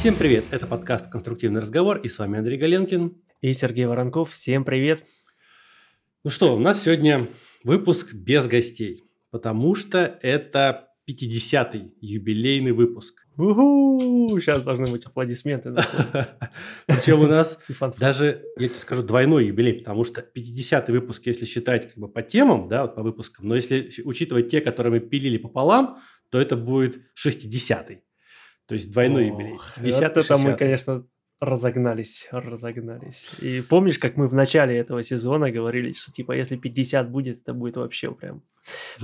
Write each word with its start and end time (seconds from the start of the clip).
Всем 0.00 0.16
привет, 0.16 0.46
это 0.50 0.66
подкаст 0.66 1.08
«Конструктивный 1.08 1.60
разговор» 1.60 1.98
и 1.98 2.08
с 2.08 2.18
вами 2.18 2.38
Андрей 2.38 2.56
Галенкин. 2.56 3.18
И 3.42 3.52
Сергей 3.52 3.84
Воронков. 3.84 4.30
Всем 4.30 4.64
привет. 4.64 5.04
Ну 6.24 6.30
что, 6.30 6.56
у 6.56 6.58
нас 6.58 6.82
сегодня 6.82 7.28
выпуск 7.64 8.14
без 8.14 8.46
гостей, 8.46 9.04
потому 9.30 9.74
что 9.74 10.18
это 10.22 10.88
50-й 11.06 11.92
юбилейный 12.00 12.72
выпуск. 12.72 13.26
Уху! 13.36 14.40
Сейчас 14.40 14.62
должны 14.62 14.86
быть 14.86 15.04
аплодисменты. 15.04 15.74
Причем 16.86 17.20
у 17.20 17.26
нас 17.26 17.58
даже, 17.98 18.42
я 18.56 18.68
тебе 18.68 18.78
скажу, 18.78 19.02
двойной 19.02 19.48
юбилей, 19.48 19.74
потому 19.74 20.04
что 20.04 20.22
50-й 20.22 20.92
выпуск, 20.92 21.26
если 21.26 21.44
считать 21.44 21.88
как 21.88 21.98
бы 21.98 22.08
по 22.08 22.22
темам, 22.22 22.68
да, 22.68 22.84
вот 22.84 22.94
по 22.94 23.02
выпускам, 23.02 23.48
но 23.48 23.54
если 23.54 23.90
учитывать 24.04 24.48
те, 24.48 24.62
которые 24.62 24.92
мы 24.92 25.00
пилили 25.00 25.36
пополам, 25.36 25.98
то 26.30 26.40
это 26.40 26.56
будет 26.56 27.02
60-й. 27.22 28.00
То 28.70 28.74
есть 28.74 28.92
двойной 28.92 29.26
юбилей. 29.26 29.58
50 29.82 30.16
это 30.16 30.38
мы, 30.38 30.54
конечно, 30.54 31.04
разогнались, 31.40 32.28
разогнались. 32.30 33.26
И 33.40 33.62
помнишь, 33.62 33.98
как 33.98 34.16
мы 34.16 34.28
в 34.28 34.32
начале 34.32 34.78
этого 34.78 35.02
сезона 35.02 35.50
говорили, 35.50 35.92
что 35.92 36.12
типа 36.12 36.30
если 36.36 36.54
50 36.54 37.10
будет, 37.10 37.40
это 37.42 37.52
будет 37.52 37.78
вообще 37.78 38.14
прям, 38.14 38.44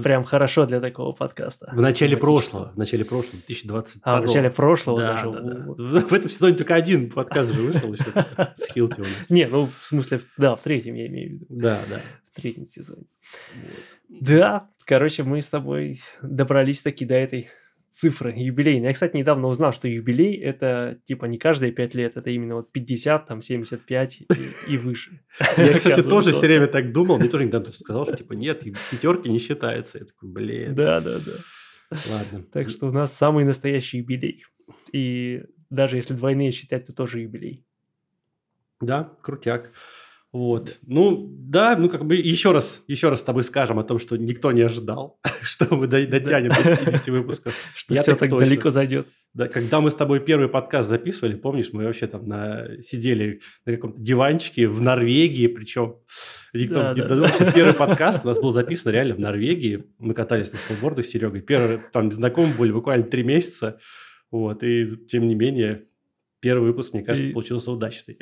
прям 0.01 0.23
хорошо 0.23 0.66
для 0.66 0.80
такого 0.80 1.10
подкаста. 1.10 1.69
В 1.73 1.80
начале 1.80 2.16
прошлого, 2.16 2.71
в 2.74 2.79
начале 2.79 3.05
прошлого, 3.05 3.38
2020. 3.38 4.02
А, 4.05 4.19
в 4.21 4.27
начале 4.27 4.51
прошлого 4.51 5.01
да, 5.01 5.15
даже. 5.15 5.30
Да, 5.33 5.74
да. 5.74 6.01
В 6.07 6.12
этом 6.12 6.30
сезоне 6.30 6.55
только 6.55 6.77
один 6.77 7.10
подкаст 7.10 7.52
же 7.52 7.60
вышел 7.60 7.93
еще 7.93 8.24
с 8.55 8.73
Хилти 8.73 9.01
у 9.01 9.02
нас. 9.02 9.24
Не, 9.30 9.48
ну 9.48 9.66
в 9.66 9.83
смысле, 9.83 10.21
да, 10.37 10.55
в 10.55 10.62
третьем 10.62 10.95
я 10.95 11.09
имею 11.09 11.30
в 11.30 11.33
виду. 11.33 11.46
Да, 11.48 11.80
да. 11.91 12.01
В 12.33 12.41
третьем 12.41 12.66
сезоне. 12.66 13.02
Да, 14.09 14.71
короче, 14.85 15.24
мы 15.24 15.43
с 15.43 15.48
тобой 15.48 16.01
добрались 16.23 16.83
таки 16.83 17.05
до 17.05 17.16
этой 17.16 17.48
цифры 17.96 18.30
юбилейные. 18.36 18.88
Я, 18.88 18.92
кстати, 18.92 19.16
недавно 19.16 19.48
узнал, 19.48 19.73
что 19.73 19.88
юбилей– 19.88 20.37
это 20.43 21.01
типа 21.07 21.24
не 21.24 21.38
каждые 21.38 21.73
5 21.73 21.95
лет, 21.95 22.16
это 22.18 22.29
именно 22.29 22.57
вот 22.57 22.71
50, 22.71 23.26
там 23.26 23.40
75 23.40 24.21
и, 24.21 24.26
и 24.68 24.76
выше. 24.76 25.23
Я, 25.57 25.73
кстати, 25.73 26.02
тоже 26.02 26.32
все 26.32 26.40
время 26.40 26.66
так 26.66 26.93
думал. 26.93 27.18
Мне 27.18 27.30
тоже 27.30 27.46
недавно 27.46 27.73
сказал, 27.73 28.04
что 28.04 28.16
типа 28.16 28.34
нет, 28.34 28.65
пятерки 28.90 29.30
не 29.30 29.38
считается. 29.38 29.98
Я 29.98 30.04
такой, 30.04 30.29
блин. 30.29 30.74
Да, 30.74 31.01
да, 31.01 31.18
да. 31.18 31.98
Ладно. 32.10 32.45
Так 32.52 32.68
что 32.68 32.88
у 32.88 32.93
нас 32.93 33.16
самый 33.16 33.45
настоящий 33.45 33.99
юбилей. 33.99 34.45
И 34.93 35.45
даже 35.71 35.96
если 35.96 36.12
двойные 36.12 36.52
считать, 36.52 36.87
то 36.87 36.93
тоже 36.93 37.21
юбилей. 37.21 37.65
Да, 38.80 39.10
крутяк. 39.23 39.73
Вот. 40.32 40.79
Ну, 40.87 41.29
да, 41.30 41.77
ну, 41.77 41.88
как 41.88 42.05
бы 42.05 42.16
еще 42.16 42.52
раз, 42.52 42.82
еще 42.88 43.09
раз 43.09 43.21
с 43.21 43.23
тобой 43.23 43.43
скажем 43.43 43.79
о 43.79 43.85
том, 43.85 43.99
что 43.99 44.16
никто 44.16 44.52
не 44.52 44.60
ожидал, 44.60 45.18
что 45.43 45.74
мы 45.74 45.87
дотянем 45.87 46.51
до 46.51 46.77
50 46.77 47.07
выпусков. 47.09 47.55
Что 47.77 47.95
все 47.95 48.16
так 48.16 48.30
далеко 48.30 48.71
зайдет. 48.71 49.07
Да, 49.33 49.49
когда 49.49 49.80
мы 49.80 49.91
с 49.91 49.95
тобой 49.95 50.21
первый 50.21 50.49
подкаст 50.49 50.88
записывали, 50.88 51.37
помнишь, 51.37 51.71
мы 51.73 51.85
вообще 51.85 52.07
там 52.07 52.27
на, 52.27 52.80
сидели 52.83 53.43
на 53.66 53.73
каком-то 53.73 54.01
диванчике 54.01 54.66
в 54.66 54.80
Норвегии, 54.80 55.46
причем 55.46 55.96
да, 56.55 56.95
да. 56.95 57.07
Думал, 57.07 57.29
что 57.29 57.52
первый 57.55 57.74
подкаст 57.74 58.24
у 58.24 58.29
нас 58.29 58.40
был 58.40 58.51
записан 58.51 58.93
реально 58.93 59.15
в 59.15 59.18
Норвегии. 59.18 59.85
Мы 59.99 60.15
катались 60.15 60.52
на 60.52 60.59
сноубордах 60.59 61.05
с 61.05 61.11
Серегой. 61.11 61.43
Первый, 61.43 61.80
там 61.93 62.11
знакомы 62.11 62.55
были 62.55 62.73
буквально 62.73 63.05
три 63.05 63.23
месяца. 63.24 63.79
Вот, 64.31 64.62
и 64.62 64.87
тем 65.06 65.28
не 65.28 65.34
менее, 65.34 65.84
первый 66.41 66.69
выпуск, 66.69 66.94
мне 66.94 67.03
кажется, 67.03 67.28
и... 67.28 67.33
получился 67.33 67.71
удачный. 67.71 68.19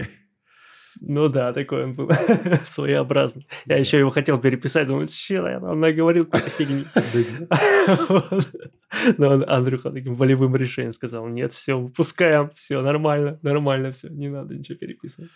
Ну 1.01 1.29
да, 1.29 1.53
такой 1.53 1.85
он 1.85 1.95
был 1.95 2.11
своеобразный. 2.65 3.47
Я 3.67 3.77
еще 3.79 3.99
его 3.99 4.11
хотел 4.11 4.39
переписать, 4.39 4.87
думаю, 4.87 5.09
что 5.09 5.49
я 5.49 5.61
там 5.61 5.81
наговорил 5.81 6.27
какую-то 6.27 6.51
фигни. 6.51 6.85
Но 9.19 9.45
Андрюха 9.47 9.91
таким 9.91 10.15
волевым 10.15 10.57
решением 10.57 10.93
сказал, 10.93 11.27
нет, 11.29 11.53
все, 11.53 11.79
выпускаем, 11.79 12.51
все 12.55 12.81
нормально, 12.81 13.39
нормально 13.43 13.93
все, 13.93 14.09
не 14.09 14.29
надо 14.29 14.55
ничего 14.55 14.79
переписывать. 14.79 15.31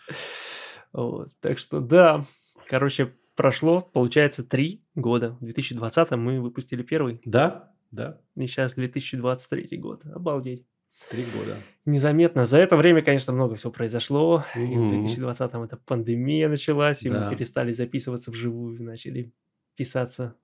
Вот, 0.92 1.28
так 1.40 1.58
что 1.58 1.80
да, 1.80 2.24
короче, 2.66 3.12
прошло, 3.36 3.82
получается, 3.82 4.44
три 4.44 4.84
года. 4.94 5.36
В 5.40 5.44
2020 5.44 6.10
мы 6.12 6.40
выпустили 6.40 6.82
первый. 6.82 7.20
Да, 7.24 7.72
да. 7.90 8.20
И 8.36 8.46
сейчас 8.46 8.74
2023 8.74 9.76
год. 9.78 10.04
Обалдеть. 10.06 10.66
Три 11.10 11.24
года. 11.24 11.56
Незаметно. 11.84 12.44
За 12.44 12.58
это 12.58 12.76
время, 12.76 13.02
конечно, 13.02 13.32
много 13.32 13.54
всего 13.56 13.72
произошло. 13.72 14.44
Mm-hmm. 14.54 15.04
И 15.04 15.16
в 15.16 15.20
2020-м 15.20 15.62
эта 15.62 15.76
пандемия 15.78 16.48
началась, 16.48 17.02
и 17.02 17.10
да. 17.10 17.24
мы 17.24 17.34
перестали 17.34 17.72
записываться 17.72 18.30
вживую, 18.30 18.82
начали 18.82 19.32
писаться 19.74 20.34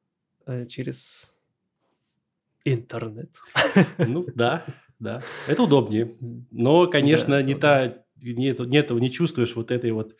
э, 0.46 0.66
через 0.66 1.30
интернет. 2.64 3.30
Ну 3.98 4.26
да, 4.34 4.64
да. 4.98 5.22
Это 5.46 5.62
удобнее. 5.64 6.12
Но, 6.50 6.86
конечно, 6.86 7.36
да, 7.36 7.42
не 7.42 7.54
та, 7.54 7.98
нет, 8.22 8.58
нет, 8.60 8.90
не 8.90 9.10
чувствуешь 9.10 9.54
вот 9.54 9.70
этой 9.70 9.90
вот 9.90 10.16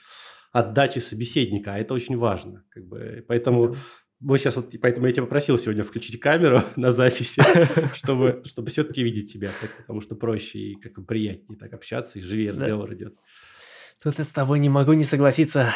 отдачи 0.53 0.99
собеседника, 0.99 1.75
а 1.75 1.78
это 1.78 1.95
очень 1.95 2.16
важно. 2.16 2.65
Как 2.69 2.87
бы, 2.87 3.25
поэтому 3.27 3.77
мы 4.25 4.39
сейчас 4.39 4.57
вот, 4.57 4.75
поэтому 4.81 5.07
я 5.07 5.12
тебя 5.12 5.25
попросил 5.25 5.59
сегодня 5.59 5.85
включить 5.85 6.19
камеру 6.19 6.62
на 6.77 6.93
записи, 6.93 7.43
чтобы, 7.95 8.43
чтобы 8.47 8.71
все-таки 8.71 9.03
видеть 9.03 9.33
тебя, 9.33 9.51
потому 9.79 10.01
что 10.01 10.17
проще 10.17 10.59
и 10.59 10.75
как 10.77 10.95
бы 10.95 11.05
приятнее 11.05 11.59
так 11.59 11.75
общаться, 11.75 12.19
и 12.19 12.23
живее 12.23 12.53
разговор 12.53 12.89
да. 12.89 12.95
идет. 12.95 13.15
Тут 14.03 14.19
я 14.19 14.25
с 14.25 14.33
тобой 14.33 14.61
не 14.61 14.71
могу 14.71 14.95
не 14.95 15.05
согласиться, 15.05 15.73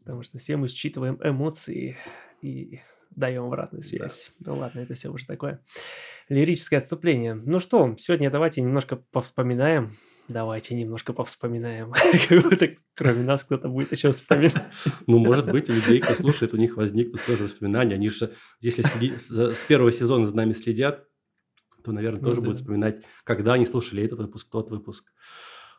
потому 0.00 0.22
что 0.24 0.38
все 0.38 0.56
мы 0.56 0.66
считываем 0.66 1.20
эмоции 1.22 1.96
и 2.40 2.80
даем 3.10 3.44
обратную 3.44 3.82
связь. 3.82 4.32
Да. 4.40 4.52
Ну 4.52 4.58
ладно, 4.58 4.80
это 4.80 4.94
все 4.94 5.10
уже 5.10 5.26
такое 5.26 5.60
лирическое 6.28 6.80
отступление. 6.80 7.34
Ну 7.34 7.60
что, 7.60 7.94
сегодня 7.98 8.30
давайте 8.30 8.60
немножко 8.60 8.96
повспоминаем 8.96 9.96
Давайте 10.32 10.74
немножко 10.74 11.12
повспоминаем. 11.12 11.92
Как 12.28 12.42
будто 12.42 12.70
кроме 12.94 13.22
нас 13.22 13.44
кто-то 13.44 13.68
будет 13.68 13.92
еще 13.92 14.12
вспоминать. 14.12 14.54
Ну, 15.06 15.18
может 15.18 15.50
быть, 15.50 15.68
у 15.68 15.72
людей, 15.72 16.00
кто 16.00 16.14
слушает, 16.14 16.54
у 16.54 16.56
них 16.56 16.76
возникнут 16.76 17.24
тоже 17.26 17.44
воспоминания. 17.44 17.94
Они 17.94 18.08
же, 18.08 18.32
если 18.60 18.82
с 18.82 19.64
первого 19.64 19.92
сезона 19.92 20.26
за 20.26 20.34
нами 20.34 20.52
следят, 20.52 21.04
то, 21.84 21.92
наверное, 21.92 22.20
ну 22.20 22.28
тоже 22.28 22.40
будут 22.40 22.58
вспоминать, 22.58 23.02
когда 23.24 23.54
они 23.54 23.66
слушали 23.66 24.04
этот 24.04 24.20
выпуск, 24.20 24.48
тот 24.50 24.70
выпуск. 24.70 25.12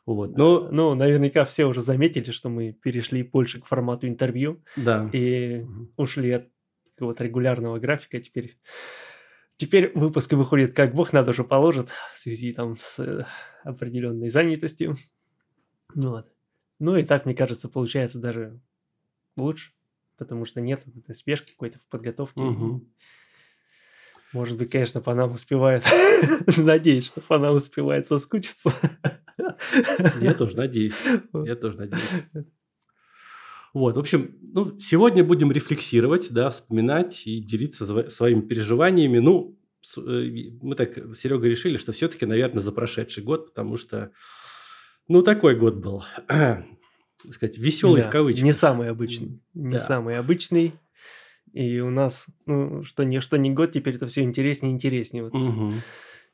Вот. 0.06 0.38
Но... 0.38 0.68
Ну, 0.70 0.96
наверняка 0.96 1.46
все 1.46 1.66
уже 1.66 1.82
заметили, 1.82 2.32
что 2.32 2.50
мы 2.50 2.74
перешли 2.74 3.24
больше 3.24 3.62
к 3.62 3.66
формату 3.66 4.08
интервью. 4.08 4.64
Да. 4.76 5.10
И 5.14 5.66
ушли 5.96 6.32
от 6.32 6.50
какого-то 6.96 7.24
регулярного 7.24 7.80
графика. 7.80 8.20
Теперь 8.20 8.58
Теперь 9.58 9.92
выпуск 9.94 10.34
выходит 10.34 10.74
как 10.74 10.94
бог 10.94 11.14
надо 11.14 11.32
уже 11.32 11.44
положит 11.44 11.90
в 12.14 12.18
связи 12.18 12.54
там 12.54 12.78
с 12.78 13.00
э, 13.00 13.26
определенной 13.64 14.30
занятостью. 14.30 14.98
Ну, 15.94 16.10
вот. 16.10 16.28
ну 16.80 16.96
и 16.96 17.04
так, 17.04 17.26
мне 17.26 17.36
кажется, 17.36 17.70
получается 17.70 18.20
даже 18.20 18.60
лучше, 19.38 19.72
потому 20.18 20.46
что 20.46 20.60
нет 20.60 20.82
вот 20.86 20.98
этой 20.98 21.16
спешки 21.16 21.52
какой-то 21.52 21.78
в 21.80 21.88
подготовке. 21.88 22.42
Угу. 22.42 22.88
Может 24.34 24.58
быть, 24.58 24.72
конечно, 24.72 25.00
по 25.02 25.14
нам 25.14 25.34
успевает. 25.34 25.86
Надеюсь, 26.58 27.06
что 27.06 27.22
по 27.22 27.38
нам 27.38 27.56
успевает 27.56 28.08
соскучиться. 28.08 28.72
Я 30.20 30.34
тоже 30.34 30.58
надеюсь. 30.58 31.00
Я 31.34 31.56
тоже 31.56 31.78
надеюсь. 31.78 32.48
Вот, 33.74 33.96
в 33.96 34.00
общем, 34.00 34.36
ну, 34.42 34.80
сегодня 34.80 35.24
будем 35.24 35.52
рефлексировать, 35.52 36.32
да, 36.32 36.52
вспоминать 36.52 37.26
и 37.26 37.40
делиться 37.40 38.10
своими 38.10 38.42
переживаниями. 38.42 39.18
Ну, 39.18 39.58
э, 39.98 40.52
мы 40.62 40.76
так 40.76 40.96
с 40.96 41.20
Серегой 41.20 41.50
решили, 41.50 41.78
что 41.78 41.92
все-таки, 41.92 42.28
наверное, 42.28 42.62
за 42.62 42.72
прошедший 42.72 43.24
год, 43.24 43.48
потому 43.48 43.78
что, 43.78 44.12
ну, 45.08 45.24
такой 45.24 45.56
год 45.56 45.78
был, 45.78 46.04
сказать, 47.32 47.58
веселый 47.58 48.04
да, 48.04 48.10
в 48.10 48.12
кавычках. 48.12 48.44
Не 48.44 48.54
самый 48.54 48.90
обычный. 48.90 49.42
Не 49.56 49.74
да. 49.74 49.80
самый 49.80 50.20
обычный. 50.20 50.74
И 51.52 51.80
у 51.80 51.90
нас, 51.90 52.28
ну, 52.46 52.84
что 52.84 53.04
не, 53.04 53.22
что 53.22 53.38
не 53.38 53.50
год, 53.50 53.72
теперь 53.72 53.96
это 53.96 54.06
все 54.06 54.22
интереснее 54.22 54.72
и 54.72 54.76
интереснее. 54.76 55.24
Вот 55.24 55.34
угу. 55.34 55.72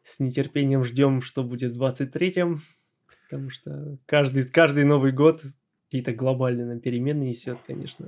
С 0.04 0.20
нетерпением 0.20 0.84
ждем, 0.84 1.22
что 1.22 1.44
будет 1.44 1.76
в 1.76 1.82
23-м, 1.82 2.62
потому 3.30 3.50
что 3.50 3.98
каждый, 4.06 4.44
каждый 4.44 4.84
Новый 4.84 5.14
год 5.14 5.44
какие-то 5.90 6.14
глобальные 6.14 6.68
нам 6.68 6.80
перемены 6.80 7.24
несет, 7.24 7.58
конечно. 7.66 8.06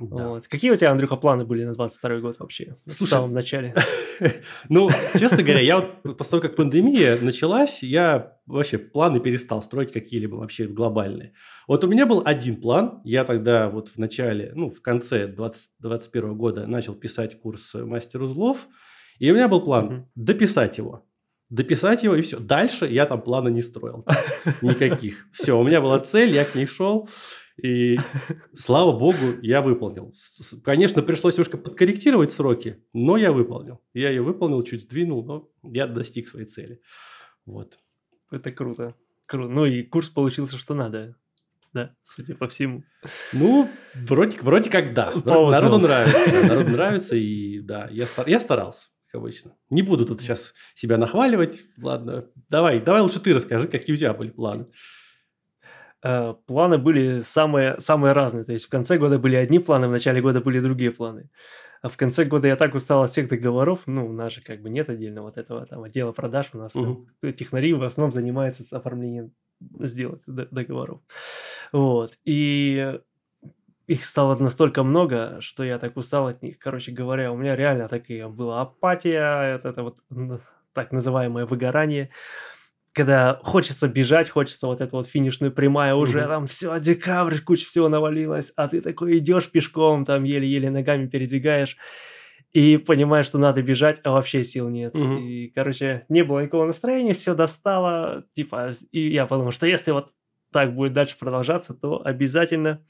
Да. 0.00 0.28
Вот. 0.28 0.48
Какие 0.48 0.72
у 0.72 0.76
тебя, 0.76 0.90
Андрюха, 0.90 1.16
планы 1.16 1.44
были 1.44 1.64
на 1.64 1.74
22 1.74 2.18
год 2.18 2.38
вообще? 2.40 2.76
Слушай, 2.86 3.04
в 3.04 3.08
самом 3.08 3.32
начале. 3.32 3.74
ну, 4.68 4.90
честно 5.16 5.42
говоря, 5.42 5.60
я 5.60 5.80
вот 5.80 6.18
после 6.18 6.30
того, 6.30 6.42
как 6.42 6.56
пандемия 6.56 7.16
началась, 7.20 7.82
я 7.82 8.38
вообще 8.46 8.78
планы 8.78 9.20
перестал 9.20 9.62
строить 9.62 9.92
какие-либо 9.92 10.36
вообще 10.36 10.66
глобальные. 10.66 11.32
Вот 11.66 11.84
у 11.84 11.88
меня 11.88 12.06
был 12.06 12.22
один 12.24 12.60
план. 12.60 13.00
Я 13.04 13.24
тогда 13.24 13.70
вот 13.70 13.88
в 13.88 13.98
начале, 13.98 14.52
ну, 14.54 14.70
в 14.70 14.82
конце 14.82 15.26
2021 15.26 16.36
года 16.36 16.66
начал 16.66 16.94
писать 16.94 17.40
курс 17.40 17.74
мастер 17.74 18.22
узлов. 18.22 18.66
И 19.18 19.30
у 19.30 19.34
меня 19.34 19.48
был 19.48 19.60
план 19.62 20.08
дописать 20.14 20.78
его 20.78 21.07
дописать 21.50 22.02
его 22.02 22.14
и 22.14 22.22
все. 22.22 22.38
Дальше 22.38 22.86
я 22.86 23.06
там 23.06 23.22
плана 23.22 23.48
не 23.48 23.60
строил. 23.60 24.04
Никаких. 24.62 25.26
Все, 25.32 25.58
у 25.58 25.64
меня 25.64 25.80
была 25.80 25.98
цель, 26.00 26.30
я 26.30 26.44
к 26.44 26.54
ней 26.54 26.66
шел. 26.66 27.08
И 27.62 27.98
слава 28.54 28.96
богу, 28.96 29.40
я 29.42 29.62
выполнил. 29.62 30.14
Конечно, 30.62 31.02
пришлось 31.02 31.34
немножко 31.34 31.58
подкорректировать 31.58 32.30
сроки, 32.30 32.84
но 32.92 33.16
я 33.16 33.32
выполнил. 33.32 33.80
Я 33.94 34.10
ее 34.10 34.22
выполнил, 34.22 34.62
чуть 34.62 34.82
сдвинул, 34.82 35.24
но 35.24 35.48
я 35.62 35.88
достиг 35.88 36.28
своей 36.28 36.46
цели. 36.46 36.80
Вот. 37.46 37.78
Это 38.30 38.52
круто. 38.52 38.94
Круто. 39.26 39.52
Ну 39.52 39.64
и 39.64 39.82
курс 39.82 40.08
получился, 40.08 40.56
что 40.56 40.74
надо. 40.74 41.16
Да, 41.72 41.94
судя 42.02 42.34
по 42.34 42.48
всему. 42.48 42.82
Ну, 43.32 43.68
вроде, 43.94 44.38
вроде 44.40 44.70
как 44.70 44.94
да. 44.94 45.10
По 45.10 45.50
Народу 45.50 45.78
нравится. 45.78 46.48
Народу 46.48 46.70
нравится, 46.70 47.16
и 47.16 47.60
да, 47.60 47.88
я, 47.90 48.06
я 48.26 48.40
старался, 48.40 48.86
как 49.10 49.20
обычно. 49.20 49.56
Не 49.70 49.82
буду 49.82 50.06
тут 50.06 50.20
сейчас 50.20 50.54
себя 50.74 50.96
нахваливать. 50.98 51.64
Ладно, 51.80 52.26
давай, 52.48 52.80
давай 52.80 53.00
лучше 53.00 53.20
ты 53.20 53.34
расскажи, 53.34 53.66
какие 53.68 53.94
у 53.94 53.98
тебя 53.98 54.12
были 54.14 54.30
планы. 54.30 54.66
Э, 56.02 56.34
Планы 56.46 56.78
были 56.78 57.20
самые, 57.20 57.78
самые 57.80 58.12
разные. 58.12 58.44
То 58.44 58.52
есть 58.52 58.66
в 58.66 58.68
конце 58.68 58.98
года 58.98 59.18
были 59.18 59.36
одни 59.36 59.58
планы, 59.58 59.88
в 59.88 59.90
начале 59.90 60.20
года 60.20 60.40
были 60.40 60.60
другие 60.60 60.90
планы. 60.90 61.28
А 61.82 61.88
в 61.88 61.96
конце 61.96 62.24
года 62.24 62.48
я 62.48 62.56
так 62.56 62.74
устал 62.74 63.02
от 63.04 63.10
всех 63.12 63.28
договоров. 63.28 63.80
Ну, 63.86 64.06
у 64.08 64.12
нас 64.12 64.32
же 64.32 64.42
как 64.42 64.60
бы 64.62 64.70
нет 64.70 64.88
отдельно 64.90 65.22
вот 65.22 65.36
этого 65.38 65.64
там 65.66 65.82
отдела 65.84 66.12
продаж. 66.12 66.50
У 66.52 66.58
нас 66.58 66.72
там 66.72 67.06
Мгм. 67.22 67.32
технари 67.34 67.72
в 67.72 67.82
основном 67.82 68.12
занимаются 68.12 68.64
оформлением 68.76 69.32
сделок, 69.80 70.22
договоров. 70.26 71.00
Вот. 71.72 72.18
И 72.24 72.98
их 73.88 74.04
стало 74.04 74.36
настолько 74.36 74.82
много, 74.82 75.38
что 75.40 75.64
я 75.64 75.78
так 75.78 75.96
устал 75.96 76.28
от 76.28 76.42
них. 76.42 76.58
Короче 76.58 76.92
говоря, 76.92 77.32
у 77.32 77.36
меня 77.36 77.56
реально 77.56 77.88
такая 77.88 78.28
была 78.28 78.60
апатия, 78.60 79.54
это, 79.54 79.70
это 79.70 79.82
вот 79.82 79.96
так 80.74 80.92
называемое 80.92 81.46
выгорание, 81.46 82.10
когда 82.92 83.40
хочется 83.42 83.88
бежать, 83.88 84.28
хочется 84.28 84.66
вот 84.66 84.82
эту 84.82 84.96
вот 84.96 85.06
финишную 85.06 85.52
прямая, 85.52 85.94
уже 85.94 86.20
Мгм. 86.20 86.28
там 86.28 86.46
все, 86.46 86.78
декабрь, 86.78 87.38
куча 87.38 87.66
всего 87.66 87.88
навалилась, 87.88 88.52
а 88.56 88.68
ты 88.68 88.82
такой 88.82 89.18
идешь 89.18 89.50
пешком, 89.50 90.04
там 90.04 90.24
еле-еле 90.24 90.70
ногами 90.70 91.06
передвигаешь, 91.06 91.78
и 92.52 92.76
понимаешь, 92.76 93.26
что 93.26 93.38
надо 93.38 93.62
бежать, 93.62 94.00
а 94.04 94.10
вообще 94.10 94.44
сил 94.44 94.68
нет. 94.68 94.94
Мгм. 94.94 95.16
И, 95.18 95.48
короче, 95.54 96.04
не 96.10 96.24
было 96.24 96.40
никакого 96.40 96.66
настроения, 96.66 97.14
все 97.14 97.34
достало, 97.34 98.24
типа, 98.34 98.72
и 98.92 99.08
я 99.10 99.24
подумал, 99.24 99.52
что 99.52 99.66
если 99.66 99.92
вот 99.92 100.08
так 100.52 100.74
будет 100.74 100.92
дальше 100.92 101.16
продолжаться, 101.18 101.72
то 101.74 102.04
обязательно 102.04 102.84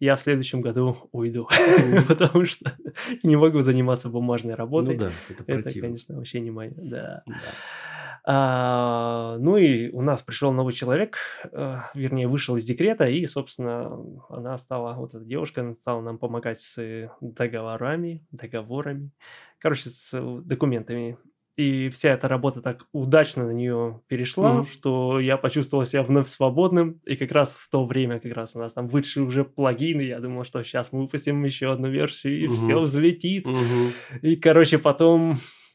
я 0.00 0.16
в 0.16 0.20
следующем 0.20 0.60
году 0.60 0.96
уйду, 1.12 1.48
потому 2.08 2.44
что 2.46 2.72
не 3.22 3.36
могу 3.36 3.60
заниматься 3.60 4.08
бумажной 4.08 4.52
Ну 4.52 4.58
работой. 4.58 4.96
да, 4.96 5.10
это 5.30 5.42
Это, 5.46 5.62
противно. 5.62 5.88
конечно, 5.88 6.16
вообще 6.16 6.40
не 6.40 6.50
мое, 6.50 6.72
да. 6.76 7.22
А, 8.24 9.36
ну 9.38 9.56
и 9.56 9.90
у 9.90 10.02
нас 10.02 10.22
пришел 10.22 10.52
новый 10.52 10.74
человек, 10.74 11.16
э, 11.50 11.78
вернее, 11.94 12.28
вышел 12.28 12.56
из 12.56 12.64
декрета, 12.64 13.08
и, 13.08 13.24
собственно, 13.26 13.90
она 14.28 14.58
стала, 14.58 14.94
вот 14.94 15.14
эта 15.14 15.24
девушка, 15.24 15.62
она 15.62 15.74
стала 15.74 16.02
нам 16.02 16.18
помогать 16.18 16.60
с 16.60 17.10
договорами, 17.20 18.26
договорами, 18.30 19.12
короче, 19.58 19.88
с 19.90 20.10
э, 20.12 20.40
документами. 20.44 21.16
И 21.58 21.88
вся 21.88 22.10
эта 22.10 22.28
работа 22.28 22.62
так 22.62 22.86
удачно 22.92 23.44
на 23.44 23.50
нее 23.50 24.00
перешла, 24.06 24.58
Мгм. 24.58 24.66
что 24.66 25.18
я 25.18 25.36
почувствовал 25.36 25.84
себя 25.86 26.04
вновь 26.04 26.28
свободным. 26.28 27.00
И 27.04 27.16
как 27.16 27.32
раз 27.32 27.56
в 27.58 27.68
то 27.68 27.84
время, 27.84 28.20
как 28.20 28.32
раз 28.32 28.54
у 28.54 28.60
нас 28.60 28.74
там 28.74 28.86
вышли 28.86 29.18
уже 29.20 29.44
плагины, 29.44 30.02
я 30.02 30.20
думал, 30.20 30.44
что 30.44 30.62
сейчас 30.62 30.92
мы 30.92 31.00
выпустим 31.00 31.44
еще 31.44 31.72
одну 31.72 31.88
версию, 31.88 32.44
и 32.44 32.46
все 32.46 32.74
Мгм. 32.76 32.84
взлетит. 32.84 33.44
Мгм. 33.46 33.90
И, 34.22 34.36
короче, 34.36 34.78
потом, 34.78 35.34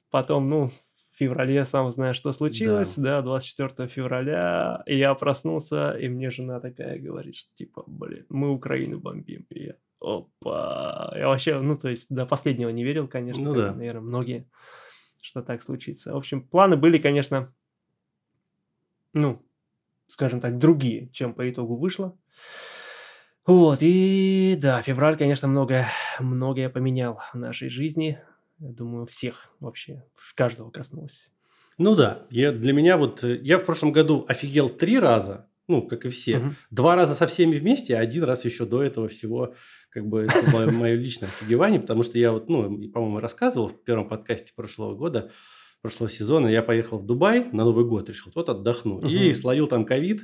потом, 0.10 0.50
ну, 0.50 0.70
в 1.12 1.18
феврале, 1.20 1.66
сам 1.66 1.92
знаешь, 1.92 2.16
что 2.16 2.32
случилось, 2.32 2.96
да, 2.96 3.22
24 3.22 3.90
февраля, 3.90 4.84
и 4.86 4.96
я 4.98 5.14
проснулся, 5.16 5.92
и 5.92 6.08
мне 6.08 6.32
жена 6.32 6.62
такая 6.62 6.98
говорит, 6.98 7.36
что 7.36 7.54
типа, 7.56 7.84
блин, 7.88 8.26
мы 8.30 8.52
Украину 8.52 9.00
бомбим. 9.02 9.46
И 9.50 9.64
я, 9.66 9.74
опа, 10.00 11.14
я 11.18 11.28
вообще, 11.28 11.60
ну, 11.60 11.76
то 11.76 11.90
есть 11.90 12.08
до 12.10 12.26
последнего 12.26 12.70
не 12.70 12.86
верил, 12.86 13.10
конечно, 13.10 13.44
Ну 13.44 13.54
как, 13.54 13.64
да. 13.64 13.74
наверное, 13.74 14.02
многие, 14.02 14.50
что 15.24 15.42
так 15.42 15.64
случится. 15.64 16.14
В 16.14 16.18
общем, 16.18 16.46
планы 16.46 16.76
были, 16.76 16.98
конечно, 16.98 17.54
ну, 19.14 19.42
скажем 20.08 20.42
так, 20.42 20.60
другие, 20.60 21.10
чем 21.10 21.34
по 21.34 21.50
итогу 21.50 21.78
вышло. 21.78 22.18
Вот, 23.46 23.80
и 23.82 24.58
да, 24.62 24.82
февраль, 24.82 25.18
конечно, 25.18 25.48
многое, 25.48 25.88
многое 26.20 26.70
поменял 26.70 27.20
в 27.34 27.38
нашей 27.38 27.70
жизни. 27.70 28.20
Я 28.60 28.72
думаю, 28.72 29.06
всех 29.06 29.54
вообще, 29.60 30.04
в 30.14 30.36
каждого 30.36 30.70
коснулось. 30.72 31.30
Ну 31.78 31.96
да, 31.96 32.28
я, 32.30 32.52
для 32.52 32.74
меня 32.74 32.98
вот, 32.98 33.24
э, 33.24 33.40
я 33.42 33.60
в 33.60 33.66
прошлом 33.66 33.92
году 33.92 34.26
офигел 34.28 34.70
три 34.70 35.00
раза, 35.00 35.50
ну, 35.68 35.88
как 35.88 36.06
и 36.06 36.10
все. 36.10 36.38
Мгм. 36.38 36.56
Два 36.70 36.96
раза 36.96 37.16
со 37.16 37.28
всеми 37.28 37.58
вместе, 37.58 37.96
а 37.96 38.00
один 38.00 38.26
раз 38.26 38.46
еще 38.46 38.66
до 38.66 38.84
этого 38.84 39.08
всего, 39.08 39.56
как 39.94 40.08
бы, 40.08 40.22
это 40.24 40.50
мое, 40.52 40.72
мое 40.72 40.96
личное 40.96 41.30
офигевание, 41.30 41.80
потому 41.80 42.04
что 42.04 42.18
я 42.18 42.32
вот, 42.32 42.50
ну, 42.50 42.76
и, 42.80 42.88
по-моему, 42.88 43.20
рассказывал 43.20 43.68
в 43.70 43.84
первом 43.84 44.08
подкасте 44.10 44.52
прошлого 44.56 44.96
года, 44.96 45.32
прошлого 45.82 46.10
сезона, 46.10 46.48
я 46.48 46.64
поехал 46.64 46.98
в 47.00 47.06
Дубай 47.06 47.46
на 47.52 47.64
Новый 47.64 47.86
год, 47.86 48.10
решил, 48.10 48.32
вот 48.36 48.50
отдохну, 48.50 49.00
и 49.02 49.26
Мгм. 49.30 49.34
словил 49.36 49.68
там 49.68 49.86
ковид, 49.86 50.24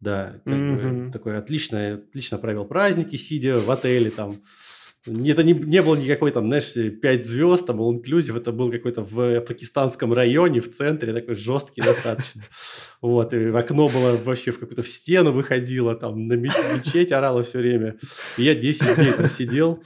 да, 0.00 0.40
как 0.44 0.58
бы, 0.58 0.74
Мгм. 0.82 1.12
такой 1.12 1.36
отлично, 1.38 1.94
отлично 1.94 2.38
провел 2.38 2.64
праздники, 2.66 3.16
сидя 3.16 3.58
в 3.60 3.70
отеле 3.70 4.10
там, 4.10 4.34
это 5.06 5.42
не, 5.42 5.52
не 5.52 5.82
было 5.82 5.94
никакой 5.94 6.30
там, 6.30 6.46
знаешь, 6.46 6.72
5 6.74 7.26
звезд, 7.26 7.66
там, 7.66 7.80
inclusive, 7.80 8.36
это 8.36 8.52
был 8.52 8.70
какой-то 8.70 9.02
в 9.02 9.40
пакистанском 9.40 10.12
районе, 10.12 10.60
в 10.60 10.70
центре, 10.70 11.12
такой 11.12 11.34
жесткий 11.34 11.82
достаточно. 11.82 12.42
Вот, 13.02 13.32
и 13.34 13.48
окно 13.50 13.88
было 13.88 14.16
вообще 14.24 14.50
в 14.50 14.58
какую-то 14.58 14.82
в 14.82 14.88
стену 14.88 15.30
выходило, 15.30 15.94
там, 15.94 16.26
на 16.26 16.32
ме- 16.32 16.50
мечеть 16.74 17.12
орала 17.12 17.42
все 17.42 17.58
время. 17.58 17.96
И 18.38 18.42
я 18.42 18.54
10 18.54 18.96
дней 18.96 19.12
там 19.12 19.28
сидел, 19.28 19.82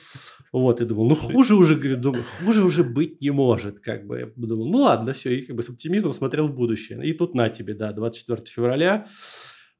вот, 0.52 0.80
и 0.80 0.84
думал, 0.84 1.08
ну, 1.08 1.14
хуже 1.16 1.54
уже, 1.54 1.76
думаю, 1.96 2.24
хуже 2.42 2.64
уже 2.64 2.82
быть 2.82 3.20
не 3.20 3.30
может, 3.30 3.80
как 3.80 4.06
бы. 4.06 4.18
Я 4.18 4.26
думал, 4.36 4.68
ну, 4.68 4.78
ладно, 4.78 5.12
все, 5.12 5.38
и 5.38 5.42
как 5.42 5.56
бы 5.56 5.62
с 5.62 5.68
оптимизмом 5.68 6.12
смотрел 6.12 6.48
в 6.48 6.54
будущее. 6.54 7.04
И 7.04 7.12
тут 7.12 7.34
на 7.34 7.48
тебе, 7.48 7.74
да, 7.74 7.92
24 7.92 8.42
февраля, 8.46 9.06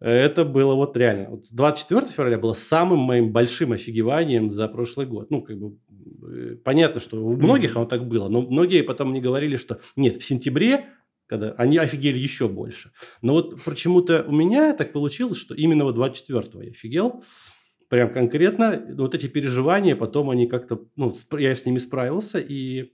это 0.01 0.45
было 0.45 0.75
вот 0.75 0.97
реально. 0.97 1.31
Вот 1.31 1.45
24 1.53 2.07
февраля 2.07 2.39
было 2.39 2.55
самым 2.55 3.01
моим 3.01 3.33
большим 3.33 3.73
офигеванием 3.73 4.53
за 4.53 4.67
прошлый 4.67 5.07
год. 5.07 5.31
Ну, 5.31 5.43
как 5.43 5.59
бы 5.59 5.77
э, 6.27 6.57
понятно, 6.57 7.01
что 7.01 7.23
у 7.23 7.37
многих 7.37 7.77
оно 7.77 7.85
так 7.85 8.09
было, 8.09 8.29
но 8.29 8.41
многие 8.41 8.83
потом 8.83 9.11
мне 9.11 9.21
говорили, 9.21 9.57
что 9.57 9.81
нет, 9.97 10.17
в 10.17 10.25
сентябре, 10.25 10.87
когда 11.27 11.53
они 11.53 11.77
офигели 11.77 12.19
еще 12.19 12.49
больше. 12.49 12.93
Но 13.21 13.35
вот 13.35 13.63
почему-то 13.63 14.25
у 14.27 14.33
меня 14.33 14.75
так 14.75 14.93
получилось, 14.93 15.37
что 15.37 15.55
именно 15.55 15.85
вот 15.85 15.95
24 15.95 16.65
я 16.65 16.71
офигел. 16.71 17.23
Прям 17.89 18.13
конкретно 18.13 18.83
вот 18.97 19.15
эти 19.15 19.27
переживания, 19.27 19.97
потом 19.97 20.31
они 20.31 20.47
как-то, 20.47 20.87
ну, 20.97 21.15
я 21.33 21.55
с 21.55 21.67
ними 21.67 21.79
справился, 21.79 22.39
и 22.39 22.93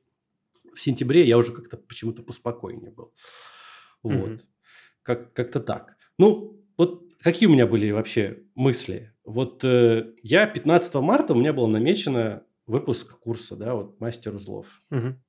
в 0.74 0.80
сентябре 0.80 1.24
я 1.24 1.38
уже 1.38 1.52
как-то 1.52 1.76
почему-то 1.76 2.22
поспокойнее 2.22 2.90
был. 2.90 3.12
Вот. 4.02 4.28
Мгм. 4.28 4.40
Как, 5.02 5.32
как-то 5.34 5.60
так. 5.60 5.96
Ну, 6.18 6.55
вот 6.76 7.04
какие 7.20 7.48
у 7.48 7.52
меня 7.52 7.66
были 7.66 7.90
вообще 7.90 8.42
мысли? 8.54 9.12
Вот 9.24 9.64
э, 9.64 10.12
я 10.22 10.46
15 10.46 10.94
марта, 10.96 11.34
у 11.34 11.36
меня 11.36 11.52
было 11.52 11.66
намечено 11.66 12.44
выпуск 12.66 13.18
курса, 13.18 13.56
да, 13.56 13.74
вот 13.74 14.00
мастер 14.00 14.34
узлов. 14.34 14.66
Мгм. 14.90 15.22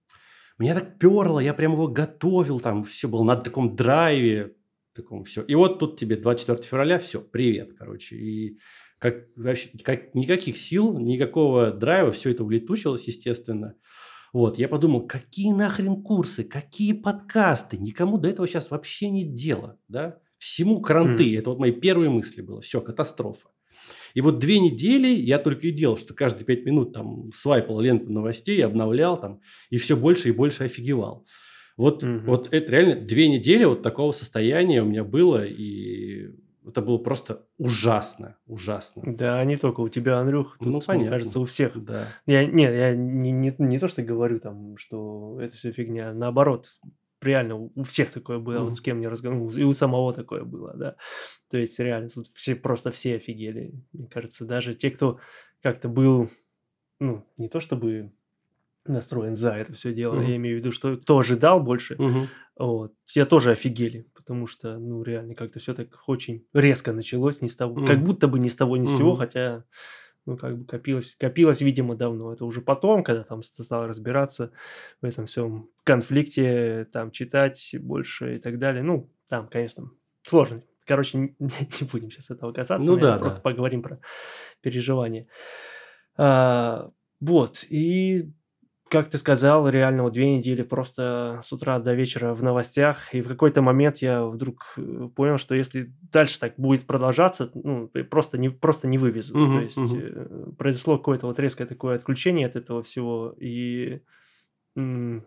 Меня 0.59 0.73
так 0.73 0.97
перло, 0.97 1.39
я 1.39 1.53
прям 1.53 1.73
его 1.73 1.87
готовил, 1.87 2.59
там 2.59 2.83
все 2.83 3.07
было 3.07 3.23
на 3.23 3.35
таком 3.35 3.75
драйве, 3.75 4.55
таком 4.95 5.23
все. 5.23 5.43
И 5.43 5.55
вот 5.55 5.79
тут 5.79 5.99
тебе 5.99 6.15
24 6.15 6.61
февраля, 6.63 6.99
все, 6.99 7.21
привет, 7.21 7.73
короче. 7.77 8.15
И 8.15 8.59
как, 8.99 9.27
вообще 9.35 9.69
как, 9.83 10.15
никаких 10.15 10.57
сил, 10.57 10.97
никакого 10.97 11.71
драйва, 11.71 12.11
все 12.11 12.31
это 12.31 12.43
улетучилось, 12.43 13.07
естественно. 13.07 13.75
Вот, 14.33 14.57
я 14.57 14.67
подумал, 14.67 15.07
какие 15.07 15.53
нахрен 15.53 16.01
курсы, 16.01 16.43
какие 16.43 16.93
подкасты, 16.93 17.77
никому 17.77 18.17
до 18.17 18.27
этого 18.27 18.47
сейчас 18.47 18.69
вообще 18.71 19.09
нет 19.09 19.33
дела, 19.33 19.79
да? 19.87 20.19
Всему 20.37 20.81
кранты, 20.81 21.23
Мгм. 21.23 21.39
это 21.39 21.49
вот 21.49 21.59
мои 21.59 21.71
первые 21.71 22.09
мысли 22.09 22.41
было, 22.41 22.61
все, 22.61 22.81
катастрофа. 22.81 23.49
И 24.13 24.21
вот 24.21 24.39
две 24.39 24.59
недели 24.59 25.07
я 25.07 25.39
только 25.39 25.67
и 25.67 25.71
делал, 25.71 25.97
что 25.97 26.13
каждые 26.13 26.45
пять 26.45 26.65
минут 26.65 26.93
там 26.93 27.31
свайпал 27.33 27.79
ленту 27.79 28.11
новостей, 28.11 28.63
обновлял 28.63 29.19
там, 29.19 29.41
и 29.69 29.77
все 29.77 29.95
больше 29.95 30.29
и 30.29 30.31
больше 30.31 30.65
офигевал. 30.65 31.25
Вот, 31.77 32.03
Мгм. 32.03 32.25
вот 32.25 32.49
это 32.51 32.71
реально 32.71 32.95
две 32.95 33.27
недели 33.29 33.63
вот 33.63 33.83
такого 33.83 34.11
состояния 34.11 34.81
у 34.81 34.85
меня 34.85 35.03
было, 35.03 35.45
и 35.45 36.29
это 36.67 36.81
было 36.81 36.97
просто 36.97 37.45
ужасно, 37.57 38.37
ужасно. 38.47 39.03
Да, 39.05 39.43
не 39.45 39.57
только 39.57 39.81
у 39.81 39.89
тебя, 39.89 40.19
Андрюх, 40.19 40.57
тут, 40.59 40.87
Ну, 40.87 40.93
мне 40.95 41.09
кажется, 41.09 41.39
у 41.39 41.45
всех. 41.45 41.81
Да. 41.83 42.07
Я, 42.25 42.45
нет, 42.45 42.73
я 42.73 42.95
не, 42.95 43.31
не, 43.31 43.55
не 43.57 43.79
то, 43.79 43.87
что 43.87 44.01
говорю 44.01 44.39
там, 44.39 44.75
что 44.77 45.39
это 45.39 45.55
все 45.55 45.71
фигня, 45.71 46.13
наоборот, 46.13 46.79
реально 47.27 47.55
у 47.57 47.83
всех 47.83 48.11
такое 48.13 48.39
было, 48.39 48.61
Мгм. 48.61 48.65
вот 48.65 48.75
с 48.75 48.81
кем 48.81 48.99
не 49.01 49.07
разговаривал, 49.09 49.51
и 49.51 49.63
у 49.63 49.73
самого 49.73 50.13
такое 50.13 50.43
было, 50.45 50.73
да. 50.75 50.95
То 51.49 51.57
есть 51.57 51.79
реально 51.79 52.09
тут 52.09 52.29
все 52.33 52.55
просто 52.55 52.91
все 52.91 53.17
офигели, 53.17 53.73
мне 53.93 54.07
кажется, 54.07 54.45
даже 54.45 54.75
те, 54.75 54.91
кто 54.91 55.19
как-то 55.61 55.89
был, 55.89 56.29
ну, 56.99 57.25
не 57.37 57.49
то 57.49 57.59
чтобы 57.61 58.13
настроен 58.85 59.35
за 59.35 59.53
это 59.53 59.73
все 59.73 59.93
дело, 59.93 60.19
Мгм. 60.19 60.21
я 60.21 60.35
имею 60.37 60.57
в 60.57 60.59
виду, 60.61 60.71
что 60.71 60.97
кто 60.97 61.19
ожидал 61.19 61.61
больше, 61.61 61.99
Мгм. 61.99 62.37
вот, 62.57 62.93
те 63.05 63.25
тоже 63.25 63.51
офигели, 63.51 64.07
потому 64.15 64.47
что, 64.47 64.77
ну, 64.79 65.03
реально 65.03 65.35
как-то 65.35 65.59
все 65.59 65.73
так 65.75 65.89
очень 66.07 66.47
резко 66.53 66.93
началось, 66.93 67.41
ни 67.41 67.47
с 67.49 67.55
того, 67.57 67.81
как 67.81 68.01
Мгм. 68.01 68.03
будто 68.03 68.27
бы 68.27 68.39
ни 68.39 68.49
с 68.49 68.55
того, 68.55 68.77
ни 68.77 68.87
с 68.87 68.95
сего, 68.95 69.13
Мгм. 69.13 69.17
хотя, 69.17 69.65
ну, 70.27 70.37
как 70.37 70.57
бы 70.57 70.65
копилось, 70.65 71.15
копилось, 71.15 71.61
видимо, 71.61 71.95
давно. 71.95 72.33
Это 72.33 72.45
уже 72.45 72.61
потом, 72.61 73.03
когда 73.03 73.23
там 73.23 73.41
ст- 73.41 73.63
стал 73.63 73.87
разбираться 73.87 74.51
в 75.01 75.05
этом 75.05 75.25
всем 75.25 75.69
конфликте, 75.83 76.87
там, 76.91 77.11
читать 77.11 77.75
больше 77.79 78.35
и 78.35 78.39
так 78.39 78.59
далее. 78.59 78.83
Ну, 78.83 79.09
там, 79.29 79.47
конечно, 79.47 79.89
сложно. 80.21 80.61
Короче, 80.85 81.17
не, 81.17 81.35
не 81.39 81.87
будем 81.91 82.11
сейчас 82.11 82.29
этого 82.29 82.51
касаться. 82.51 82.87
Ну 82.87 82.97
да, 82.97 83.17
просто 83.17 83.39
да. 83.39 83.43
поговорим 83.43 83.81
про 83.81 83.99
переживания. 84.61 85.27
А, 86.17 86.91
вот, 87.19 87.63
и 87.69 88.31
как 88.89 89.09
ты 89.09 89.17
сказал, 89.17 89.67
реально 89.69 90.03
вот 90.03 90.13
две 90.13 90.37
недели 90.37 90.61
просто 90.61 91.39
с 91.43 91.51
утра 91.51 91.79
до 91.79 91.93
вечера 91.93 92.33
в 92.33 92.43
новостях, 92.43 93.13
и 93.13 93.21
в 93.21 93.27
какой-то 93.27 93.61
момент 93.61 93.97
я 93.97 94.25
вдруг 94.25 94.73
э, 94.77 95.09
понял, 95.15 95.37
что 95.37 95.55
если 95.55 95.91
дальше 96.11 96.39
так 96.39 96.53
будет 96.57 96.85
продолжаться, 96.85 97.51
ну, 97.53 97.89
просто 98.09 98.37
не, 98.37 98.49
просто 98.49 98.87
не 98.87 98.97
вывезу. 98.97 99.37
Мгм, 99.37 99.53
То 99.53 99.61
есть 99.61 99.93
э, 99.93 100.51
произошло 100.57 100.97
какое-то 100.97 101.27
вот 101.27 101.39
резкое 101.39 101.65
такое 101.65 101.95
отключение 101.95 102.47
от 102.47 102.55
этого 102.55 102.83
всего, 102.83 103.35
и, 103.39 104.01
ну, 104.75 105.23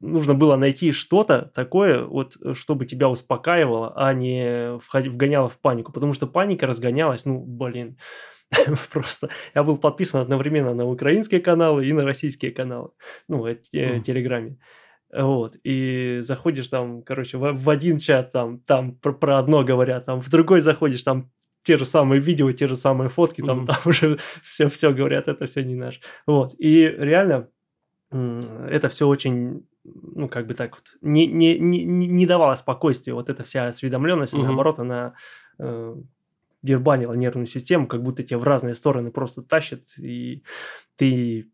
нужно 0.00 0.34
было 0.34 0.56
найти 0.56 0.92
что-то 0.92 1.50
такое, 1.54 2.04
вот, 2.04 2.36
чтобы 2.54 2.86
тебя 2.86 3.08
успокаивало, 3.08 3.92
а 3.96 4.12
не 4.14 4.78
вгоняло 5.08 5.48
в 5.48 5.58
панику, 5.58 5.92
потому 5.92 6.12
что 6.12 6.26
паника 6.26 6.66
разгонялась, 6.66 7.24
ну, 7.24 7.40
блин, 7.40 7.96
просто 8.92 9.28
я 9.54 9.62
был 9.62 9.76
подписан 9.78 10.20
одновременно 10.20 10.74
на 10.74 10.86
украинские 10.86 11.40
каналы 11.40 11.86
и 11.86 11.92
на 11.92 12.04
российские 12.04 12.50
каналы, 12.52 12.90
ну, 13.28 13.46
э, 13.46 13.56
те- 13.56 13.94
Мгм. 13.94 14.02
телеграме. 14.02 14.58
Вот, 15.14 15.56
и 15.62 16.20
заходишь 16.22 16.68
там, 16.68 17.02
короче, 17.02 17.36
в, 17.36 17.52
в 17.52 17.68
один 17.70 17.98
чат, 17.98 18.32
там, 18.32 18.60
там 18.60 18.96
про, 18.96 19.38
одно 19.38 19.62
говорят, 19.62 20.06
там 20.06 20.22
в 20.22 20.30
другой 20.30 20.60
заходишь, 20.60 21.02
там 21.02 21.30
те 21.64 21.76
же 21.76 21.84
самые 21.84 22.20
видео, 22.20 22.50
те 22.52 22.66
же 22.66 22.76
самые 22.76 23.08
фотки, 23.08 23.42
там, 23.42 23.58
Мгм. 23.58 23.66
там 23.66 23.76
уже 23.84 24.18
все, 24.42 24.68
все 24.68 24.92
говорят, 24.92 25.28
это 25.28 25.44
все 25.46 25.62
не 25.64 25.74
наш. 25.74 26.00
Вот, 26.26 26.54
и 26.58 26.86
реально 26.86 27.48
это 28.10 28.88
все 28.88 29.06
очень, 29.06 29.66
ну, 29.84 30.28
как 30.28 30.46
бы 30.46 30.54
так 30.54 30.72
вот, 30.72 30.84
не, 31.00 31.26
не, 31.26 31.58
не, 31.58 31.84
не 31.84 32.26
давало 32.26 32.54
спокойствия, 32.54 33.14
вот 33.14 33.28
эта 33.30 33.42
вся 33.42 33.68
осведомленность, 33.68 34.34
Мгм. 34.34 34.42
наоборот, 34.44 34.78
она 34.78 35.14
э, 35.58 35.94
дербанила 36.62 37.12
нервную 37.14 37.46
систему, 37.46 37.86
как 37.86 38.02
будто 38.02 38.22
тебя 38.22 38.38
в 38.38 38.44
разные 38.44 38.74
стороны 38.74 39.10
просто 39.10 39.42
тащит, 39.42 39.84
и 39.98 40.44
ты 40.96 41.51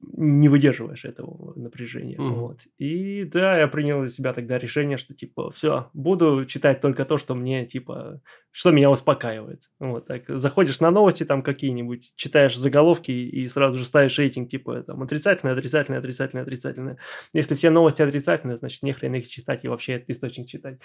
не 0.00 0.48
выдерживаешь 0.48 1.04
этого 1.04 1.54
напряжения. 1.58 2.20
Мгм. 2.20 2.34
Вот. 2.34 2.60
И 2.78 3.24
да, 3.24 3.58
я 3.58 3.66
принял 3.66 4.00
для 4.00 4.10
себя 4.10 4.32
тогда 4.32 4.58
решение, 4.58 4.98
что 4.98 5.14
типа 5.14 5.50
все, 5.50 5.90
буду 5.94 6.44
читать 6.44 6.80
только 6.80 7.04
то, 7.04 7.16
что 7.18 7.34
мне 7.34 7.66
типа, 7.66 8.20
что 8.50 8.70
меня 8.70 8.90
успокаивает. 8.90 9.70
Вот 9.78 10.06
так. 10.06 10.24
Заходишь 10.28 10.80
на 10.80 10.90
новости 10.90 11.24
там 11.24 11.42
какие-нибудь, 11.42 12.12
читаешь 12.16 12.56
заголовки 12.56 13.10
и 13.10 13.48
сразу 13.48 13.78
же 13.78 13.84
ставишь 13.84 14.18
рейтинг 14.18 14.50
типа 14.50 14.82
там 14.82 15.02
отрицательное, 15.02 15.54
отрицательное, 15.54 15.98
отрицательное, 16.00 16.42
отрицательное. 16.42 16.98
Если 17.32 17.54
все 17.54 17.70
новости 17.70 18.02
отрицательные, 18.02 18.56
значит 18.56 18.82
не 18.82 18.92
хрен 18.92 19.14
их 19.14 19.28
читать 19.28 19.64
и 19.64 19.68
вообще 19.68 19.94
этот 19.94 20.10
источник 20.10 20.46
читать. 20.46 20.78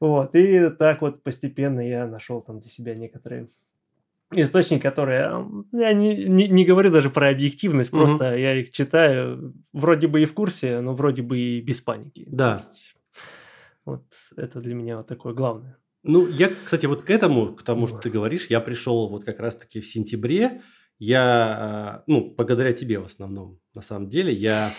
Вот. 0.00 0.34
И 0.34 0.70
так 0.70 1.02
вот 1.02 1.22
постепенно 1.22 1.80
я 1.80 2.06
нашел 2.06 2.40
там 2.40 2.60
для 2.60 2.70
себя 2.70 2.94
некоторые 2.94 3.48
источники, 4.36 4.80
которые... 4.80 5.46
Я 5.72 5.92
не, 5.92 6.24
не, 6.24 6.48
не 6.48 6.64
говорю 6.64 6.90
даже 6.90 7.10
про 7.10 7.28
объективность, 7.28 7.90
просто 7.90 8.36
я 8.36 8.54
их 8.58 8.70
читаю 8.70 9.54
вроде 9.72 10.06
бы 10.06 10.22
и 10.22 10.24
в 10.24 10.34
курсе, 10.34 10.80
но 10.80 10.94
вроде 10.94 11.22
бы 11.22 11.38
и 11.38 11.60
без 11.60 11.80
паники. 11.80 12.24
То 12.24 12.30
Да. 12.36 12.54
есть 12.54 12.94
вот 13.84 14.04
это 14.36 14.60
для 14.60 14.74
меня 14.74 14.96
вот 14.98 15.06
такое 15.06 15.34
главное. 15.34 15.76
Ну, 16.04 16.28
я, 16.28 16.50
кстати, 16.64 16.86
вот 16.86 17.02
к 17.02 17.10
этому, 17.10 17.54
к 17.54 17.62
тому, 17.62 17.86
что 17.86 17.98
ты 17.98 18.10
говоришь, 18.10 18.46
я 18.48 18.60
пришел 18.60 19.08
вот 19.08 19.24
как 19.24 19.38
раз-таки 19.40 19.80
в 19.80 19.86
сентябре. 19.86 20.62
Я, 20.98 21.22
а, 21.24 22.04
ну, 22.06 22.34
благодаря 22.36 22.72
тебе 22.72 22.98
в 22.98 23.04
основном, 23.04 23.58
на 23.74 23.82
самом 23.82 24.08
деле, 24.08 24.32
я, 24.32 24.70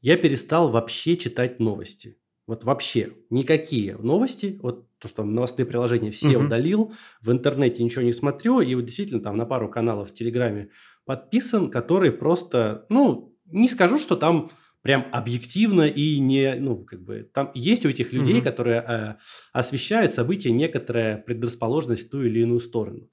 я 0.00 0.16
перестал 0.16 0.68
вообще 0.68 1.16
читать 1.16 1.60
новости. 1.60 2.16
Вот 2.50 2.64
вообще 2.64 3.12
никакие 3.30 3.96
новости, 3.96 4.58
вот 4.60 4.84
то, 4.98 5.06
что 5.06 5.18
там 5.18 5.34
новостные 5.34 5.66
приложения 5.66 6.10
все 6.10 6.36
Мгм. 6.36 6.46
удалил, 6.46 6.92
в 7.22 7.30
интернете 7.30 7.84
ничего 7.84 8.02
не 8.02 8.12
смотрю, 8.12 8.60
и 8.60 8.74
вот 8.74 8.86
действительно 8.86 9.20
там 9.20 9.36
на 9.36 9.46
пару 9.46 9.68
каналов 9.68 10.10
в 10.10 10.14
Телеграме 10.14 10.70
подписан, 11.04 11.70
которые 11.70 12.10
просто, 12.10 12.86
ну, 12.88 13.36
не 13.46 13.68
скажу, 13.68 14.00
что 14.00 14.16
там 14.16 14.50
прям 14.82 15.06
объективно 15.12 15.86
и 15.86 16.18
не, 16.18 16.56
ну, 16.56 16.84
как 16.84 17.04
бы, 17.04 17.30
там 17.32 17.52
есть 17.54 17.86
у 17.86 17.88
этих 17.88 18.12
людей, 18.12 18.34
Мгм. 18.34 18.42
которые 18.42 18.84
э, 18.84 19.14
освещают 19.52 20.12
события 20.12 20.50
некоторая 20.50 21.18
предрасположенность 21.18 22.08
в 22.08 22.10
ту 22.10 22.20
или 22.22 22.40
иную 22.40 22.58
сторону. 22.58 23.10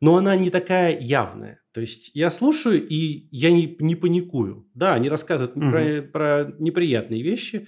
Но 0.00 0.16
она 0.16 0.36
не 0.36 0.50
такая 0.50 0.96
явная. 1.00 1.60
То 1.72 1.80
есть 1.80 2.10
я 2.14 2.30
слушаю, 2.30 2.86
и 2.86 3.28
я 3.32 3.50
не, 3.50 3.76
не 3.80 3.96
паникую. 3.96 4.68
Да, 4.74 4.94
они 4.94 5.08
рассказывают 5.08 5.54
про, 5.54 6.02
про 6.02 6.54
неприятные 6.58 7.22
вещи, 7.22 7.66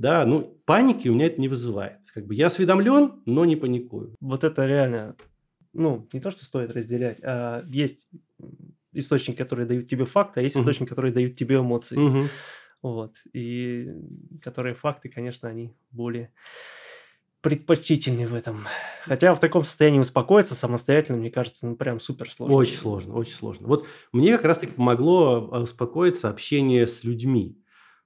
да, 0.00 0.24
ну, 0.24 0.58
паники 0.64 1.08
у 1.08 1.14
меня 1.14 1.26
это 1.26 1.40
не 1.40 1.48
вызывает. 1.48 1.98
Как 2.14 2.26
бы 2.26 2.34
я 2.34 2.46
осведомлен, 2.46 3.22
но 3.26 3.44
не 3.44 3.56
паникую. 3.56 4.14
Вот 4.20 4.44
это 4.44 4.66
реально, 4.66 5.14
ну, 5.72 6.08
не 6.12 6.20
то, 6.20 6.30
что 6.30 6.44
стоит 6.44 6.70
разделять, 6.70 7.18
а 7.22 7.62
есть 7.68 8.08
м, 8.40 8.74
источники, 8.92 9.36
которые 9.36 9.66
дают 9.66 9.88
тебе 9.88 10.04
факты, 10.06 10.40
а 10.40 10.42
есть 10.42 10.56
Мгм. 10.56 10.62
источники, 10.62 10.88
которые 10.88 11.12
дают 11.12 11.36
тебе 11.36 11.56
эмоции. 11.56 11.96
Мгм. 11.98 12.28
Вот. 12.82 13.16
И 13.34 13.88
которые 14.42 14.74
факты, 14.74 15.10
конечно, 15.10 15.48
они 15.48 15.72
более 15.90 16.32
предпочтительнее 17.42 18.26
в 18.26 18.34
этом. 18.34 18.66
Хотя 19.02 19.34
в 19.34 19.40
таком 19.40 19.64
состоянии 19.64 19.98
успокоиться 19.98 20.54
самостоятельно, 20.54 21.18
мне 21.18 21.30
кажется, 21.30 21.66
ну 21.66 21.74
прям 21.76 22.00
супер 22.00 22.30
сложно. 22.30 22.54
Очень 22.56 22.76
сложно, 22.76 23.14
очень 23.14 23.32
сложно. 23.32 23.66
Вот 23.66 23.86
мне 24.12 24.32
как 24.36 24.44
раз-таки 24.44 24.72
помогло 24.72 25.48
а, 25.52 25.60
успокоиться 25.62 26.28
общение 26.28 26.86
с 26.86 27.02
людьми. 27.04 27.56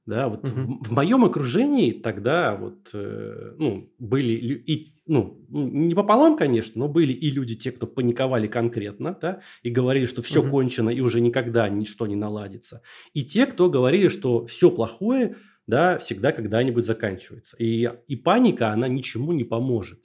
Да, 0.07 0.29
вот 0.29 0.47
Мгм. 0.47 0.81
в, 0.81 0.89
в 0.89 0.93
моем 0.93 1.25
окружении 1.25 1.93
тогда 1.93 2.57
вот, 2.57 2.91
э, 2.93 3.55
ну, 3.59 3.91
были 3.99 4.33
и, 4.35 4.93
ну, 5.07 5.41
не 5.49 5.95
пополам, 5.95 6.37
конечно, 6.37 6.79
но 6.79 6.89
были 6.89 7.13
и 7.15 7.31
люди, 7.31 7.55
те, 7.55 7.73
кто 7.73 7.87
паниковали 7.87 8.47
конкретно, 8.47 9.17
да, 9.21 9.41
и 9.63 9.71
говорили, 9.71 10.05
что 10.05 10.21
все 10.21 10.43
Мгм. 10.43 10.51
кончено 10.51 10.91
и 10.91 11.01
уже 11.01 11.21
никогда 11.23 11.71
ничто 11.71 12.07
не 12.07 12.17
наладится. 12.17 12.83
И 13.15 13.25
те, 13.25 13.47
кто 13.47 13.71
говорили, 13.71 14.09
что 14.09 14.45
все 14.45 14.71
плохое, 14.71 15.37
да, 15.67 15.97
всегда 15.97 16.33
когда-нибудь 16.33 16.85
заканчивается. 16.85 17.57
И, 17.59 17.91
и 18.07 18.17
паника, 18.17 18.73
она 18.73 18.89
ничему 18.89 19.33
не 19.33 19.45
поможет, 19.45 20.01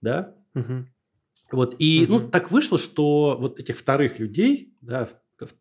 да. 0.00 0.36
Мгм. 0.54 0.88
Вот, 1.52 1.76
и, 1.78 2.06
ну, 2.08 2.18
Мгм. 2.18 2.30
так 2.30 2.50
вышло, 2.50 2.78
что 2.78 3.36
вот 3.38 3.60
этих 3.60 3.76
вторых 3.76 4.18
людей, 4.18 4.74
да, 4.80 5.08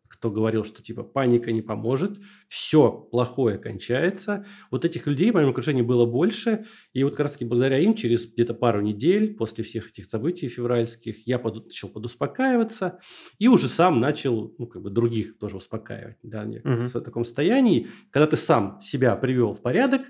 кто 0.08 0.32
говорил, 0.32 0.64
что, 0.64 0.82
типа, 0.82 1.04
паника 1.04 1.52
не 1.52 1.62
поможет, 1.62 2.18
все 2.48 2.92
плохое 2.92 3.58
кончается, 3.58 4.46
вот 4.72 4.86
этих 4.86 5.06
людей 5.08 5.32
в 5.32 5.34
моем 5.34 5.50
окружении 5.50 5.82
было 5.82 6.06
больше, 6.06 6.66
и 6.94 7.04
вот 7.04 7.12
как 7.12 7.22
раз-таки 7.22 7.46
благодаря 7.46 7.80
им 7.80 7.94
через 7.96 8.26
где-то 8.32 8.54
пару 8.54 8.82
недель 8.82 9.36
после 9.36 9.64
всех 9.64 9.90
этих 9.90 10.06
событий 10.06 10.48
февральских 10.48 11.28
я 11.28 11.40
поду- 11.40 11.64
начал 11.64 11.90
подуспокаиваться, 11.90 13.00
и 13.40 13.48
уже 13.48 13.68
сам 13.68 14.00
начал, 14.00 14.54
ну, 14.58 14.68
как 14.68 14.82
бы 14.82 14.90
других 14.90 15.38
тоже 15.38 15.58
успокаивать, 15.58 16.18
да, 16.24 16.44
Мгм. 16.46 16.88
в 16.90 17.02
таком 17.02 17.24
состоянии, 17.24 17.88
когда 18.12 18.28
ты 18.28 18.38
сам 18.38 18.80
себя 18.82 19.16
привел 19.16 19.54
в 19.54 19.62
порядок, 19.62 20.02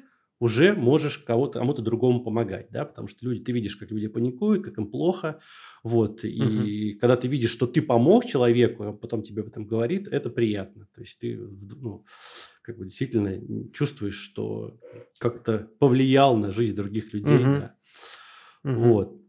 уже 0.44 0.74
можешь 0.74 1.20
кого-то, 1.20 1.60
кому-то 1.60 1.82
другому 1.82 2.22
помогать, 2.22 2.68
да, 2.70 2.84
потому 2.84 3.08
что 3.08 3.26
люди, 3.26 3.46
ты 3.46 3.54
видишь, 3.54 3.78
как 3.78 3.92
люди 3.92 4.08
паникуют, 4.08 4.66
как 4.66 4.78
им 4.78 4.88
плохо, 4.88 5.40
вот, 5.84 6.26
и 6.26 6.98
когда 7.00 7.16
ты 7.16 7.30
видишь, 7.30 7.52
что 7.52 7.66
ты 7.66 7.82
помог 7.82 8.26
человеку, 8.26 8.84
а 8.84 8.92
потом 8.92 9.24
тебе 9.24 9.44
об 9.44 9.48
этом 9.48 9.66
говорит, 9.66 10.10
это 10.10 10.30
приятно, 10.30 10.90
то 10.94 11.00
есть 11.00 11.18
ты, 11.18 11.38
ну, 11.38 12.04
как 12.62 12.78
бы 12.78 12.84
действительно 12.84 13.72
чувствуешь, 13.72 14.18
что 14.18 14.78
как-то 15.18 15.70
повлиял 15.80 16.36
на 16.36 16.52
жизнь 16.52 16.76
других 16.76 17.14
людей, 17.14 17.46
Мгм. 17.46 17.60
да, 17.60 17.76
Мгм. 18.64 18.90
вот. 18.90 19.20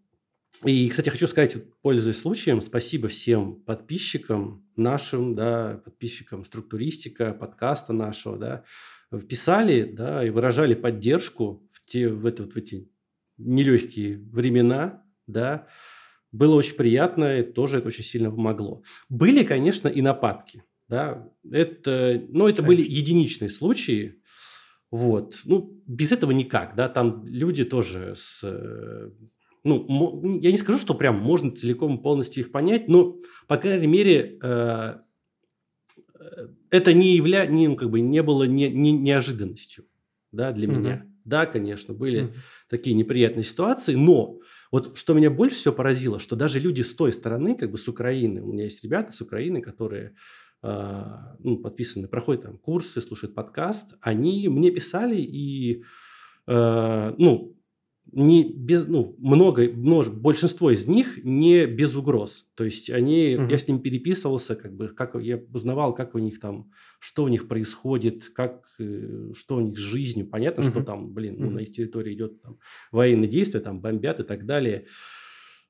И, 0.65 0.89
кстати, 0.89 1.11
хочу 1.11 1.29
сказать, 1.29 1.57
пользуясь 1.83 2.19
случаем, 2.19 2.61
спасибо 2.61 3.07
всем 3.07 3.57
подписчикам 3.63 4.67
нашим, 4.77 5.37
да, 5.37 5.81
подписчикам 5.85 6.45
структуристика, 6.45 7.35
подкаста 7.35 7.93
нашего, 7.93 8.37
да, 8.37 8.65
писали, 9.21 9.85
да, 9.85 10.25
и 10.25 10.31
выражали 10.31 10.75
поддержку 10.75 11.67
в, 11.73 11.85
те, 11.85 12.09
в, 12.09 12.27
это, 12.27 12.45
вот 12.45 12.55
в 12.55 12.57
эти 12.57 12.89
нелегкие 13.39 14.19
времена, 14.19 15.05
да, 15.27 15.67
было 16.33 16.57
очень 16.57 16.77
приятно, 16.77 17.39
и 17.39 17.43
тоже 17.43 17.79
это 17.79 17.89
очень 17.89 18.05
сильно 18.05 18.31
помогло. 18.31 18.83
Были, 19.09 19.45
конечно, 19.45 19.89
и 19.89 20.03
нападки, 20.03 20.65
да, 20.89 21.31
это, 21.51 22.23
но 22.29 22.49
это 22.49 22.63
были 22.63 22.83
Конечно. 22.83 22.99
единичные 22.99 23.49
случаи, 23.51 24.21
вот, 24.91 25.41
ну, 25.45 25.83
без 25.87 26.13
этого 26.13 26.31
никак, 26.31 26.75
да, 26.77 26.89
там 26.89 27.27
люди 27.27 27.65
тоже 27.65 28.15
с, 28.17 28.41
э, 28.45 29.11
ну, 29.65 30.39
я 30.41 30.53
не 30.53 30.59
скажу, 30.59 30.79
что 30.79 30.95
прям 30.95 31.19
можно 31.19 31.51
целиком 31.51 32.03
полностью 32.03 32.43
их 32.45 32.53
понять, 32.53 32.87
но, 32.87 33.17
по 33.49 33.57
крайней 33.57 33.87
мере, 33.87 34.39
э, 34.43 34.99
это 36.71 36.93
не, 36.93 37.17
явля... 37.17 37.47
не, 37.47 37.69
ну, 37.69 37.77
как 37.77 37.91
бы 37.91 38.01
не 38.01 38.23
было 38.23 38.45
не, 38.45 38.69
не- 38.71 38.93
неожиданностью, 38.93 39.85
да, 40.33 40.53
для 40.53 40.69
Мгм. 40.69 40.79
меня. 40.79 41.07
Да, 41.25 41.47
конечно, 41.47 41.95
были 41.95 42.23
Мгм. 42.23 42.33
такие 42.69 42.95
неприятные 42.95 43.45
ситуации, 43.45 43.95
но 43.95 44.41
вот 44.71 44.99
что 44.99 45.15
меня 45.15 45.31
больше 45.31 45.57
всего 45.57 45.75
поразило, 45.75 46.19
что 46.19 46.37
даже 46.37 46.61
люди 46.61 46.83
с 46.83 46.95
той 46.95 47.13
стороны, 47.13 47.57
как 47.57 47.71
бы 47.71 47.79
с 47.79 47.89
Украины, 47.89 48.43
у 48.43 48.53
меня 48.53 48.65
есть 48.65 48.85
ребята 48.85 49.13
с 49.13 49.21
Украины, 49.21 49.63
которые 49.63 50.15
а, 50.67 51.37
ну, 51.41 51.59
подписаны, 51.59 52.09
проходят 52.09 52.45
там 52.45 52.57
курсы, 52.57 53.03
слушают 53.03 53.35
подкаст, 53.35 53.97
они 54.01 54.49
мне 54.49 54.71
писали 54.71 55.21
и, 55.21 55.85
э, 56.47 57.15
ну, 57.19 57.55
не 58.13 58.45
без, 58.45 58.87
ну, 58.87 59.17
много, 59.19 59.69
множ, 59.69 60.09
большинство 60.09 60.71
из 60.71 60.87
них 60.87 61.25
не 61.25 61.67
без 61.67 61.97
угроз. 61.97 62.47
То 62.55 62.65
есть 62.65 62.91
они, 62.91 63.37
угу. 63.39 63.51
я 63.51 63.59
с 63.59 63.67
ним 63.67 63.81
переписывался, 63.81 64.55
как 64.55 64.75
бы, 64.75 64.89
как 64.89 65.17
я 65.17 65.43
узнавал, 65.53 65.95
как 65.95 66.15
у 66.15 66.19
них 66.19 66.39
там, 66.39 66.71
что 67.01 67.25
у 67.25 67.29
них 67.29 67.49
происходит, 67.49 68.29
как, 68.29 68.65
э, 68.79 69.33
что 69.35 69.57
у 69.57 69.61
них 69.61 69.79
с 69.79 69.83
жизнью. 69.83 70.29
Понятно, 70.29 70.63
угу. 70.63 70.71
что 70.71 70.83
там, 70.85 71.13
блин, 71.13 71.37
ну, 71.39 71.51
на 71.51 71.61
их 71.61 71.73
территории 71.73 72.15
идет 72.15 72.41
там 72.43 72.59
военные 72.93 73.29
действия, 73.29 73.61
там 73.61 73.81
бомбят 73.81 74.21
и 74.21 74.25
так 74.25 74.47
далее. 74.47 74.87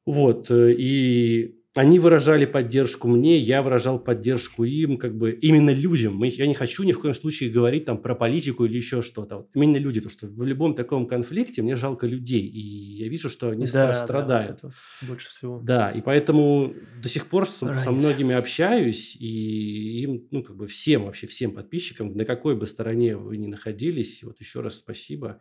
Вот, 0.05 0.51
э, 0.51 0.75
и 0.77 1.64
они 1.75 1.99
выражали 1.99 2.45
поддержку 2.45 3.09
мне, 3.09 3.37
я 3.37 3.61
выражал 3.61 3.99
поддержку 3.99 4.63
им, 4.63 4.97
как 4.97 5.17
бы 5.17 5.33
именно 5.33 5.71
людям. 5.71 6.23
Я 6.23 6.47
не 6.47 6.55
хочу 6.55 6.85
ни 6.85 6.93
в 6.93 7.01
коем 7.01 7.15
случае 7.15 7.51
говорить 7.51 7.85
там 7.85 7.99
про 7.99 8.15
политику 8.15 8.65
или 8.65 8.77
еще 8.77 9.03
что-то. 9.03 9.39
Вот 9.39 9.51
именно 9.55 9.77
люди, 9.77 10.01
потому 10.01 10.13
что 10.13 10.27
в 10.29 10.45
любом 10.45 10.77
таком 10.77 11.09
конфликте 11.09 11.63
мне 11.63 11.75
жалко 11.75 12.07
людей, 12.07 12.47
и 12.47 12.61
я 12.61 13.09
вижу, 13.09 13.29
что 13.29 13.51
они 13.51 13.67
да, 13.67 13.93
страдают. 13.93 14.61
Да, 14.63 14.71
больше 15.03 15.29
всего. 15.29 15.61
Да, 15.61 15.91
и 15.91 16.01
поэтому 16.01 16.75
до 17.03 17.09
сих 17.09 17.27
пор 17.27 17.49
со, 17.49 17.77
со 17.79 17.91
многими 17.91 18.37
общаюсь, 18.37 19.17
и 19.17 20.03
им, 20.03 20.29
ну, 20.31 20.45
как 20.45 20.57
бы 20.57 20.69
всем 20.69 21.05
вообще, 21.05 21.27
всем 21.27 21.53
подписчикам, 21.53 22.17
на 22.17 22.25
какой 22.25 22.55
бы 22.55 22.69
стороне 22.69 23.17
вы 23.17 23.37
ни 23.37 23.49
находились, 23.49 24.23
вот 24.23 24.39
еще 24.39 24.61
раз 24.61 24.79
спасибо. 24.79 25.41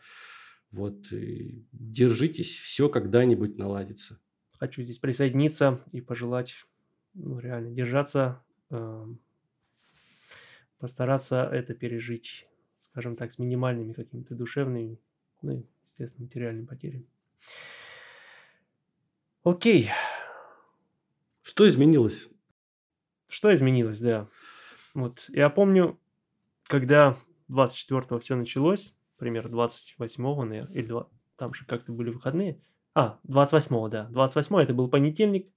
Вот, 0.71 1.05
держитесь, 1.71 2.57
все 2.57 2.89
когда-нибудь 2.89 3.59
наладится 3.59 4.17
хочу 4.63 4.81
здесь 4.81 4.97
присоединиться 4.97 5.81
и 5.91 5.99
пожелать 5.99 6.55
ну, 7.15 7.37
реально 7.37 7.71
держаться, 7.71 8.41
э, 8.69 9.05
постараться 10.79 11.43
это 11.43 11.73
пережить, 11.73 12.47
скажем 12.79 13.17
так, 13.17 13.33
с 13.33 13.39
минимальными 13.39 13.91
какими-то 13.91 14.35
душевными, 14.35 15.01
ну 15.41 15.51
и, 15.51 15.63
естественно, 15.83 16.27
материальными 16.27 16.65
потерями. 16.65 17.05
Окей. 19.43 19.89
Что 21.41 21.67
изменилось? 21.67 22.29
Что 23.27 23.53
изменилось, 23.53 23.99
да. 23.99 24.29
Вот 24.93 25.25
я 25.27 25.49
помню, 25.49 25.99
когда 26.67 27.17
24-го 27.49 28.17
все 28.19 28.37
началось, 28.37 28.95
примерно 29.17 29.53
28-го, 29.53 30.45
наверное, 30.45 30.73
или 30.73 30.85
2, 30.85 31.09
там 31.35 31.53
же 31.53 31.65
как-то 31.65 31.91
были 31.91 32.11
выходные– 32.11 32.61
а, 32.95 33.19
28-го, 33.27 33.87
да. 33.89 34.07
28 34.11 34.55
это 34.61 34.73
был 34.73 34.87
понедельник. 34.89 35.47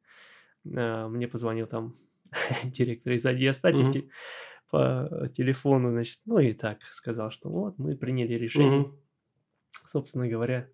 А, 0.77 1.09
мне 1.09 1.29
позвонил 1.29 1.67
там 1.67 1.97
директор 2.65 3.13
из 3.13 3.25
адиастатики 3.27 3.99
угу. 3.99 4.11
по 4.71 5.29
телефону, 5.35 5.91
значит, 5.91 6.21
ну 6.25 6.39
и 6.39 6.53
так 6.53 6.83
сказал, 6.85 7.31
что 7.31 7.49
вот 7.49 7.79
мы 7.79 7.97
приняли 7.97 8.35
решение, 8.35 8.81
угу. 8.81 8.99
собственно 9.87 10.29
говоря, 10.29 10.69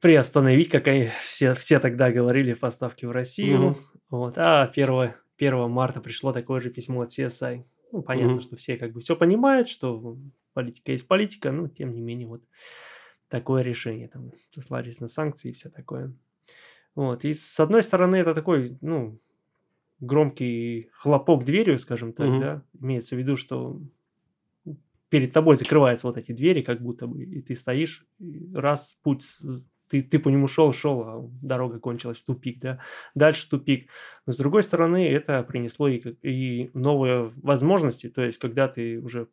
приостановить, 0.00 0.70
как 0.70 0.88
они 0.88 1.10
все, 1.20 1.54
все 1.54 1.78
тогда 1.78 2.10
говорили, 2.10 2.54
поставки 2.54 3.04
в 3.04 3.10
Россию. 3.10 3.70
Угу. 3.72 3.78
Вот. 4.10 4.38
А 4.38 4.64
1, 4.64 5.12
1 5.38 5.70
марта 5.70 6.00
пришло 6.00 6.32
такое 6.32 6.60
же 6.60 6.70
письмо 6.70 7.02
от 7.02 7.10
CSI. 7.10 7.64
Ну, 7.92 8.02
понятно, 8.02 8.34
угу. 8.34 8.42
что 8.42 8.56
все 8.56 8.76
как 8.76 8.92
бы 8.92 9.00
все 9.00 9.14
понимают, 9.14 9.68
что 9.68 10.16
политика 10.54 10.92
есть 10.92 11.06
политика, 11.06 11.52
но 11.52 11.68
тем 11.68 11.92
не 11.92 12.00
менее 12.00 12.28
вот 12.28 12.42
такое 13.30 13.62
решение, 13.62 14.08
там, 14.08 14.32
сослались 14.50 15.00
на 15.00 15.08
санкции 15.08 15.48
и 15.48 15.52
все 15.52 15.70
такое. 15.70 16.12
Вот, 16.94 17.24
и 17.24 17.32
с 17.32 17.58
одной 17.60 17.82
стороны 17.82 18.16
это 18.16 18.34
такой, 18.34 18.76
ну, 18.80 19.18
громкий 20.00 20.90
хлопок 20.92 21.44
дверью, 21.44 21.78
скажем 21.78 22.12
так, 22.12 22.28
угу. 22.28 22.40
да, 22.40 22.62
имеется 22.78 23.14
в 23.14 23.18
виду, 23.18 23.36
что 23.36 23.80
перед 25.08 25.32
тобой 25.32 25.56
закрываются 25.56 26.06
вот 26.06 26.16
эти 26.18 26.32
двери, 26.32 26.62
как 26.62 26.80
будто 26.80 27.06
бы, 27.06 27.22
и 27.22 27.40
ты 27.40 27.56
стоишь, 27.56 28.06
и 28.18 28.50
раз, 28.54 28.98
путь, 29.02 29.24
ты, 29.88 30.02
ты 30.02 30.18
по 30.18 30.28
нему 30.28 30.46
шел, 30.46 30.72
шел, 30.72 31.02
а 31.02 31.30
дорога 31.42 31.78
кончилась, 31.78 32.22
тупик, 32.22 32.60
да, 32.60 32.80
дальше 33.14 33.48
тупик. 33.48 33.88
Но 34.26 34.32
с 34.32 34.36
другой 34.36 34.62
стороны, 34.62 35.08
это 35.08 35.42
принесло 35.42 35.88
и, 35.88 35.98
и 36.22 36.70
новые 36.74 37.32
возможности, 37.42 38.08
то 38.08 38.22
есть, 38.22 38.38
когда 38.38 38.68
ты 38.68 39.00
уже 39.00 39.28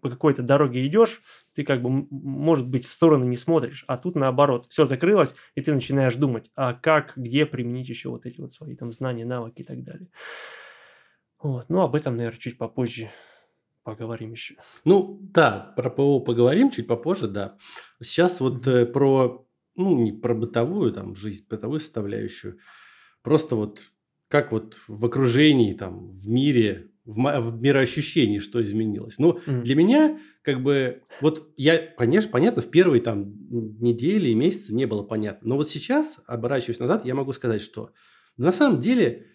по 0.00 0.10
какой-то 0.10 0.42
дороге 0.42 0.86
идешь, 0.86 1.22
ты 1.54 1.64
как 1.64 1.82
бы, 1.82 2.06
может 2.10 2.68
быть, 2.68 2.86
в 2.86 2.92
сторону 2.92 3.24
не 3.24 3.36
смотришь, 3.36 3.84
а 3.86 3.96
тут 3.96 4.14
наоборот, 4.14 4.66
все 4.68 4.86
закрылось, 4.86 5.34
и 5.54 5.62
ты 5.62 5.72
начинаешь 5.72 6.16
думать, 6.16 6.50
а 6.54 6.74
как, 6.74 7.12
где 7.16 7.46
применить 7.46 7.88
еще 7.88 8.08
вот 8.10 8.26
эти 8.26 8.40
вот 8.40 8.52
свои 8.52 8.76
там 8.76 8.92
знания, 8.92 9.24
навыки 9.24 9.62
и 9.62 9.64
так 9.64 9.82
далее. 9.82 10.08
Вот. 11.42 11.68
Ну, 11.68 11.80
об 11.80 11.94
этом, 11.94 12.16
наверное, 12.16 12.38
чуть 12.38 12.58
попозже 12.58 13.10
поговорим 13.82 14.32
еще. 14.32 14.56
Ну, 14.84 15.18
да, 15.22 15.72
про 15.76 15.90
ПО 15.90 16.20
поговорим 16.20 16.70
чуть 16.70 16.86
попозже, 16.86 17.28
да. 17.28 17.56
Сейчас 18.00 18.40
вот 18.40 18.66
э, 18.66 18.86
про, 18.86 19.46
ну, 19.74 19.96
не 19.96 20.12
про 20.12 20.34
бытовую 20.34 20.92
там 20.92 21.16
жизнь, 21.16 21.46
бытовую 21.48 21.80
составляющую, 21.80 22.58
просто 23.22 23.56
вот 23.56 23.80
как 24.28 24.52
вот 24.52 24.80
в 24.86 25.04
окружении, 25.04 25.74
там, 25.74 26.10
в 26.10 26.28
мире 26.28 26.90
в, 27.10 27.40
в 27.40 27.60
мироощущении, 27.60 28.38
что 28.38 28.62
изменилось. 28.62 29.18
Ну, 29.18 29.38
mm. 29.38 29.62
для 29.62 29.74
меня, 29.74 30.18
как 30.42 30.62
бы, 30.62 31.02
вот 31.20 31.52
я, 31.56 31.78
конечно, 31.78 32.30
понятно, 32.30 32.62
в 32.62 32.70
первые 32.70 33.00
там 33.00 33.32
недели 33.50 34.30
и 34.30 34.34
месяцы 34.34 34.74
не 34.74 34.86
было 34.86 35.02
понятно. 35.02 35.48
Но 35.48 35.56
вот 35.56 35.68
сейчас, 35.68 36.20
оборачиваясь 36.26 36.78
назад, 36.78 37.04
я 37.04 37.14
могу 37.14 37.32
сказать, 37.32 37.62
что 37.62 37.90
на 38.36 38.52
самом 38.52 38.80
деле 38.80 39.26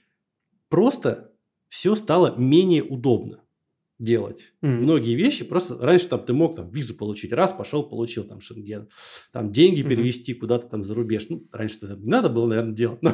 просто 0.69 1.31
все 1.69 1.95
стало 1.95 2.35
менее 2.37 2.83
удобно 2.83 3.44
делать. 3.97 4.51
Mm-hmm. 4.61 4.67
Многие 4.67 5.15
вещи 5.15 5.45
просто 5.45 5.77
раньше 5.77 6.07
там 6.07 6.25
ты 6.25 6.33
мог 6.33 6.55
там 6.55 6.69
визу 6.69 6.95
получить, 6.95 7.31
раз 7.31 7.53
пошел 7.53 7.87
получил 7.87 8.25
там 8.25 8.41
шенген, 8.41 8.89
там 9.31 9.51
деньги 9.51 9.81
mm-hmm. 9.81 9.89
перевести 9.89 10.33
куда-то 10.33 10.67
там 10.67 10.83
за 10.83 10.93
рубеж. 10.93 11.27
Ну 11.29 11.47
раньше 11.51 11.77
это 11.81 11.95
не 11.95 12.09
надо 12.09 12.29
было, 12.29 12.47
наверное, 12.47 12.73
делать, 12.73 13.01
но 13.01 13.13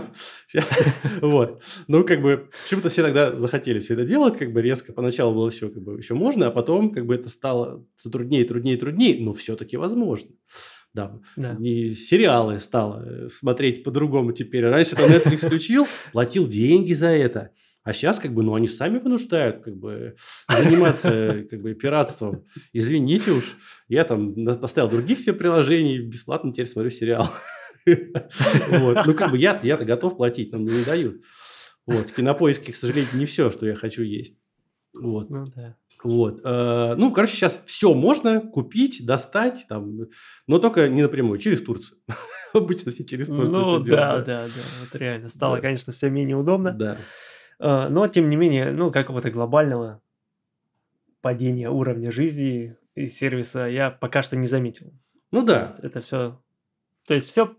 вот. 1.22 1.62
Ну 1.88 2.04
как 2.04 2.22
бы 2.22 2.50
почему-то 2.63 2.89
все 2.89 3.04
тогда 3.04 3.36
захотели 3.36 3.80
все 3.80 3.94
это 3.94 4.06
делать, 4.06 4.38
как 4.38 4.54
бы 4.54 4.62
резко. 4.62 4.91
Поначалу 4.91 5.36
было 5.36 5.52
все 5.52 5.70
как 5.70 5.84
бы 5.84 5.98
еще 5.98 6.15
можно, 6.15 6.48
а 6.48 6.52
потом 6.52 6.91
как 6.91 7.06
бы 7.06 7.13
это 7.13 7.30
стало 7.30 7.86
труднее, 8.04 8.46
труднее, 8.46 8.78
труднее, 8.78 9.24
но 9.24 9.34
все-таки 9.34 9.78
возможно. 9.78 10.32
Да. 10.94 11.20
да. 11.38 11.58
И 11.62 11.94
сериалы 11.94 12.60
стало 12.60 13.06
э, 13.06 13.30
смотреть 13.30 13.84
по-другому 13.84 14.34
теперь. 14.34 14.65
Раньше 14.65 14.96
там 14.96 15.10
Netflix 15.10 15.46
включил, 15.46 15.88
платил 16.12 16.48
деньги 16.48 16.91
за 16.91 17.08
это. 17.08 17.52
А 17.84 17.94
сейчас, 17.94 18.20
как 18.20 18.34
бы, 18.34 18.44
ну, 18.44 18.54
они 18.54 18.67
сами 18.67 19.00
вынуждают, 19.00 19.63
как 19.63 19.76
бы, 19.76 20.15
заниматься, 20.48 21.46
как 21.50 21.62
бы, 21.62 21.74
пиратством. 21.74 22.46
Извините 22.74 23.32
уж, 23.32 23.58
я 23.88 24.04
там 24.04 24.36
поставил 24.60 24.89
других 24.89 25.17
все 25.17 25.34
приложений, 25.34 26.00
бесплатно 26.00 26.52
теперь 26.52 26.67
смотрю 26.67 26.91
сериал. 26.91 27.30
Вот. 27.86 29.06
Ну, 29.08 29.13
как 29.15 29.32
бы, 29.32 29.38
я, 29.39 29.60
я-то 29.63 29.86
готов 29.86 30.17
платить, 30.17 30.52
но 30.52 30.60
мне 30.60 30.78
не 30.78 30.86
дают. 30.86 31.22
Вот. 31.88 32.10
В 32.10 32.13
кинопоиске, 32.13 32.72
к 32.72 32.76
сожалению, 32.76 33.10
не 33.15 33.26
все, 33.26 33.50
что 33.50 33.65
я 33.65 33.74
хочу 33.74 34.04
есть. 34.04 34.38
Вот. 34.94 35.30
Ну, 35.32 35.46
да. 35.56 35.78
Вот. 36.04 36.41
Э, 36.44 36.96
ну, 36.96 37.12
короче, 37.12 37.36
сейчас 37.36 37.62
все 37.65 37.94
можно 37.94 38.41
купить, 38.41 39.06
достать, 39.06 39.65
там, 39.70 40.08
но 40.48 40.60
только 40.60 40.89
не 40.89 41.02
напрямую, 41.02 41.39
через 41.39 41.62
Турцию. 41.62 42.00
Обычно 42.54 42.91
все 42.91 43.04
через 43.04 43.28
Турцию. 43.28 43.52
Ну, 43.52 43.80
да, 43.80 44.17
да, 44.20 44.46
да. 44.46 44.62
Вот 44.82 45.00
реально. 45.00 45.30
Стало, 45.30 45.58
конечно, 45.58 45.94
все 45.94 46.10
менее 46.10 46.36
удобно. 46.36 46.72
Да. 46.72 46.98
А, 47.62 47.89
но, 47.89 48.08
тем 48.08 48.30
не 48.30 48.36
менее, 48.36 48.71
ну, 48.71 48.91
какого-то 48.91 49.30
глобального 49.30 50.02
падения 51.21 51.69
уровня 51.69 52.12
жизни 52.12 52.76
и 52.95 53.08
сервиса 53.08 53.67
я 53.67 53.91
пока 53.91 54.24
что 54.24 54.36
не 54.36 54.47
заметил. 54.47 54.91
Ну 55.32 55.43
да. 55.43 55.76
Это 55.82 56.02
все... 56.02 56.41
То 57.08 57.13
есть 57.13 57.28
все 57.28 57.56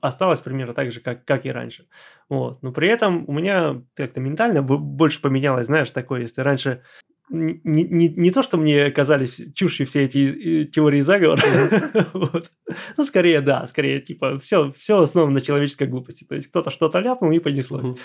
осталось 0.00 0.40
примерно 0.40 0.74
так 0.74 0.90
же, 0.90 1.00
как, 1.00 1.24
как 1.24 1.46
и 1.46 1.52
раньше. 1.52 1.86
Вот. 2.28 2.60
Но 2.62 2.72
при 2.72 2.88
этом 2.88 3.24
у 3.28 3.32
меня 3.32 3.80
как-то 3.94 4.20
ментально 4.20 4.60
больше 4.62 5.22
поменялось, 5.22 5.68
знаешь, 5.68 5.90
такое, 5.92 6.22
если 6.22 6.40
раньше 6.40 6.82
не, 7.30 7.60
не, 7.64 8.08
не 8.08 8.30
то, 8.32 8.42
что 8.42 8.56
мне 8.58 8.90
казались 8.90 9.40
чушью 9.54 9.86
все 9.86 10.02
эти 10.02 10.64
теории 10.66 11.00
заговора, 11.00 11.42
вот. 12.12 12.50
ну, 12.96 13.04
скорее, 13.04 13.40
да, 13.40 13.66
скорее, 13.68 14.00
типа, 14.00 14.38
все, 14.40 14.72
все 14.72 15.00
основано 15.00 15.34
на 15.34 15.40
человеческой 15.40 15.86
глупости, 15.86 16.24
то 16.24 16.34
есть 16.34 16.48
кто-то 16.48 16.70
что-то 16.70 16.98
ляпнул 16.98 17.30
и 17.30 17.38
понеслось 17.38 17.96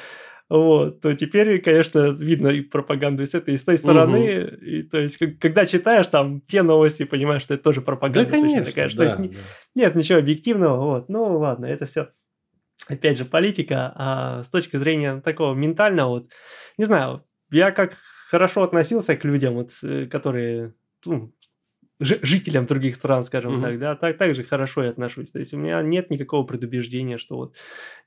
вот, 0.49 1.01
то 1.01 1.13
теперь, 1.13 1.61
конечно, 1.61 2.11
видно 2.11 2.47
и 2.47 2.61
пропаганду 2.61 3.25
с 3.25 3.33
этой, 3.33 3.55
и 3.55 3.57
с 3.57 3.65
той 3.65 3.77
стороны. 3.77 4.45
Угу. 4.45 4.65
И, 4.65 4.83
то 4.83 4.97
есть, 4.97 5.17
когда 5.39 5.65
читаешь 5.65 6.07
там 6.07 6.41
те 6.41 6.61
новости, 6.63 7.03
понимаешь, 7.03 7.41
что 7.41 7.55
это 7.55 7.63
тоже 7.63 7.81
пропаганда. 7.81 8.29
Да, 8.29 8.37
конечно, 8.37 8.63
такая, 8.63 8.89
да, 8.89 8.95
то 8.95 9.03
есть, 9.03 9.17
да. 9.17 9.37
нет 9.75 9.95
ничего 9.95 10.19
объективного. 10.19 10.77
Вот. 10.85 11.09
Ну, 11.09 11.37
ладно, 11.37 11.65
это 11.65 11.85
все, 11.85 12.09
опять 12.87 13.17
же, 13.17 13.25
политика. 13.25 13.91
А 13.95 14.43
с 14.43 14.49
точки 14.49 14.77
зрения 14.77 15.19
такого 15.19 15.53
ментального, 15.53 16.09
вот, 16.09 16.31
не 16.77 16.85
знаю, 16.85 17.25
я 17.51 17.71
как 17.71 17.97
хорошо 18.29 18.63
относился 18.63 19.17
к 19.17 19.25
людям, 19.25 19.55
вот, 19.55 19.71
э, 19.83 20.05
которые 20.05 20.73
ну, 21.05 21.33
жителям 21.99 22.65
других 22.65 22.95
стран, 22.95 23.23
скажем 23.23 23.55
угу. 23.55 23.61
так, 23.61 23.79
да, 23.79 23.95
так, 23.95 24.17
так 24.17 24.35
же 24.35 24.43
хорошо 24.43 24.83
я 24.83 24.89
отношусь. 24.89 25.31
То 25.31 25.39
есть 25.39 25.53
у 25.53 25.57
меня 25.57 25.81
нет 25.81 26.09
никакого 26.09 26.45
предубеждения, 26.45 27.17
что 27.17 27.37
вот, 27.37 27.55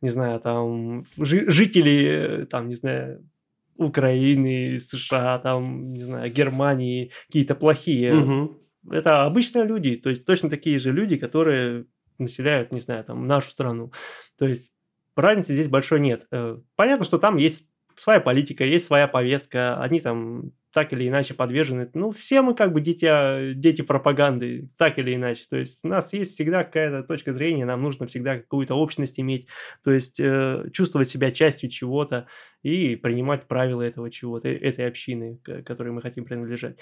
не 0.01 0.11
знаю, 0.11 0.41
там, 0.41 1.05
жители, 1.17 2.47
там, 2.51 2.69
не 2.69 2.75
знаю, 2.77 3.29
Украины, 3.77 4.79
США, 4.79 5.39
там, 5.39 5.93
не 5.93 6.03
знаю, 6.03 6.31
Германии, 6.31 7.11
какие-то 7.27 7.55
плохие. 7.55 8.15
Угу. 8.15 8.59
это 8.91 9.25
обычные 9.25 9.65
люди, 9.65 9.97
то 9.97 10.11
есть 10.11 10.25
точно 10.25 10.51
такие 10.51 10.79
же 10.79 10.93
люди, 10.93 11.17
которые 11.17 11.87
населяют, 12.19 12.73
не 12.73 12.81
знаю, 12.81 13.05
там, 13.05 13.27
нашу 13.27 13.51
страну. 13.51 13.93
То 14.39 14.47
есть 14.47 14.73
разницы 15.17 15.55
здесь 15.55 15.69
большой 15.69 16.01
нет. 16.01 16.27
Э, 16.31 16.59
понятно, 16.77 17.05
что 17.05 17.19
там 17.19 17.39
есть 17.39 17.70
своя 18.01 18.19
политика, 18.21 18.65
есть 18.65 18.87
своя 18.87 19.07
повестка, 19.09 19.79
они 19.81 20.01
там 20.01 20.53
так 20.73 20.93
или 20.93 21.07
иначе 21.07 21.35
подвержены. 21.35 21.91
Ну, 21.95 22.13
все 22.13 22.41
мы 22.41 22.55
как 22.55 22.73
бы 22.73 22.81
дитя, 22.81 23.53
дети 23.55 23.83
пропаганды, 23.83 24.71
так 24.79 24.99
или 24.99 25.15
иначе. 25.15 25.45
То 25.51 25.57
есть 25.57 25.81
у 25.83 25.89
нас 25.89 26.13
есть 26.13 26.33
всегда 26.33 26.65
какая-то 26.65 27.03
точка 27.03 27.35
зрения, 27.35 27.67
нам 27.67 27.83
нужно 27.83 28.07
всегда 28.07 28.39
какую-то 28.39 28.75
общность 28.75 29.21
иметь, 29.21 29.49
то 29.85 29.91
есть 29.91 30.19
э, 30.19 30.65
чувствовать 30.73 31.11
себя 31.11 31.31
частью 31.31 31.69
чего-то 31.69 32.27
и 32.63 32.97
принимать 32.97 33.47
правила 33.49 33.83
этого 33.83 34.11
чего-то, 34.11 34.49
э, 34.49 34.57
этой 34.57 34.87
общины, 34.87 35.39
к 35.43 35.63
которой 35.63 35.91
мы 35.91 36.01
хотим 36.01 36.25
принадлежать. 36.25 36.77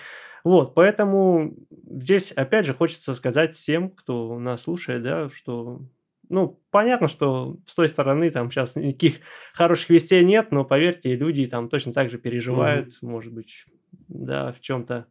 Вот, 0.45 0.75
поэтому 0.75 1.57
здесь, 1.91 2.31
опять 2.31 2.67
же, 2.67 2.75
хочется 2.75 3.15
сказать 3.15 3.57
всем, 3.57 3.91
кто 3.91 4.39
нас 4.39 4.63
слушает, 4.63 5.03
да, 5.03 5.31
что 5.31 5.81
ну, 6.29 6.61
понятно, 6.71 7.09
что 7.09 7.59
с 7.67 7.75
той 7.75 7.89
стороны 7.89 8.31
там 8.31 8.51
сейчас 8.51 8.77
никаких 8.77 9.21
хороших 9.53 9.91
вестей 9.91 10.25
нет, 10.25 10.53
но 10.53 10.65
поверьте, 10.65 11.15
люди 11.15 11.47
там 11.47 11.69
точно 11.69 11.93
так 11.93 12.11
же 12.11 12.19
переживают, 12.19 12.89
mm-hmm. 12.89 13.09
может 13.09 13.33
быть, 13.33 13.67
да, 14.09 14.53
в 14.53 14.61
чем-то, 14.61 15.07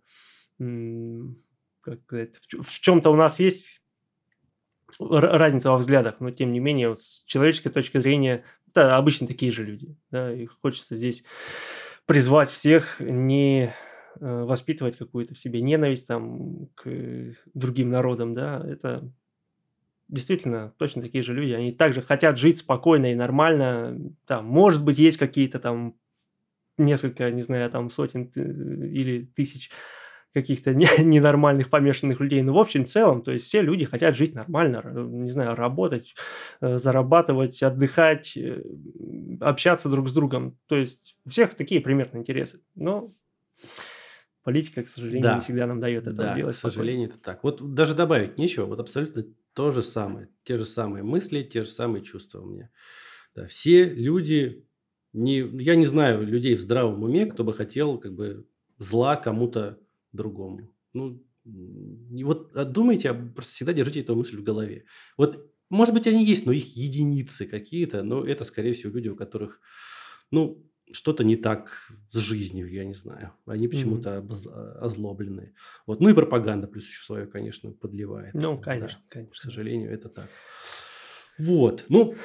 как 1.81 2.01
сказать, 2.03 2.35
в 2.41 2.79
чем-то 2.79 3.09
у 3.09 3.15
нас 3.15 3.39
есть 3.39 3.81
разница 4.99 5.71
во 5.71 5.77
взглядах, 5.77 6.19
но 6.19 6.31
тем 6.31 6.51
не 6.51 6.59
менее, 6.59 6.95
с 6.95 7.23
человеческой 7.25 7.69
точки 7.69 7.99
зрения, 7.99 8.43
да, 8.73 8.97
обычно 8.97 9.27
такие 9.27 9.51
же 9.51 9.65
люди, 9.65 9.95
да, 10.11 10.33
и 10.33 10.45
хочется 10.45 10.95
здесь 10.95 11.23
призвать 12.05 12.49
всех 12.49 12.99
не 12.99 13.73
э, 14.19 14.43
воспитывать 14.43 14.97
какую-то 14.97 15.33
в 15.33 15.37
себе 15.37 15.61
ненависть 15.61 16.07
там 16.07 16.67
к 16.75 16.85
другим 17.53 17.89
народам, 17.89 18.33
да, 18.33 18.63
это 18.65 19.11
действительно 20.07 20.73
точно 20.77 21.01
такие 21.01 21.23
же 21.23 21.33
люди, 21.33 21.51
они 21.53 21.71
также 21.71 22.01
хотят 22.01 22.37
жить 22.37 22.59
спокойно 22.59 23.11
и 23.11 23.15
нормально, 23.15 23.97
там, 24.25 24.45
может 24.45 24.83
быть, 24.83 24.99
есть 24.99 25.17
какие-то 25.17 25.59
там 25.59 25.95
несколько, 26.77 27.29
не 27.31 27.41
знаю, 27.41 27.69
там 27.69 27.89
сотен 27.89 28.31
э, 28.35 28.41
или 28.87 29.25
тысяч 29.35 29.71
каких-то 30.33 30.73
ненормальных 31.03 31.69
помешанных 31.69 32.19
людей. 32.19 32.41
Но 32.41 32.53
в 32.53 32.59
общем 32.59 32.85
целом, 32.85 33.21
то 33.21 33.31
есть 33.31 33.45
все 33.45 33.61
люди 33.61 33.85
хотят 33.85 34.15
жить 34.15 34.35
нормально, 34.35 34.83
не 34.85 35.31
знаю, 35.31 35.55
работать, 35.55 36.15
э, 36.61 36.77
зарабатывать, 36.77 37.61
отдыхать, 37.63 38.37
э, 38.37 38.61
общаться 39.41 39.89
друг 39.89 40.09
с 40.09 40.13
другом. 40.13 40.57
То 40.67 40.75
есть 40.75 41.17
у 41.25 41.29
всех 41.29 41.55
такие 41.55 41.81
примерно 41.81 42.19
интересы. 42.19 42.61
Но 42.75 43.13
политика, 44.43 44.83
к 44.83 44.87
сожалению, 44.87 45.23
да. 45.23 45.35
не 45.35 45.41
всегда 45.41 45.65
нам 45.65 45.79
дает 45.79 46.03
это 46.07 46.15
да, 46.15 46.35
делать. 46.35 46.55
к 46.55 46.59
сожалению, 46.59 47.09
это 47.09 47.17
так. 47.17 47.43
Вот 47.43 47.73
даже 47.73 47.95
добавить 47.95 48.37
нечего, 48.37 48.65
вот 48.65 48.79
абсолютно 48.79 49.25
то 49.57 49.71
же 49.71 49.81
самое. 49.81 50.29
Те 50.43 50.55
же 50.55 50.65
самые 50.65 51.03
мысли, 51.03 51.41
те 51.41 51.63
же 51.63 51.69
самые 51.69 52.03
чувства 52.03 52.41
у 52.41 52.45
меня. 52.45 52.69
Да, 53.33 53.47
все 53.47 53.85
люди 53.85 54.67
не, 55.13 55.39
я 55.63 55.75
не 55.75 55.87
знаю 55.87 56.27
людей 56.27 56.53
в 56.53 56.61
здравом 56.61 57.01
уме, 57.01 57.25
кто 57.25 57.43
бы 57.43 57.55
хотел 57.55 57.97
как 57.97 58.13
бы 58.13 58.45
зла 58.77 59.15
кому-то 59.15 59.79
другому. 60.11 60.71
Ну, 60.93 61.25
вот 61.43 62.71
думайте, 62.71 63.11
просто 63.15 63.51
всегда 63.51 63.73
держите 63.73 64.01
эту 64.01 64.15
мысль 64.15 64.37
в 64.37 64.43
голове. 64.43 64.85
Вот, 65.17 65.51
может 65.71 65.95
быть, 65.95 66.05
они 66.05 66.23
есть, 66.23 66.45
но 66.45 66.51
их 66.51 66.75
единицы 66.75 67.47
какие-то, 67.47 68.03
но 68.03 68.23
это, 68.23 68.43
скорее 68.43 68.73
всего, 68.73 68.93
люди, 68.93 69.07
у 69.07 69.15
которых, 69.15 69.59
ну, 70.29 70.63
что-то 70.91 71.23
не 71.23 71.35
так 71.35 71.89
с 72.11 72.17
жизнью, 72.17 72.71
я 72.71 72.85
не 72.85 72.93
знаю. 72.93 73.33
Они 73.45 73.67
почему-то 73.67 74.17
mm-hmm. 74.17 74.77
озлоблены. 74.79 75.53
Вот. 75.85 75.99
Ну 75.99 76.09
и 76.09 76.13
пропаганда 76.13 76.67
плюс 76.67 76.85
еще 76.85 77.03
свое, 77.03 77.27
конечно, 77.27 77.71
подливает. 77.71 78.33
Ну, 78.33 78.57
конечно, 78.57 78.99
да, 79.03 79.07
конечно. 79.09 79.33
К 79.33 79.43
сожалению, 79.43 79.91
это 79.91 80.09
так. 80.09 80.29
Вот. 81.37 81.85
Ну, 81.89 82.15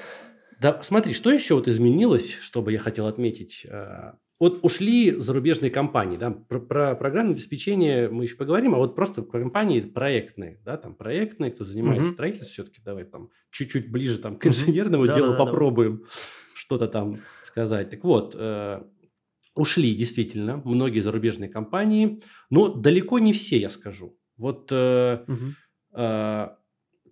да, 0.60 0.80
смотри, 0.82 1.12
что 1.12 1.30
еще 1.30 1.54
вот 1.54 1.68
изменилось, 1.68 2.34
что 2.34 2.62
бы 2.62 2.72
я 2.72 2.78
хотел 2.78 3.06
отметить? 3.06 3.66
А, 3.68 4.18
вот 4.38 4.60
ушли 4.62 5.10
зарубежные 5.12 5.70
компании, 5.70 6.16
да, 6.16 6.30
про, 6.30 6.60
про 6.60 6.94
программное 6.94 7.34
обеспечение 7.34 8.08
мы 8.08 8.24
еще 8.24 8.36
поговорим, 8.36 8.74
а 8.74 8.78
вот 8.78 8.94
просто 8.94 9.22
компании 9.22 9.80
проектные, 9.80 10.60
да, 10.64 10.76
там 10.76 10.94
проектные, 10.94 11.50
кто 11.50 11.64
занимается 11.64 12.08
угу. 12.08 12.14
строительством, 12.14 12.52
все-таки 12.52 12.80
давай 12.82 13.04
там 13.04 13.30
чуть-чуть 13.50 13.90
ближе 13.90 14.18
там 14.18 14.36
к 14.38 14.46
инженерному 14.46 15.04
угу. 15.04 15.12
делу 15.12 15.32
да, 15.32 15.38
попробуем 15.38 15.98
да. 15.98 16.08
Что-то 16.72 16.88
там 16.88 17.16
сказать. 17.44 17.90
Так 17.90 18.04
вот, 18.04 18.34
э, 18.38 18.82
ушли 19.54 19.94
действительно 19.94 20.62
многие 20.64 21.00
зарубежные 21.00 21.50
компании, 21.50 22.22
но 22.50 22.68
далеко 22.68 23.18
не 23.18 23.32
все, 23.32 23.58
я 23.58 23.70
скажу. 23.70 24.16
Вот 24.38 24.72
угу. 24.72 25.36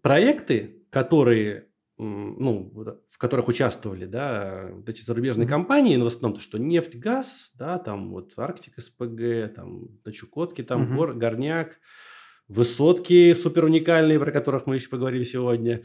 проекты, 0.03 0.85
которые 0.91 1.67
ну, 1.99 2.73
в 3.11 3.19
которых 3.19 3.49
участвовали, 3.49 4.07
да, 4.07 4.71
вот 4.73 4.89
эти 4.89 5.03
зарубежные 5.03 5.47
mm-hmm. 5.47 5.51
компании, 5.51 5.97
но 5.97 5.99
ну, 5.99 6.05
в 6.07 6.09
основном 6.09 6.39
то, 6.39 6.43
что 6.43 6.57
нефть, 6.57 6.97
газ, 6.97 7.51
да, 7.59 7.79
там 7.79 8.11
вот 8.11 8.33
Арктик 8.39 8.81
СПГ, 8.81 9.55
там 9.55 10.01
на 10.03 10.11
Чукотке, 10.11 10.63
там 10.63 10.83
mm-hmm. 10.83 10.97
гор, 10.97 11.13
Горняк, 11.13 11.79
высотки 12.51 13.33
супер 13.35 13.65
уникальные, 13.65 14.19
про 14.19 14.33
которых 14.33 14.67
мы 14.67 14.75
еще 14.75 14.89
поговорим 14.89 15.25
сегодня. 15.25 15.83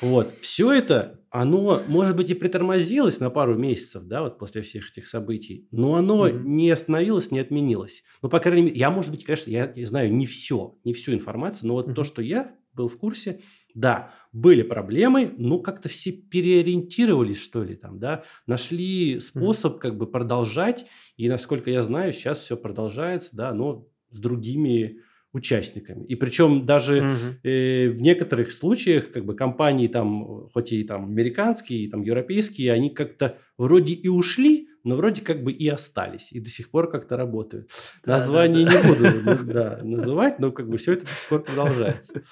Вот, 0.00 0.34
все 0.40 0.72
это, 0.72 1.20
оно, 1.30 1.80
может 1.86 2.16
быть, 2.16 2.28
и 2.30 2.34
притормозилось 2.34 3.20
на 3.20 3.30
пару 3.30 3.56
месяцев, 3.56 4.02
да, 4.04 4.22
вот 4.22 4.38
после 4.38 4.62
всех 4.62 4.90
этих 4.90 5.06
событий, 5.06 5.68
но 5.70 5.94
оно 5.94 6.28
mm-hmm. 6.28 6.42
не 6.42 6.70
остановилось, 6.70 7.30
не 7.30 7.38
отменилось. 7.38 8.02
Ну, 8.20 8.28
по 8.28 8.40
крайней 8.40 8.62
мере, 8.62 8.76
я, 8.76 8.90
может 8.90 9.10
быть, 9.10 9.24
конечно, 9.24 9.50
я, 9.50 9.72
знаю 9.86 10.12
не 10.12 10.26
все, 10.26 10.76
не 10.84 10.92
всю 10.92 11.14
информацию, 11.14 11.68
но 11.68 11.74
вот 11.74 11.88
mm-hmm. 11.88 11.94
то, 11.94 12.04
что 12.04 12.20
я 12.20 12.54
был 12.74 12.88
в 12.88 12.98
курсе– 12.98 13.40
да, 13.74 14.12
были 14.32 14.62
проблемы, 14.62 15.32
но 15.36 15.60
как-то 15.60 15.88
все 15.88 16.10
переориентировались, 16.10 17.40
что 17.40 17.62
ли, 17.62 17.76
там, 17.76 18.00
да, 18.00 18.24
нашли 18.46 19.20
способ 19.20 19.78
как 19.78 19.96
бы 19.96 20.06
продолжать, 20.08 20.86
и, 21.16 21.28
насколько 21.28 21.70
я 21.70 21.82
знаю, 21.82 22.12
сейчас 22.12 22.40
все 22.40 22.56
продолжается, 22.56 23.36
да, 23.36 23.54
но 23.54 23.86
с 24.10 24.18
другими 24.18 25.00
участниками. 25.38 26.04
И 26.04 26.14
причем 26.14 26.66
даже 26.66 26.98
угу. 26.98 27.48
э, 27.48 27.88
в 27.88 28.02
некоторых 28.02 28.52
случаях 28.52 29.10
как 29.10 29.24
бы 29.24 29.34
компании 29.34 29.88
там, 29.88 30.48
хоть 30.52 30.72
и 30.72 30.84
там 30.84 31.06
американские, 31.06 31.80
и 31.80 31.88
там 31.88 32.02
европейские, 32.02 32.72
они 32.72 32.90
как-то 32.90 33.38
вроде 33.56 33.94
и 33.94 34.08
ушли, 34.08 34.68
но 34.84 34.96
вроде 34.96 35.22
как 35.22 35.42
бы 35.42 35.52
и 35.52 35.68
остались, 35.68 36.32
и 36.32 36.40
до 36.40 36.50
сих 36.50 36.70
пор 36.70 36.90
как-то 36.90 37.16
работают. 37.16 37.70
Да, 38.04 38.12
Название 38.12 38.66
да, 38.66 38.72
да. 38.72 38.80
не 38.80 38.94
буду 38.94 39.22
ну, 39.24 39.52
да, 39.52 39.80
называть, 39.82 40.38
но 40.38 40.52
как 40.52 40.68
бы 40.68 40.78
все 40.78 40.94
это 40.94 41.04
до 41.04 41.10
сих 41.10 41.28
пор 41.28 41.42
продолжается. 41.42 42.22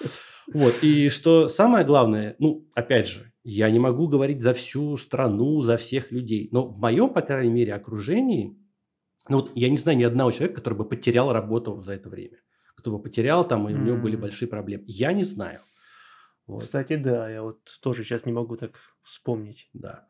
Вот, 0.52 0.74
и 0.82 1.08
что 1.08 1.48
самое 1.48 1.84
главное, 1.84 2.36
ну, 2.38 2.68
опять 2.74 3.08
же, 3.08 3.32
я 3.42 3.70
не 3.70 3.78
могу 3.78 4.08
говорить 4.08 4.42
за 4.42 4.54
всю 4.54 4.96
страну, 4.96 5.62
за 5.62 5.76
всех 5.76 6.12
людей, 6.12 6.48
но 6.52 6.66
в 6.66 6.78
моем, 6.78 7.10
по 7.10 7.20
крайней 7.20 7.52
мере, 7.52 7.74
окружении, 7.74 8.56
ну, 9.28 9.38
вот 9.38 9.50
я 9.54 9.68
не 9.68 9.76
знаю 9.76 9.98
ни 9.98 10.04
одного 10.04 10.30
человека, 10.30 10.60
который 10.60 10.74
бы 10.74 10.88
потерял 10.88 11.32
работу 11.32 11.82
за 11.82 11.92
это 11.92 12.08
время, 12.08 12.38
кто 12.76 12.90
бы 12.90 13.02
потерял 13.02 13.46
там, 13.46 13.68
и 13.68 13.74
у 13.74 13.78
него 13.78 13.96
были 13.96 14.16
большие 14.16 14.48
проблемы. 14.48 14.84
Я 14.86 15.12
не 15.12 15.24
знаю. 15.24 15.60
Вот. 16.46 16.62
Кстати, 16.62 16.96
да, 16.96 17.28
я 17.28 17.42
вот 17.42 17.58
тоже 17.82 18.04
сейчас 18.04 18.24
не 18.24 18.32
могу 18.32 18.56
так 18.56 18.78
вспомнить. 19.02 19.68
Да. 19.72 20.08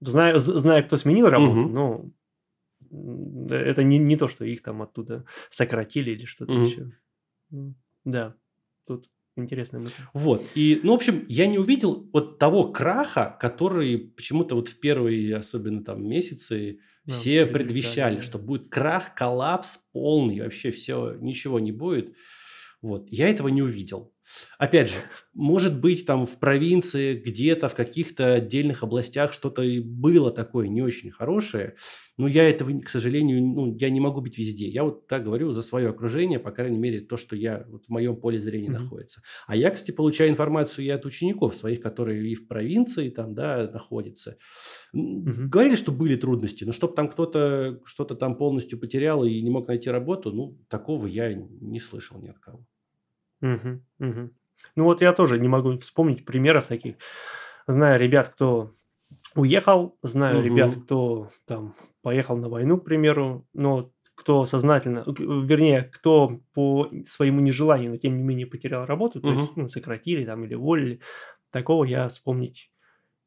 Знаю, 0.00 0.38
знаю 0.38 0.84
кто 0.84 0.96
сменил 0.96 1.28
работу, 1.28 1.60
угу. 1.60 1.68
но 1.68 2.10
это 3.54 3.82
не, 3.82 3.98
не 3.98 4.16
то, 4.16 4.28
что 4.28 4.44
их 4.44 4.62
там 4.62 4.82
оттуда 4.82 5.24
сократили 5.48 6.10
или 6.10 6.26
что-то 6.26 6.52
угу. 6.52 6.62
еще. 6.62 6.92
Да, 8.04 8.36
тут 8.86 9.08
Интересная 9.36 9.80
мысль. 9.80 10.00
Вот. 10.12 10.44
И, 10.54 10.80
ну, 10.84 10.92
в 10.92 10.94
общем, 10.94 11.24
я 11.28 11.48
не 11.48 11.58
увидел 11.58 12.08
вот 12.12 12.38
того 12.38 12.70
краха, 12.70 13.36
который 13.40 13.98
почему-то 13.98 14.54
вот 14.54 14.68
в 14.68 14.78
первые, 14.78 15.34
особенно 15.34 15.82
там, 15.82 16.06
месяцы 16.06 16.78
да, 17.04 17.14
все 17.14 17.46
предвещали, 17.46 18.16
да. 18.16 18.22
что 18.22 18.38
будет 18.38 18.68
крах, 18.68 19.14
коллапс 19.14 19.80
полный, 19.92 20.40
вообще 20.40 20.70
все, 20.70 21.14
ничего 21.20 21.60
не 21.60 21.72
будет. 21.72 22.14
Вот. 22.80 23.08
Я 23.10 23.28
этого 23.28 23.48
не 23.48 23.62
увидел. 23.62 24.13
Опять 24.58 24.90
же, 24.90 24.96
может 25.34 25.80
быть, 25.80 26.06
там 26.06 26.26
в 26.26 26.38
провинции, 26.38 27.14
где-то 27.14 27.68
в 27.68 27.74
каких-то 27.74 28.34
отдельных 28.34 28.82
областях 28.82 29.32
что-то 29.32 29.62
и 29.62 29.80
было 29.80 30.30
такое 30.30 30.68
не 30.68 30.82
очень 30.82 31.10
хорошее, 31.10 31.74
но 32.16 32.28
я 32.28 32.48
этого, 32.48 32.80
к 32.80 32.88
сожалению, 32.88 33.42
ну, 33.42 33.76
я 33.76 33.90
не 33.90 33.98
могу 34.00 34.20
быть 34.20 34.38
везде. 34.38 34.68
Я 34.68 34.84
вот 34.84 35.08
так 35.08 35.24
говорю 35.24 35.50
за 35.50 35.62
свое 35.62 35.88
окружение, 35.88 36.38
по 36.38 36.52
крайней 36.52 36.78
мере, 36.78 37.00
то, 37.00 37.16
что 37.16 37.34
я 37.34 37.64
вот 37.68 37.86
в 37.86 37.88
моем 37.90 38.16
поле 38.16 38.38
зрения 38.38 38.68
mm-hmm. 38.68 38.72
находится. 38.72 39.22
А 39.46 39.56
я, 39.56 39.70
кстати, 39.70 39.90
получаю 39.90 40.30
информацию 40.30 40.84
и 40.84 40.88
от 40.90 41.04
учеников 41.06 41.54
своих, 41.54 41.80
которые 41.80 42.30
и 42.30 42.34
в 42.34 42.46
провинции 42.46 43.10
там, 43.10 43.34
да, 43.34 43.68
находятся. 43.72 44.38
Mm-hmm. 44.94 45.48
Говорили, 45.48 45.74
что 45.74 45.90
были 45.90 46.14
трудности, 46.16 46.62
но 46.64 46.72
чтобы 46.72 46.94
там 46.94 47.08
кто-то 47.08 47.80
что-то 47.84 48.14
там 48.14 48.36
полностью 48.36 48.78
потерял 48.78 49.24
и 49.24 49.42
не 49.42 49.50
мог 49.50 49.66
найти 49.66 49.90
работу, 49.90 50.32
ну, 50.32 50.58
такого 50.68 51.06
я 51.06 51.34
не 51.34 51.80
слышал 51.80 52.20
ни 52.20 52.28
от 52.28 52.38
кого. 52.38 52.64
Мгм, 53.44 53.84
мгм. 53.98 54.30
Ну 54.74 54.84
вот 54.84 55.02
я 55.02 55.12
тоже 55.12 55.38
не 55.38 55.48
могу 55.48 55.78
вспомнить 55.78 56.24
примеров 56.24 56.66
таких. 56.66 56.96
Знаю 57.66 58.00
ребят, 58.00 58.30
кто 58.30 58.72
уехал, 59.34 59.98
знаю 60.02 60.42
ребят, 60.42 60.76
кто 60.76 61.30
там 61.46 61.74
поехал 62.02 62.38
на 62.38 62.48
войну, 62.48 62.78
к 62.78 62.84
примеру, 62.84 63.46
но 63.52 63.92
кто 64.14 64.46
сознательно, 64.46 65.04
вернее, 65.06 65.82
кто 65.84 66.40
по 66.54 66.90
своему 67.06 67.40
нежеланию, 67.40 67.90
но 67.92 67.98
тем 67.98 68.16
не 68.16 68.22
менее 68.22 68.46
потерял 68.46 68.86
работу, 68.86 69.20
то 69.20 69.32
есть, 69.32 69.52
ну, 69.56 69.68
сократили 69.68 70.24
там 70.24 70.44
или 70.44 70.54
уволили, 70.54 71.00
такого 71.50 71.84
я 71.84 72.08
вспомнить, 72.08 72.72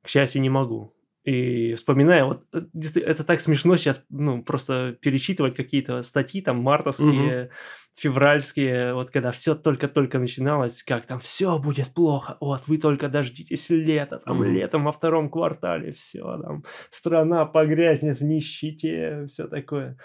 к 0.03 0.09
счастью, 0.09 0.41
не 0.41 0.49
могу. 0.49 0.95
И 1.27 1.73
вспоминая, 1.73 2.23
вот 2.23 2.45
э, 2.53 2.61
это 3.01 3.25
так 3.25 3.41
смешно 3.41 3.75
сейчас, 3.75 4.01
ну, 4.09 4.41
просто 4.43 4.95
перечитывать 5.01 5.57
какие-то 5.57 6.01
статьи, 6.03 6.41
там, 6.41 6.59
мартовские, 6.59 7.49
февральские, 7.95 8.93
вот 8.93 9.11
когда 9.11 9.31
все 9.31 9.53
только-только 9.53 10.19
начиналось, 10.19 10.83
как 10.83 11.05
там 11.05 11.19
все 11.19 11.59
будет 11.59 11.93
плохо, 11.93 12.37
вот 12.39 12.65
вы 12.67 12.77
только 12.77 13.09
дождитесь 13.09 13.69
лета, 13.69 14.19
там 14.23 14.41
Мгм. 14.41 14.53
летом 14.53 14.85
во 14.85 14.93
втором 14.93 15.29
квартале 15.29 15.91
все, 15.91 16.21
там 16.41 16.63
страна 16.91 17.45
погрязнет 17.45 18.21
в 18.21 18.23
нищете, 18.23 19.25
все 19.29 19.49
такое. 19.49 19.97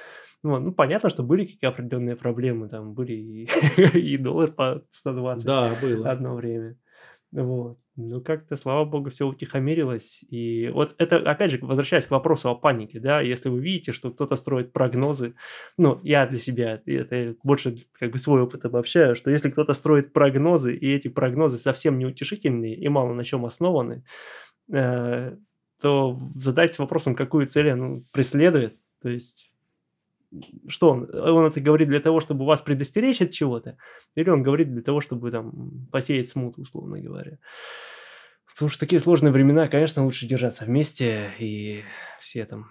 Вот, 0.43 0.59
ну, 0.59 0.73
понятно, 0.73 1.09
что 1.09 1.23
были 1.23 1.45
какие 1.45 1.71
определенные 1.71 2.17
проблемы, 2.17 2.69
там 2.69 2.95
были 2.95 3.13
и, 3.13 3.45
и 3.97 4.17
доллар 4.17 4.51
по 4.51 4.83
120 4.91 5.47
Да, 5.47 5.71
было. 5.81 6.11
одно 6.11 6.35
время. 6.35 6.77
Вот. 7.31 7.79
Ну, 7.97 8.23
как-то, 8.23 8.57
слава 8.57 8.87
богу, 8.87 9.11
все 9.11 9.27
утихомирилось. 9.27 10.25
И 10.31 10.71
вот 10.73 10.95
это, 10.97 11.19
опять 11.19 11.51
же, 11.51 11.59
возвращаясь 11.61 12.07
к 12.07 12.11
вопросу 12.11 12.49
о 12.49 12.55
панике, 12.55 12.99
да, 13.01 13.21
если 13.21 13.51
вы 13.51 13.61
видите, 13.61 13.93
что 13.93 14.11
кто-то 14.11 14.35
строит 14.37 14.73
прогнозы, 14.73 15.35
ну, 15.77 16.01
я 16.03 16.27
для 16.27 16.39
себя, 16.39 16.81
это 16.87 17.37
больше 17.43 17.77
как 17.93 18.13
бы 18.13 18.17
свой 18.19 18.43
опыт 18.43 18.65
обобщаю, 18.65 19.15
что 19.15 19.31
если 19.31 19.51
кто-то 19.51 19.75
строит 19.75 20.15
прогнозы, 20.15 20.75
и 20.75 20.91
эти 20.91 21.09
прогнозы 21.09 21.59
совсем 21.59 21.99
неутешительные 21.99 22.75
и 22.77 22.89
мало 22.89 23.13
на 23.13 23.25
чем 23.25 23.45
основаны, 23.45 24.05
э, 24.73 25.37
то 25.83 26.19
задайтесь 26.35 26.79
вопросом, 26.79 27.15
какую 27.15 27.47
цель 27.47 27.73
он 27.73 28.01
преследует. 28.15 28.77
То 29.03 29.11
есть 29.11 29.52
что 30.69 30.91
он? 30.91 31.11
Он 31.15 31.47
это 31.47 31.61
говорит 31.61 31.89
для 31.89 32.01
того, 32.01 32.21
чтобы 32.21 32.45
вас 32.47 32.61
предостеречь 32.61 33.21
от 33.21 33.31
чего-то? 33.33 33.77
Или 34.15 34.31
он 34.31 34.43
говорит 34.43 34.73
для 34.73 34.83
того, 34.83 35.01
чтобы 35.01 35.31
там 35.31 35.87
посеять 35.91 36.29
смуту, 36.29 36.63
условно 36.63 37.01
говоря? 37.01 37.39
Потому 38.55 38.69
что 38.69 38.81
такие 38.81 39.01
сложные 39.01 39.33
времена, 39.33 39.69
конечно, 39.69 40.05
лучше 40.05 40.27
держаться 40.27 40.65
вместе 40.65 41.31
и 41.39 41.83
все 42.21 42.45
там, 42.45 42.67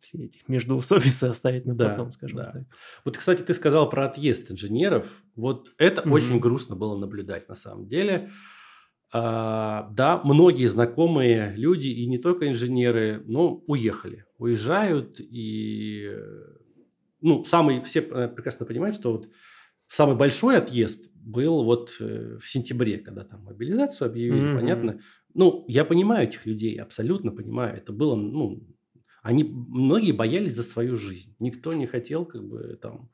все 0.00 0.24
эти 0.24 0.40
междоусобицы 0.48 1.24
оставить 1.28 1.66
на 1.66 1.74
Да, 1.74 1.90
потом, 1.90 2.10
скажем 2.10 2.38
да. 2.38 2.52
так. 2.52 2.62
Вот, 3.04 3.16
кстати, 3.18 3.42
ты 3.42 3.52
сказал 3.54 3.88
про 3.88 4.06
отъезд 4.06 4.50
инженеров. 4.50 5.06
Вот 5.36 5.72
это 5.78 6.02
Мгм. 6.02 6.12
очень 6.12 6.40
грустно 6.40 6.76
было 6.76 6.96
наблюдать 6.98 7.48
на 7.48 7.54
самом 7.54 7.86
деле. 7.88 8.30
А, 9.12 9.88
да, 9.92 10.20
многие 10.22 10.66
знакомые 10.66 11.54
люди, 11.56 11.88
и 11.88 12.06
не 12.06 12.18
только 12.18 12.48
инженеры, 12.48 13.22
ну, 13.26 13.64
уехали. 13.66 14.24
Уезжают, 14.36 15.16
и, 15.18 16.14
ну, 17.20 17.44
самый, 17.44 17.82
все 17.82 18.00
э, 18.00 18.28
прекрасно 18.28 18.66
понимают, 18.66 18.96
что 18.96 19.12
вот 19.12 19.28
самый 19.88 20.16
большой 20.16 20.56
отъезд 20.58 21.10
был 21.14 21.64
вот 21.64 21.96
э, 22.00 22.38
в 22.40 22.48
сентябре, 22.48 22.98
когда 22.98 23.24
там 23.24 23.44
мобилизацию 23.44 24.08
объявили, 24.08 24.46
Мгм. 24.46 24.54
понятно. 24.54 25.00
Ну, 25.34 25.64
я 25.68 25.84
понимаю 25.84 26.28
этих 26.28 26.46
людей, 26.46 26.76
абсолютно 26.76 27.32
понимаю. 27.32 27.76
Это 27.76 27.92
было, 27.92 28.16
ну, 28.16 28.66
они, 29.22 29.44
многие 29.44 30.12
боялись 30.12 30.54
за 30.54 30.62
свою 30.62 30.96
жизнь. 30.96 31.34
Никто 31.38 31.72
не 31.72 31.86
хотел, 31.86 32.24
как 32.24 32.44
бы, 32.44 32.78
там, 32.80 33.10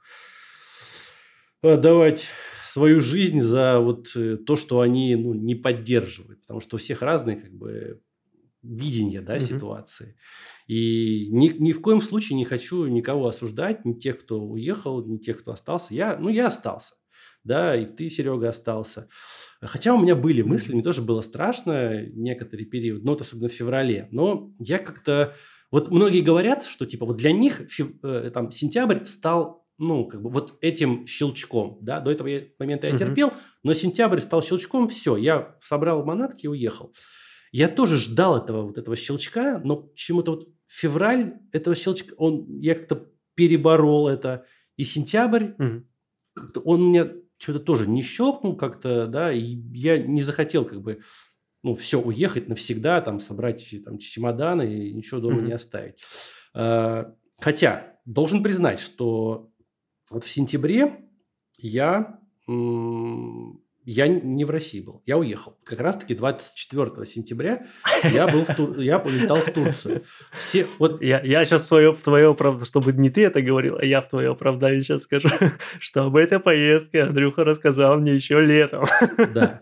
отдавать 1.62 2.27
свою 2.67 3.01
жизнь 3.01 3.40
за 3.40 3.79
вот 3.81 4.09
э, 4.17 4.37
то, 4.37 4.57
что 4.57 4.81
они, 4.81 5.14
ну, 5.17 5.33
не 5.35 5.55
поддерживают. 5.55 6.40
Потому 6.43 6.61
что 6.61 6.77
у 6.77 6.79
всех 6.79 7.03
разные, 7.03 7.37
как 7.37 7.53
бы, 7.53 8.01
видения, 8.64 9.20
да, 9.20 9.35
Мгм. 9.35 9.40
ситуации. 9.44 10.16
И 10.66 11.29
ни, 11.31 11.48
ни 11.48 11.72
в 11.72 11.81
коем 11.81 12.00
случае 12.00 12.37
не 12.37 12.44
хочу 12.44 12.87
никого 12.87 13.27
осуждать, 13.29 13.85
ни 13.85 13.92
тех, 13.92 14.18
кто 14.20 14.40
уехал, 14.40 15.05
ни 15.05 15.18
тех, 15.18 15.40
кто 15.40 15.53
остался. 15.53 15.94
Я, 15.94 16.16
ну, 16.16 16.29
я 16.31 16.46
остался. 16.48 16.94
Да, 17.44 17.77
и 17.77 17.85
ты, 17.85 18.09
Серега, 18.09 18.48
остался. 18.48 19.07
Хотя 19.61 19.92
у 19.94 20.00
меня 20.00 20.16
были 20.16 20.40
мысли, 20.40 20.72
мне 20.72 20.83
тоже 20.83 21.03
было 21.03 21.20
страшно 21.20 22.03
некоторый 22.07 22.64
период, 22.64 23.05
но 23.05 23.12
вот 23.12 23.20
особенно 23.20 23.48
в 23.48 23.53
феврале. 23.53 24.09
Но 24.11 24.53
я 24.59 24.79
как-то... 24.79 25.35
Вот 25.70 25.90
многие 25.90 26.20
говорят, 26.22 26.64
что 26.64 26.87
типа 26.87 27.05
вот 27.05 27.16
для 27.18 27.33
них 27.33 27.61
фев- 27.62 27.98
э, 28.03 28.31
там 28.33 28.50
сентябрь 28.53 29.05
стал, 29.05 29.66
ну, 29.77 30.07
как 30.07 30.22
бы 30.22 30.31
вот 30.31 30.57
этим 30.62 31.07
щелчком, 31.07 31.79
да, 31.83 32.00
до 32.00 32.12
этого 32.12 32.29
я- 32.29 32.44
момента 32.59 32.87
я 32.87 32.94
Мгм. 32.94 32.98
терпел, 33.00 33.33
но 33.62 33.74
сентябрь 33.74 34.20
стал 34.20 34.42
щелчком, 34.42 34.88
все, 34.88 35.16
я 35.16 35.57
собрал 35.62 36.05
манатки 36.05 36.44
и 36.46 36.48
уехал. 36.48 36.94
Я 37.55 37.69
тоже 37.69 37.99
ждал 37.99 38.37
этого 38.37 38.62
вот 38.62 38.79
этого 38.79 38.97
щелчка, 38.97 39.61
но 39.62 39.77
почему-то 39.77 40.33
вот 40.33 40.49
февраль 40.67 41.38
этого 41.53 41.77
щелчка, 41.77 42.12
он, 42.17 42.59
я 42.59 42.75
как-то 42.75 43.12
переборол 43.37 44.09
это, 44.09 44.45
и 44.77 44.83
сентябрь, 44.83 45.53
как-то 46.35 46.59
он 46.59 46.88
мне 46.88 47.12
что-то 47.38 47.61
тоже 47.61 47.88
не 47.88 48.03
щелкнул 48.03 48.57
как-то, 48.57 49.07
да, 49.07 49.33
и 49.33 49.40
я 49.73 49.99
не 49.99 50.23
захотел 50.25 50.64
как 50.64 50.83
бы, 50.83 51.03
ну, 51.62 51.77
все, 51.77 52.01
уехать 52.01 52.49
навсегда, 52.49 53.01
там, 53.03 53.21
собрать 53.21 53.73
там 53.85 53.99
чемоданы 53.99 54.88
и 54.88 54.93
ничего 54.93 55.21
дома 55.21 55.37
Мгм. 55.37 55.47
не 55.47 55.53
оставить. 55.53 56.03
А, 56.55 57.14
Хотя, 57.38 58.01
должен 58.05 58.43
признать, 58.43 58.81
что 58.81 59.53
вот 60.11 60.25
в 60.25 60.31
сентябре 60.31 61.09
я, 61.57 62.19
м, 62.49 63.63
я 63.85 64.09
не 64.09 64.44
в 64.44 64.51
России 64.51 64.81
был, 64.81 65.03
я 65.05 65.18
уехал. 65.18 65.57
Как 65.64 65.81
раз-таки 65.81 66.14
24 66.14 67.05
сентября 67.05 67.66
я 68.05 68.27
был 68.27 68.44
в 68.44 68.55
Тур... 68.55 68.79
я 68.79 68.99
полетал 68.99 69.37
в 69.37 69.51
Турцию. 69.51 70.03
Все, 70.33 70.66
вот 70.79 71.03
Я, 71.03 71.20
я 71.23 71.44
сейчас 71.44 71.64
в 71.64 71.68
твое, 71.68 71.92
в 71.92 72.03
твое 72.03 72.31
оправдание, 72.31 72.66
чтобы 72.66 72.92
не 72.92 73.11
ты 73.11 73.25
это 73.25 73.42
говорил, 73.42 73.77
а 73.79 73.85
я 73.85 74.01
в 74.01 74.09
твое 74.09 74.31
оправдание 74.31 74.83
сейчас 74.83 75.03
скажу, 75.03 75.29
что 75.79 76.05
об 76.05 76.16
этой 76.16 76.40
поездке 76.40 77.03
Андрюха 77.03 77.44
рассказал 77.44 77.99
мне 77.99 78.14
еще 78.14 78.40
летом. 78.40 78.85
Да. 79.35 79.59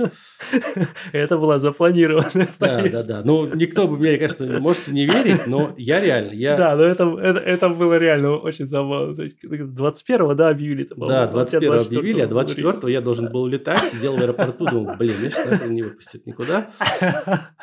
Это 1.13 1.37
была 1.37 1.59
запланированная 1.59 2.49
Да, 2.59 2.67
да, 2.67 2.79
поездка. 2.83 3.13
да. 3.13 3.23
Ну, 3.25 3.53
никто 3.55 3.89
бы 3.89 3.97
мне, 3.99 4.17
конечно, 4.17 4.61
можете 4.61 4.93
не 4.93 5.07
верить, 5.07 5.47
но 5.47 5.73
я 5.77 6.01
реально, 6.01 6.33
я... 6.33 6.57
Да, 6.57 6.77
но 6.77 6.85
это, 6.85 7.05
это, 7.21 7.39
это 7.41 7.69
было 7.69 7.99
реально 7.99 8.37
очень 8.37 8.69
забавно. 8.69 9.15
То 9.15 9.23
есть 9.23 9.43
21-го, 9.45 10.35
да, 10.35 10.49
объявили. 10.51 10.85
Да, 10.85 10.95
по-моему, 10.95 11.39
а 11.39 11.43
у 11.43 11.47
тебя 11.47 11.61
21 11.61 11.99
объявили, 11.99 12.21
а 12.21 12.27
24-го 12.27 12.31
24 12.31 12.93
я 12.93 13.01
должен 13.01 13.31
был 13.33 13.47
летать, 13.47 13.81
сидел 13.81 14.12
в 14.17 14.21
аэропорту, 14.21 14.67
думал, 14.67 14.97
блин, 14.97 15.15
меня 15.19 15.31
сейчас 15.31 15.69
не 15.69 15.83
выпустят 15.83 16.27
никуда. 16.27 16.71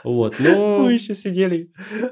Вот, 0.03 0.35
но... 0.39 0.79
Мы 0.79 0.93
еще 0.93 1.15
сидели, 1.15 1.71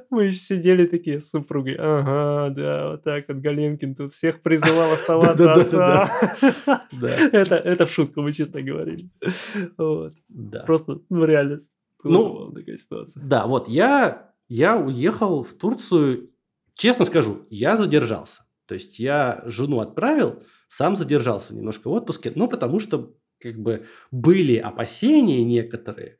мы 0.09 0.25
еще 0.25 0.37
сидели 0.37 0.85
такие 0.85 1.19
с 1.19 1.29
супругой. 1.29 1.75
Ага, 1.77 2.53
да, 2.53 2.91
вот 2.91 3.03
так 3.03 3.25
вот 3.27 3.37
Галенкин 3.37 3.95
тут 3.95 4.13
всех 4.13 4.41
призывал 4.41 4.91
оставаться 4.93 5.53
отца. 5.53 6.11
Да, 6.91 7.07
Это, 7.31 7.55
это 7.55 7.85
в 7.85 7.91
шутку, 7.91 8.21
мы 8.21 8.33
честно 8.33 8.61
говорили. 8.61 9.09
Вот. 9.77 10.13
Просто, 10.65 10.99
ну, 11.09 11.25
реально, 11.25 11.59
Ну, 12.03 12.51
такая 12.51 12.77
ситуация. 12.77 13.23
Да, 13.23 13.47
вот, 13.47 13.67
я, 13.67 14.31
я 14.47 14.77
уехал 14.77 15.43
в 15.43 15.53
Турцию, 15.53 16.29
честно 16.75 17.05
скажу, 17.05 17.45
я 17.49 17.75
задержался. 17.75 18.43
То 18.67 18.73
есть 18.73 18.99
я 18.99 19.43
жену 19.45 19.79
отправил, 19.79 20.43
сам 20.67 20.95
задержался 20.95 21.55
немножко 21.55 21.89
в 21.89 21.93
отпуске, 21.93 22.31
ну, 22.35 22.47
потому 22.47 22.79
что 22.79 23.13
как 23.39 23.59
бы 23.59 23.85
были 24.11 24.55
опасения 24.57 25.43
некоторые 25.43 26.17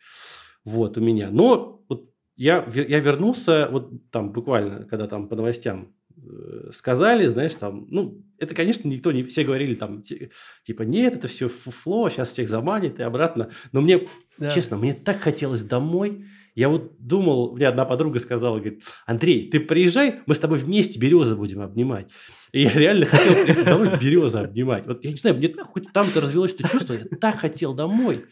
вот 0.64 0.98
у 0.98 1.02
меня. 1.02 1.30
Но 1.32 1.84
вот 1.90 2.12
я, 2.36 2.68
я 2.74 3.00
вернулся, 3.00 3.68
вот 3.72 3.92
там 4.12 4.32
буквально, 4.32 4.86
когда 4.86 5.08
там 5.08 5.28
по 5.28 5.36
новостям 5.36 5.94
э, 6.16 6.70
сказали, 6.72 7.28
знаешь, 7.28 7.56
там, 7.56 7.88
ну, 7.90 8.24
это, 8.38 8.54
конечно, 8.54 8.88
никто 8.88 9.12
не 9.12 9.24
все 9.24 9.44
говорили 9.44 9.76
там, 9.76 10.02
ти- 10.02 10.32
типа, 10.64 10.84
нет, 10.84 11.16
это 11.16 11.28
все 11.28 11.48
фуфло, 11.48 12.10
сейчас 12.10 12.30
всех 12.30 12.50
заманит 12.50 13.00
и 13.00 13.04
обратно. 13.04 13.50
Но 13.72 13.82
мне 13.82 14.08
Да. 14.38 14.50
Честно, 14.50 14.78
мне 14.78 14.94
так 14.94 15.20
хотелось 15.20 15.64
домой. 15.64 16.26
Я 16.58 16.70
вот 16.70 16.98
думал, 16.98 17.56
мне 17.56 17.68
одна 17.68 17.86
подруга 17.86 18.20
сказала, 18.20 18.58
говорит, 18.58 18.84
Андрей, 19.06 19.48
ты 19.48 19.60
приезжай, 19.60 20.22
мы 20.26 20.34
с 20.34 20.40
тобой 20.40 20.58
вместе 20.58 21.00
березы 21.00 21.36
будем 21.36 21.62
обнимать. 21.62 22.12
И 22.52 22.64
я 22.64 22.74
реально 22.74 23.06
хотел 23.06 23.64
домой 23.64 24.00
березы 24.02 24.40
обнимать. 24.40 24.88
Вот 24.88 25.06
я 25.06 25.12
не 25.12 25.18
знаю, 25.18 25.38
мне 25.38 25.54
хоть 25.54 25.94
там-то 25.94 26.20
развелось 26.20 26.56
это 26.56 26.68
чувство, 26.68 26.94
я 26.94 27.06
так 27.22 27.38
хотел 27.38 27.76
домой. 27.76 28.26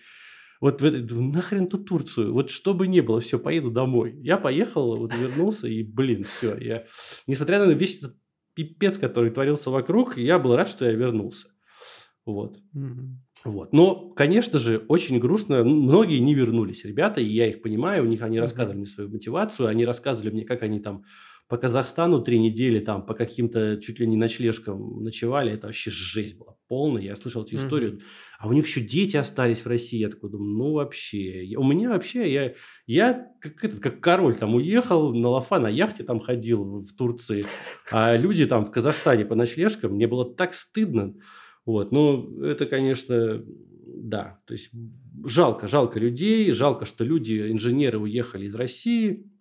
Вот 0.60 0.82
нахрен 0.82 1.68
тут 1.68 1.88
Турцию? 1.88 2.34
Вот 2.34 2.50
что 2.50 2.74
бы 2.74 2.88
ни 2.88 3.00
было, 3.00 3.20
все, 3.20 3.38
поеду 3.38 3.70
домой. 3.70 4.16
Я 4.24 4.38
поехал, 4.38 4.98
вот 4.98 5.14
вернулся, 5.16 5.68
и, 5.68 5.84
блин, 5.84 6.24
все. 6.24 6.58
Я, 6.58 6.86
несмотря 7.28 7.64
на 7.64 7.70
весь 7.74 8.00
этот 8.00 8.16
пипец, 8.56 8.98
который 8.98 9.30
творился 9.30 9.70
вокруг, 9.70 10.18
я 10.18 10.40
был 10.40 10.56
рад, 10.56 10.68
что 10.68 10.86
я 10.86 10.94
вернулся. 10.94 11.50
Вот. 12.26 12.58
Мгм. 12.74 13.24
Вот. 13.44 13.72
Но, 13.74 14.10
конечно 14.12 14.58
же, 14.58 14.84
очень 14.88 15.20
грустно. 15.20 15.64
Многие 15.64 16.18
не 16.20 16.34
вернулись, 16.34 16.84
ребята, 16.86 17.22
и 17.22 17.26
я 17.26 17.48
их 17.48 17.62
понимаю. 17.62 18.04
У 18.04 18.08
них 18.08 18.22
они 18.24 18.38
Мгм. 18.38 18.42
рассказывали 18.42 18.78
мне 18.78 18.88
свою 18.88 19.10
мотивацию, 19.12 19.68
они 19.68 19.86
рассказывали 19.86 20.32
мне, 20.32 20.46
как 20.46 20.64
они 20.64 20.80
там 20.80 21.04
по 21.48 21.58
Казахстану 21.58 22.24
три 22.24 22.40
недели 22.40 22.80
там 22.80 23.06
по 23.06 23.14
каким-то 23.14 23.78
чуть 23.80 24.00
ли 24.00 24.08
не 24.08 24.18
ночлежкам 24.18 25.04
ночевали, 25.04 25.52
это 25.52 25.68
вообще 25.68 25.92
жесть 25.92 26.40
была 26.40 26.56
полная. 26.68 27.04
Я 27.04 27.16
слышал 27.16 27.44
эту 27.44 27.56
историю. 27.56 28.00
А 28.40 28.48
у 28.48 28.54
них 28.54 28.66
еще 28.66 28.82
дети 28.82 29.16
остались 29.16 29.60
в 29.64 29.68
России. 29.68 30.00
Я 30.00 30.10
такой 30.10 30.32
думаю, 30.32 30.58
ну 30.58 30.72
вообще. 30.74 31.54
У 31.56 31.64
меня 31.64 31.90
вообще, 31.90 32.34
я, 32.34 32.54
я 32.88 33.28
как, 33.42 33.64
этот, 33.64 33.80
как 33.80 34.00
король 34.02 34.36
там 34.36 34.56
уехал 34.56 35.14
на 35.14 35.30
лафа, 35.30 35.60
на 35.60 35.68
яхте 35.70 36.04
там 36.04 36.20
ходил 36.20 36.82
в 36.82 36.96
Турции. 36.96 37.46
А 37.92 38.18
люди 38.18 38.48
там 38.48 38.66
в 38.66 38.72
Казахстане 38.72 39.24
по 39.26 39.36
ночлежкам, 39.36 39.92
мне 39.94 40.08
было 40.08 40.26
так 40.26 40.56
стыдно. 40.56 41.14
Вот, 41.66 41.92
ну, 41.92 42.44
это, 42.44 42.66
конечно, 42.66 43.44
да. 43.86 44.40
То 44.46 44.54
есть 44.54 44.72
жалко, 45.26 45.68
жалко 45.68 46.00
людей, 46.00 46.52
жалко, 46.52 46.86
что 46.86 47.04
люди, 47.04 47.52
инженеры 47.52 47.98
уехали 47.98 48.46
из 48.46 48.56
России. 48.56 49.32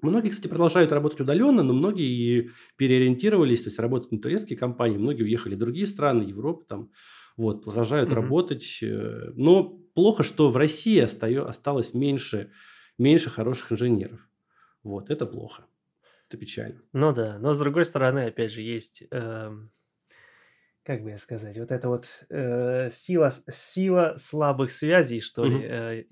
Многие, 0.00 0.30
кстати, 0.30 0.48
продолжают 0.48 0.90
работать 0.92 1.20
удаленно, 1.20 1.62
но 1.62 1.72
многие 1.72 2.08
и 2.08 2.50
переориентировались, 2.76 3.62
то 3.62 3.68
есть 3.68 3.78
работают 3.78 4.12
на 4.12 4.18
турецкие 4.18 4.58
компании, 4.58 4.98
многие 4.98 5.22
уехали 5.22 5.54
в 5.54 5.58
другие 5.58 5.86
страны, 5.86 6.22
Европу 6.22 6.64
там, 6.68 6.90
вот, 7.36 7.64
продолжают 7.64 8.10
mm-hmm. 8.10 8.14
работать. 8.14 8.78
Э, 8.82 9.32
но 9.36 9.64
плохо, 9.94 10.22
что 10.22 10.50
в 10.50 10.56
России 10.56 10.98
остаю, 10.98 11.46
осталось 11.46 11.94
меньше, 11.94 12.50
меньше 12.98 13.30
хороших 13.30 13.72
инженеров. 13.72 14.28
Вот, 14.82 15.10
это 15.10 15.24
плохо. 15.26 15.66
Это 16.28 16.36
печально. 16.36 16.80
Ну 16.92 17.12
да, 17.12 17.38
но 17.38 17.54
с 17.54 17.58
другой 17.58 17.84
стороны, 17.84 18.26
опять 18.26 18.52
же, 18.52 18.60
есть, 18.60 19.04
э, 19.10 19.50
как 20.84 21.02
бы 21.02 21.10
я 21.10 21.18
сказать, 21.18 21.56
вот 21.58 21.70
эта 21.70 21.88
вот 21.88 22.06
э, 22.28 22.90
сила, 22.92 23.32
сила 23.52 24.14
слабых 24.18 24.72
связей, 24.72 25.20
что 25.20 25.44
mm-hmm. 25.44 25.58
ли, 25.58 25.66
э, 25.68 26.04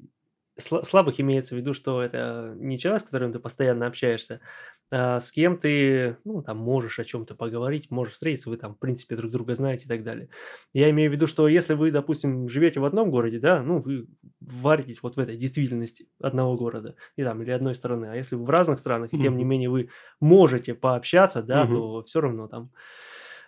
слабых 0.61 1.21
имеется 1.21 1.55
в 1.55 1.59
виду, 1.59 1.75
что 1.75 2.03
это 2.03 2.55
не 2.57 2.79
человек, 2.79 3.03
с 3.03 3.07
которым 3.07 3.33
ты 3.33 3.39
постоянно 3.39 3.87
общаешься, 3.87 4.41
а 4.93 5.21
с 5.21 5.31
кем 5.31 5.57
ты, 5.57 6.17
ну, 6.25 6.43
там, 6.43 6.59
можешь 6.59 6.99
о 6.99 7.05
чем-то 7.05 7.35
поговорить, 7.35 7.91
можешь 7.91 8.15
встретиться, 8.15 8.51
вы 8.51 8.57
там, 8.57 8.75
в 8.75 8.79
принципе, 8.79 9.17
друг 9.17 9.31
друга 9.31 9.55
знаете 9.55 9.85
и 9.85 9.89
так 9.89 10.03
далее. 10.03 10.29
Я 10.73 10.91
имею 10.91 11.11
в 11.11 11.15
виду, 11.15 11.27
что 11.27 11.47
если 11.47 11.75
вы, 11.75 11.93
допустим, 11.93 12.49
живете 12.49 12.81
в 12.81 12.85
одном 12.85 13.11
городе, 13.11 13.39
да, 13.39 13.63
ну, 13.63 13.79
вы 13.79 14.09
варитесь 14.41 15.03
вот 15.03 15.17
в 15.17 15.21
этой 15.21 15.37
действительности 15.37 16.09
одного 16.21 16.57
города 16.57 16.97
и 17.17 17.23
там, 17.23 17.41
или 17.43 17.51
одной 17.51 17.75
страны, 17.75 18.07
а 18.07 18.17
если 18.17 18.35
вы 18.35 18.45
в 18.45 18.51
разных 18.51 18.81
странах, 18.81 19.13
и 19.13 19.21
тем 19.21 19.37
не 19.37 19.45
менее 19.45 19.71
вы 19.71 19.91
можете 20.21 20.75
пообщаться, 20.75 21.43
да, 21.43 21.67
то 21.67 22.03
все 22.03 22.21
равно 22.21 22.49
там 22.49 22.73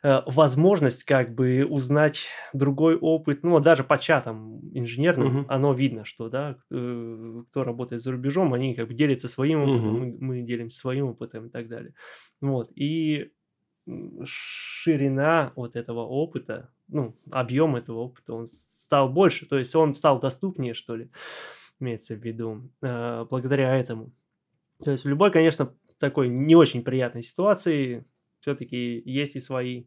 возможность 0.03 1.05
как 1.05 1.35
бы 1.35 1.65
узнать 1.65 2.27
другой 2.53 2.97
опыт, 2.97 3.45
ну, 3.45 3.61
даже 3.61 3.85
по 3.85 3.99
чатам 3.99 4.61
инженерным, 4.77 5.41
угу. 5.41 5.47
оно 5.49 5.73
видно, 5.75 6.05
что, 6.05 6.29
да, 6.29 6.57
э, 6.71 7.43
кто 7.51 7.63
работает 7.63 8.03
за 8.03 8.11
рубежом, 8.11 8.53
они 8.53 8.75
как 8.75 8.89
бы 8.89 8.95
делятся 8.95 9.29
своим 9.29 9.63
опытом, 9.63 9.95
угу. 9.95 9.99
мы, 9.99 10.17
мы 10.21 10.43
делимся 10.43 10.79
своим 10.79 11.07
опытом 11.07 11.47
и 11.47 11.51
так 11.51 11.69
далее. 11.69 11.95
Вот, 12.41 12.73
и 12.75 13.31
ширина 14.25 15.53
вот 15.55 15.77
этого 15.77 16.01
опыта, 16.01 16.71
ну, 16.89 17.17
объем 17.31 17.77
этого 17.77 18.01
опыта, 18.01 18.35
он 18.35 18.49
стал 18.75 19.09
больше, 19.09 19.47
то 19.47 19.59
есть 19.59 19.75
он 19.75 19.95
стал 19.95 20.19
доступнее, 20.19 20.75
что 20.75 20.97
ли, 20.97 21.11
имеется 21.79 22.17
в 22.17 22.25
виду, 22.25 22.71
э, 22.83 23.25
благодаря 23.31 23.77
этому. 23.77 24.13
То 24.83 24.91
есть 24.91 25.05
в 25.05 25.09
любой, 25.09 25.31
конечно, 25.31 25.75
такой 25.99 26.29
не 26.29 26.57
очень 26.57 26.83
приятной 26.83 27.23
ситуации 27.23 28.05
все-таки 28.43 29.01
есть 29.05 29.37
и 29.37 29.41
свои 29.41 29.85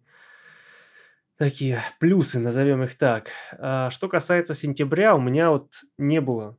такие 1.37 1.83
плюсы, 1.99 2.39
назовем 2.39 2.83
их 2.83 2.97
так. 2.97 3.29
А 3.51 3.89
что 3.91 4.07
касается 4.07 4.55
сентября, 4.55 5.15
у 5.15 5.21
меня 5.21 5.51
вот 5.51 5.73
не 5.97 6.21
было 6.21 6.57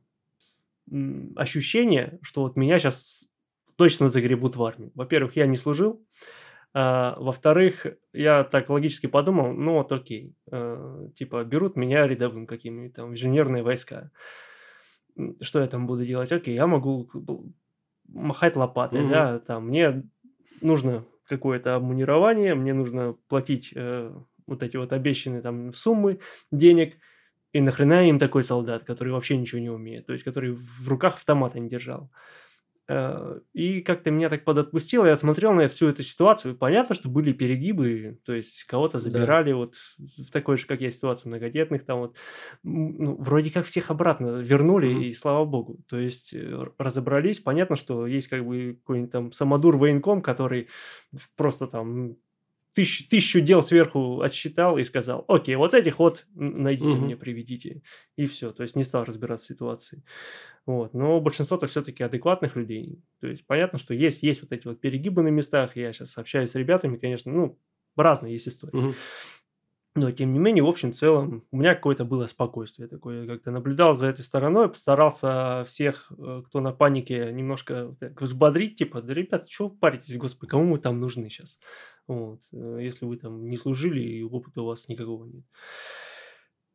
ощущения, 1.35 2.19
что 2.21 2.43
вот 2.43 2.55
меня 2.55 2.79
сейчас 2.79 3.27
точно 3.75 4.09
загребут 4.09 4.55
в 4.55 4.63
армию. 4.63 4.91
Во-первых, 4.95 5.35
я 5.35 5.47
не 5.47 5.57
служил. 5.57 6.05
А, 6.73 7.15
во-вторых, 7.19 7.87
я 8.13 8.43
так 8.43 8.69
логически 8.69 9.07
подумал, 9.07 9.53
ну 9.53 9.73
вот 9.73 9.91
окей, 9.91 10.35
э, 10.51 11.09
типа 11.15 11.43
берут 11.43 11.75
меня 11.75 12.05
рядовым 12.07 12.45
какими-нибудь 12.45 12.95
там 12.95 13.11
инженерные 13.11 13.63
войска. 13.63 14.11
Что 15.41 15.61
я 15.61 15.67
там 15.67 15.87
буду 15.87 16.05
делать? 16.05 16.31
Окей, 16.31 16.53
я 16.53 16.67
могу 16.67 17.09
махать 18.07 18.55
лопатой, 18.55 19.01
mm-hmm. 19.01 19.09
да, 19.09 19.39
там 19.39 19.67
мне 19.67 20.03
нужно 20.61 21.05
какое-то 21.27 21.75
обмунирование, 21.75 22.55
мне 22.55 22.73
нужно 22.73 23.15
платить 23.27 23.71
э, 23.75 24.13
вот 24.45 24.63
эти 24.63 24.77
вот 24.77 24.93
обещанные 24.93 25.41
там 25.41 25.73
суммы 25.73 26.19
денег, 26.51 26.97
и 27.53 27.61
нахрена 27.61 28.07
им 28.07 28.19
такой 28.19 28.43
солдат, 28.43 28.83
который 28.83 29.13
вообще 29.13 29.37
ничего 29.37 29.59
не 29.59 29.69
умеет, 29.69 30.05
то 30.05 30.13
есть 30.13 30.23
который 30.23 30.51
в 30.51 30.87
руках 30.87 31.15
автомата 31.15 31.59
не 31.59 31.69
держал. 31.69 32.11
Э, 32.89 33.39
и 33.53 33.81
как-то 33.81 34.11
меня 34.11 34.29
так 34.29 34.45
подотпустило, 34.45 35.05
я 35.05 35.17
смотрел 35.17 35.51
на 35.51 35.67
всю 35.67 35.89
эту 35.89 36.03
ситуацию, 36.03 36.55
понятно, 36.55 36.95
что 36.95 37.09
были 37.09 37.33
перегибы, 37.33 38.19
то 38.25 38.33
есть 38.33 38.63
кого-то 38.63 38.99
забирали 38.99 39.51
да. 39.51 39.57
вот 39.57 39.75
в 39.97 40.31
такой 40.31 40.57
же, 40.57 40.67
как 40.67 40.79
я, 40.79 40.89
ситуации 40.89 41.27
многодетных, 41.27 41.85
там 41.85 41.99
вот, 41.99 42.15
ну, 42.63 43.15
вроде 43.19 43.51
как 43.51 43.65
всех 43.65 43.91
обратно 43.91 44.37
вернули, 44.37 44.89
mm-hmm. 44.89 45.03
и 45.03 45.13
слава 45.13 45.43
богу, 45.43 45.79
то 45.89 45.97
есть 45.97 46.33
э, 46.33 46.65
разобрались, 46.77 47.39
понятно, 47.39 47.75
что 47.75 48.07
есть 48.07 48.29
как 48.29 48.45
бы 48.45 48.77
какой-нибудь 48.81 49.11
там 49.11 49.31
самодур 49.33 49.75
военком, 49.75 50.21
который 50.21 50.69
просто 51.35 51.67
там 51.67 52.15
тысяч, 52.77 53.07
тысячу 53.09 53.41
дел 53.41 53.63
сверху 53.63 54.21
отсчитал 54.21 54.77
и 54.77 54.83
сказал, 54.83 55.25
окей, 55.27 55.55
вот 55.55 55.73
этих 55.73 55.97
вот 55.97 56.27
найдите 56.35 56.89
угу. 56.89 57.05
мне, 57.05 57.17
приведите. 57.17 57.81
И 58.17 58.27
все, 58.27 58.51
то 58.51 58.61
есть 58.61 58.75
не 58.75 58.83
стал 58.83 59.03
разбираться 59.03 59.45
в 59.45 59.49
ситуации. 59.49 60.03
Вот. 60.67 60.93
Но 60.93 61.19
большинство-то 61.19 61.65
все-таки 61.65 62.03
адекватных 62.03 62.55
людей. 62.55 63.01
То 63.19 63.27
есть 63.27 63.47
понятно, 63.47 63.79
что 63.79 63.95
есть, 63.95 64.21
есть 64.21 64.43
вот 64.43 64.51
эти 64.51 64.67
вот 64.67 64.79
перегибы 64.79 65.23
на 65.23 65.29
местах. 65.29 65.75
Я 65.75 65.91
сейчас 65.91 66.15
общаюсь 66.19 66.51
с 66.51 66.55
ребятами, 66.55 66.97
конечно, 66.97 67.31
ну, 67.31 67.59
разные 67.95 68.33
есть 68.33 68.47
истории. 68.47 68.77
Угу. 68.77 68.93
Но, 69.95 70.11
тем 70.11 70.31
не 70.31 70.37
менее, 70.37 70.63
в 70.63 70.67
общем, 70.67 70.93
целом, 70.93 71.43
у 71.49 71.57
меня 71.57 71.73
какое-то 71.73 72.05
было 72.05 72.27
спокойствие 72.27 72.87
такое. 72.87 73.23
Я 73.23 73.27
как-то 73.27 73.49
наблюдал 73.49 73.97
за 73.97 74.05
этой 74.05 74.21
стороной, 74.21 74.69
постарался 74.69 75.63
всех, 75.65 76.11
э, 76.15 76.43
кто 76.45 76.61
на 76.61 76.71
панике, 76.71 77.31
немножко 77.33 77.95
так, 77.99 78.21
взбодрить, 78.21 78.77
типа, 78.77 79.01
да, 79.01 79.15
ребят, 79.15 79.49
что 79.49 79.71
паритесь, 79.71 80.17
господи, 80.17 80.51
кому 80.51 80.65
мы 80.65 80.77
там 80.77 80.99
нужны 80.99 81.31
сейчас? 81.31 81.57
Вот. 82.07 82.39
Э, 82.53 82.79
если 82.81 83.05
вы 83.05 83.17
там 83.17 83.49
не 83.49 83.57
служили, 83.57 84.01
и 84.01 84.23
опыта 84.23 84.61
у 84.61 84.65
вас 84.65 84.87
никакого 84.87 85.25
нет. 85.25 85.43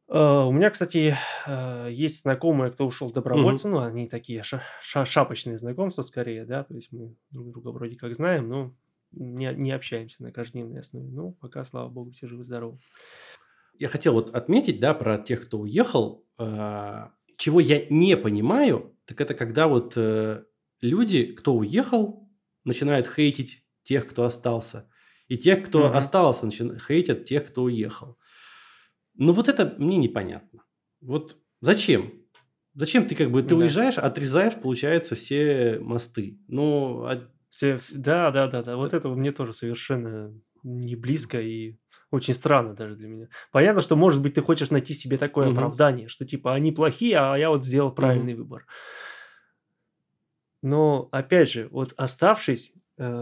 Uh, 0.08 0.46
у 0.46 0.52
меня, 0.52 0.68
кстати, 0.68 1.16
uh, 1.46 1.90
есть 1.90 2.22
знакомые, 2.22 2.70
кто 2.70 2.86
ушел 2.86 3.10
добровольцем, 3.10 3.70
mm-hmm. 3.70 3.80
ну, 3.80 3.86
они 3.86 4.08
такие 4.08 4.42
ша- 4.42 4.62
ша- 4.82 5.06
шапочные 5.06 5.58
знакомства 5.58 6.02
скорее, 6.02 6.44
да, 6.44 6.64
то 6.64 6.74
есть 6.74 6.92
мы 6.92 7.16
друг 7.30 7.52
друга 7.52 7.68
вроде 7.68 7.96
как 7.96 8.14
знаем, 8.14 8.46
но 8.46 8.74
не, 9.12 9.54
не 9.54 9.72
общаемся 9.72 10.22
на 10.22 10.32
каждодневной 10.32 10.80
основе. 10.80 11.08
Ну, 11.10 11.32
пока, 11.40 11.64
слава 11.64 11.88
богу, 11.88 12.10
все 12.10 12.26
живы-здоровы. 12.26 12.78
Я 13.78 13.88
хотел 13.88 14.14
вот 14.14 14.34
отметить, 14.34 14.80
да, 14.80 14.94
про 14.94 15.18
тех, 15.18 15.46
кто 15.46 15.60
уехал. 15.60 16.26
Э, 16.38 17.08
чего 17.36 17.60
я 17.60 17.86
не 17.88 18.16
понимаю, 18.16 18.96
так 19.06 19.20
это 19.20 19.34
когда 19.34 19.66
вот 19.66 19.94
э, 19.96 20.44
люди, 20.80 21.26
кто 21.26 21.54
уехал, 21.54 22.28
начинают 22.64 23.06
хейтить 23.06 23.64
тех, 23.82 24.06
кто 24.06 24.24
остался. 24.24 24.88
И 25.28 25.38
тех, 25.38 25.64
кто 25.64 25.86
угу. 25.86 25.96
остался, 25.96 26.44
начинают 26.44 26.82
хейтят 26.82 27.24
тех, 27.24 27.46
кто 27.46 27.62
уехал. 27.64 28.18
Ну, 29.14 29.32
вот 29.32 29.48
это 29.48 29.74
мне 29.78 29.96
непонятно. 29.96 30.62
Вот 31.00 31.36
зачем? 31.60 32.12
Зачем 32.74 33.06
ты 33.06 33.14
как 33.14 33.30
бы, 33.30 33.42
ты 33.42 33.50
да. 33.50 33.56
уезжаешь, 33.56 33.98
отрезаешь, 33.98 34.54
получается, 34.54 35.14
все 35.14 35.78
мосты. 35.80 36.38
Ну, 36.48 37.04
а 37.04 37.28
все, 37.50 37.80
да, 37.92 38.30
да, 38.30 38.48
да, 38.48 38.62
да. 38.62 38.76
Вот 38.76 38.94
это 38.94 39.08
мне 39.10 39.32
тоже 39.32 39.52
совершенно 39.52 40.34
не 40.62 40.96
близко 40.96 41.40
и 41.40 41.76
очень 42.10 42.34
странно 42.34 42.74
даже 42.74 42.96
для 42.96 43.08
меня. 43.08 43.28
Понятно, 43.50 43.82
что, 43.82 43.96
может 43.96 44.22
быть, 44.22 44.34
ты 44.34 44.42
хочешь 44.42 44.70
найти 44.70 44.94
себе 44.94 45.18
такое 45.18 45.48
угу. 45.48 45.54
оправдание, 45.54 46.08
что 46.08 46.24
типа 46.24 46.54
они 46.54 46.72
плохие, 46.72 47.18
а 47.18 47.36
я 47.36 47.50
вот 47.50 47.64
сделал 47.64 47.92
правильный 47.92 48.34
угу. 48.34 48.42
выбор. 48.42 48.66
Но, 50.62 51.08
опять 51.10 51.50
же, 51.50 51.68
вот 51.70 51.92
оставшись, 51.96 52.72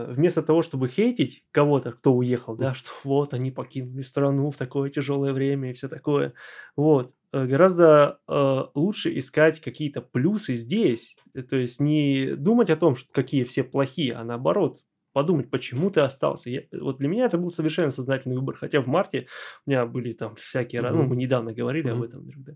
вместо 0.08 0.42
того, 0.42 0.62
чтобы 0.62 0.88
хейтить 0.88 1.44
кого-то, 1.52 1.92
кто 1.92 2.12
уехал, 2.12 2.56
да, 2.56 2.74
что 2.74 2.90
вот 3.04 3.34
они 3.34 3.50
покинули 3.50 4.02
страну 4.02 4.50
в 4.50 4.56
такое 4.56 4.90
тяжелое 4.90 5.32
время 5.32 5.70
и 5.70 5.72
все 5.72 5.88
такое, 5.88 6.34
вот, 6.76 7.14
Э, 7.32 7.46
гораздо 7.46 8.20
э, 8.26 8.62
лучше 8.74 9.16
искать 9.18 9.60
какие-то 9.60 10.00
плюсы 10.00 10.54
здесь. 10.54 11.16
Э, 11.34 11.42
то 11.42 11.56
есть 11.56 11.80
не 11.80 12.34
думать 12.34 12.70
о 12.70 12.76
том, 12.76 12.96
что 12.96 13.12
какие 13.12 13.44
все 13.44 13.62
плохие, 13.62 14.14
а 14.14 14.24
наоборот 14.24 14.78
подумать, 15.12 15.50
почему 15.50 15.90
ты 15.90 16.00
остался. 16.00 16.50
Я, 16.50 16.62
вот 16.72 16.98
для 16.98 17.08
меня 17.08 17.26
это 17.26 17.36
был 17.36 17.50
совершенно 17.50 17.90
сознательный 17.90 18.36
выбор. 18.36 18.56
Хотя 18.56 18.80
в 18.80 18.86
марте 18.86 19.26
у 19.66 19.70
меня 19.70 19.86
были 19.86 20.12
там 20.12 20.36
всякие, 20.36 20.82
mm-hmm. 20.82 20.92
ну, 20.92 21.02
мы 21.02 21.16
недавно 21.16 21.52
говорили 21.52 21.90
mm-hmm. 21.90 21.96
об 21.96 22.02
этом, 22.02 22.30
да, 22.36 22.52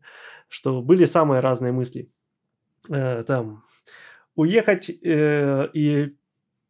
что 0.48 0.82
были 0.82 1.04
самые 1.04 1.40
разные 1.40 1.72
мысли. 1.72 2.10
Э, 2.90 3.22
там 3.24 3.64
уехать 4.34 4.90
э, 4.90 5.68
и 5.72 6.16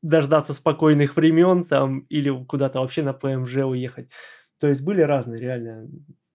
дождаться 0.05 0.53
спокойных 0.53 1.17
времен 1.17 1.65
там 1.65 2.01
или 2.11 2.31
куда-то 2.45 2.81
вообще 2.81 3.03
на 3.03 3.15
ПМЖ 3.15 3.57
уехать. 3.57 4.11
То 4.61 4.69
есть 4.69 4.83
были 4.83 5.01
разные 5.01 5.41
реально 5.41 5.89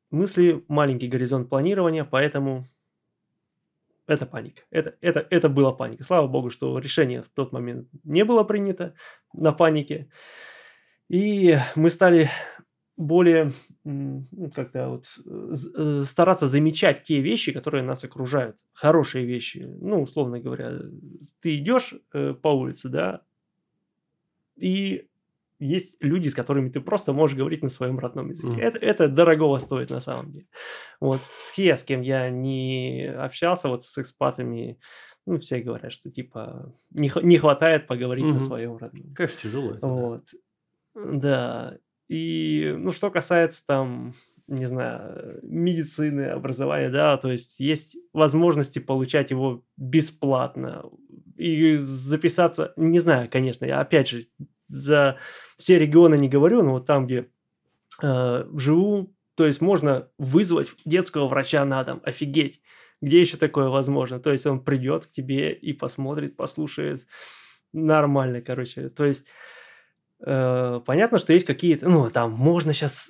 мысли, 0.09 0.65
маленький 0.67 1.07
горизонт 1.07 1.49
планирования, 1.49 2.03
поэтому 2.03 2.67
это 4.07 4.25
паника. 4.25 4.63
Это, 4.71 4.95
это, 5.01 5.25
это 5.29 5.49
была 5.49 5.71
паника. 5.71 6.03
Слава 6.03 6.27
богу, 6.27 6.49
что 6.49 6.79
решение 6.79 7.21
в 7.21 7.29
тот 7.29 7.51
момент 7.51 7.87
не 8.03 8.25
было 8.25 8.43
принято 8.43 8.95
на 9.33 9.51
панике. 9.51 10.09
И 11.07 11.55
мы 11.75 11.91
стали 11.91 12.27
более 12.97 13.51
ну, 13.83 14.25
как-то 14.53 14.89
вот 14.89 15.05
э, 15.25 16.01
стараться 16.03 16.47
замечать 16.47 17.03
те 17.03 17.21
вещи, 17.21 17.51
которые 17.51 17.83
нас 17.83 18.03
окружают, 18.03 18.57
хорошие 18.73 19.25
вещи. 19.25 19.59
Ну, 19.79 20.01
условно 20.01 20.39
говоря, 20.39 20.73
ты 21.39 21.55
идешь 21.57 21.93
э, 22.13 22.33
по 22.33 22.47
улице, 22.47 22.89
да, 22.89 23.21
и 24.59 25.09
есть 25.59 25.95
люди, 25.99 26.29
с 26.29 26.35
которыми 26.35 26.69
ты 26.69 26.79
просто 26.79 27.11
можешь 27.11 27.37
говорить 27.37 27.63
на 27.63 27.69
своем 27.69 27.99
родном 27.99 28.29
языке. 28.29 28.47
Mm. 28.47 28.61
Это, 28.61 28.77
это 28.79 29.09
дорогого 29.09 29.57
стоит 29.57 29.89
на 29.89 29.99
самом 29.99 30.31
деле. 30.31 30.47
Вот 31.01 31.19
все, 31.21 31.75
с 31.75 31.83
кем 31.83 32.01
я 32.01 32.29
не 32.29 33.05
общался, 33.07 33.67
вот 33.67 33.83
с 33.83 33.97
экспатами, 33.97 34.79
ну, 35.25 35.37
все 35.37 35.59
говорят, 35.59 35.91
что 35.91 36.09
типа 36.09 36.73
не, 36.91 37.11
не 37.23 37.37
хватает 37.37 37.87
поговорить 37.87 38.25
mm-hmm. 38.25 38.33
на 38.33 38.39
своем 38.39 38.77
родном. 38.77 39.13
Конечно, 39.13 39.41
тяжело 39.41 39.71
это. 39.73 39.87
Вот. 39.87 40.23
Да. 40.95 41.77
И, 42.07 42.73
ну, 42.77 42.91
что 42.91 43.11
касается 43.11 43.65
там, 43.65 44.15
не 44.49 44.65
знаю, 44.65 45.39
медицины, 45.43 46.23
образования, 46.23 46.89
да, 46.89 47.17
то 47.17 47.31
есть 47.31 47.59
есть 47.59 47.97
возможности 48.13 48.79
получать 48.79 49.31
его 49.31 49.63
бесплатно 49.77 50.85
и 51.37 51.77
записаться, 51.77 52.73
не 52.75 52.99
знаю, 52.99 53.29
конечно, 53.31 53.65
я 53.65 53.79
опять 53.79 54.09
же 54.09 54.25
за 54.67 55.17
все 55.57 55.77
регионы 55.77 56.15
не 56.15 56.29
говорю, 56.29 56.63
но 56.63 56.71
вот 56.73 56.87
там, 56.87 57.05
где 57.05 57.29
э, 58.01 58.45
живу, 58.55 59.15
то 59.35 59.45
есть 59.45 59.61
можно 59.61 60.09
вызвать 60.17 60.71
детского 60.83 61.27
врача 61.27 61.63
на 61.63 61.83
дом, 61.83 62.01
офигеть. 62.03 62.61
Где 63.01 63.21
еще 63.21 63.37
такое 63.37 63.69
возможно? 63.69 64.19
То 64.19 64.31
есть 64.31 64.45
он 64.45 64.61
придет 64.61 65.05
к 65.05 65.11
тебе 65.11 65.53
и 65.53 65.71
посмотрит, 65.71 66.35
послушает. 66.35 67.07
Нормально, 67.71 68.41
короче. 68.41 68.89
То 68.89 69.05
есть 69.05 69.27
понятно, 70.21 71.17
что 71.17 71.31
есть 71.31 71.45
какие-то, 71.45 71.87
ну, 71.87 72.09
там, 72.09 72.31
можно 72.31 72.73
сейчас 72.73 73.09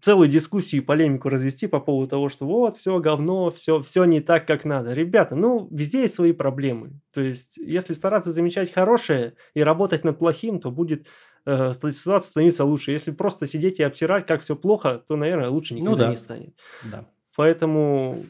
целую 0.00 0.28
дискуссию 0.28 0.82
и 0.82 0.84
полемику 0.84 1.28
развести 1.28 1.68
по 1.68 1.78
поводу 1.78 2.08
того, 2.08 2.28
что 2.28 2.46
вот, 2.46 2.76
все 2.76 2.98
говно, 2.98 3.50
все, 3.50 3.80
все 3.80 4.04
не 4.04 4.20
так, 4.20 4.46
как 4.46 4.64
надо. 4.64 4.90
Ребята, 4.90 5.36
ну, 5.36 5.68
везде 5.70 6.02
есть 6.02 6.14
свои 6.14 6.32
проблемы. 6.32 7.00
То 7.12 7.20
есть, 7.20 7.58
если 7.58 7.92
стараться 7.92 8.32
замечать 8.32 8.72
хорошее 8.72 9.34
и 9.54 9.62
работать 9.62 10.02
над 10.02 10.18
плохим, 10.18 10.58
то 10.58 10.72
будет 10.72 11.06
э, 11.46 11.72
ситуация 11.72 12.30
становиться 12.30 12.64
лучше. 12.64 12.90
Если 12.90 13.12
просто 13.12 13.46
сидеть 13.46 13.78
и 13.78 13.84
обсирать, 13.84 14.26
как 14.26 14.40
все 14.40 14.56
плохо, 14.56 15.02
то, 15.06 15.14
наверное, 15.14 15.48
лучше 15.48 15.74
никогда 15.74 15.92
ну, 15.92 15.98
да. 15.98 16.10
не 16.10 16.16
станет. 16.16 16.54
Да. 16.90 17.06
Поэтому 17.36 18.24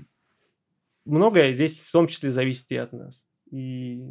многое 1.06 1.52
здесь 1.52 1.80
в 1.80 1.90
том 1.90 2.06
числе 2.08 2.30
зависит 2.30 2.70
и 2.70 2.76
от 2.76 2.92
нас. 2.92 3.24
И 3.50 4.02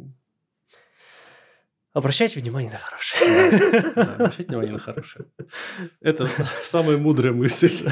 Обращайте 1.92 2.40
внимание 2.40 2.70
на 2.70 2.78
хорошее. 2.78 3.92
Да, 3.94 4.14
обращайте 4.14 4.48
внимание 4.48 4.72
на 4.72 4.78
хорошее. 4.78 5.26
Это 6.00 6.26
самая 6.62 6.96
мудрая 6.96 7.32
мысль. 7.32 7.88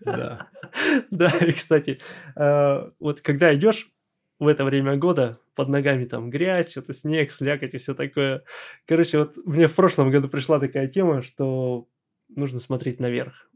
Да. 0.00 0.48
Да, 1.10 1.28
и, 1.40 1.52
кстати, 1.52 2.00
э, 2.36 2.90
вот 3.00 3.20
когда 3.20 3.54
идешь 3.54 3.90
в 4.38 4.46
это 4.46 4.64
время 4.64 4.96
года, 4.96 5.38
под 5.54 5.68
ногами 5.68 6.06
там 6.06 6.30
грязь, 6.30 6.70
что-то 6.70 6.94
снег, 6.94 7.30
слякоть 7.30 7.74
и 7.74 7.78
все 7.78 7.94
такое. 7.94 8.44
Короче, 8.86 9.18
вот 9.18 9.36
мне 9.44 9.68
в 9.68 9.74
прошлом 9.74 10.10
году 10.10 10.28
пришла 10.28 10.58
такая 10.58 10.88
тема, 10.88 11.22
что 11.22 11.86
нужно 12.28 12.60
смотреть 12.60 13.00
наверх. 13.00 13.50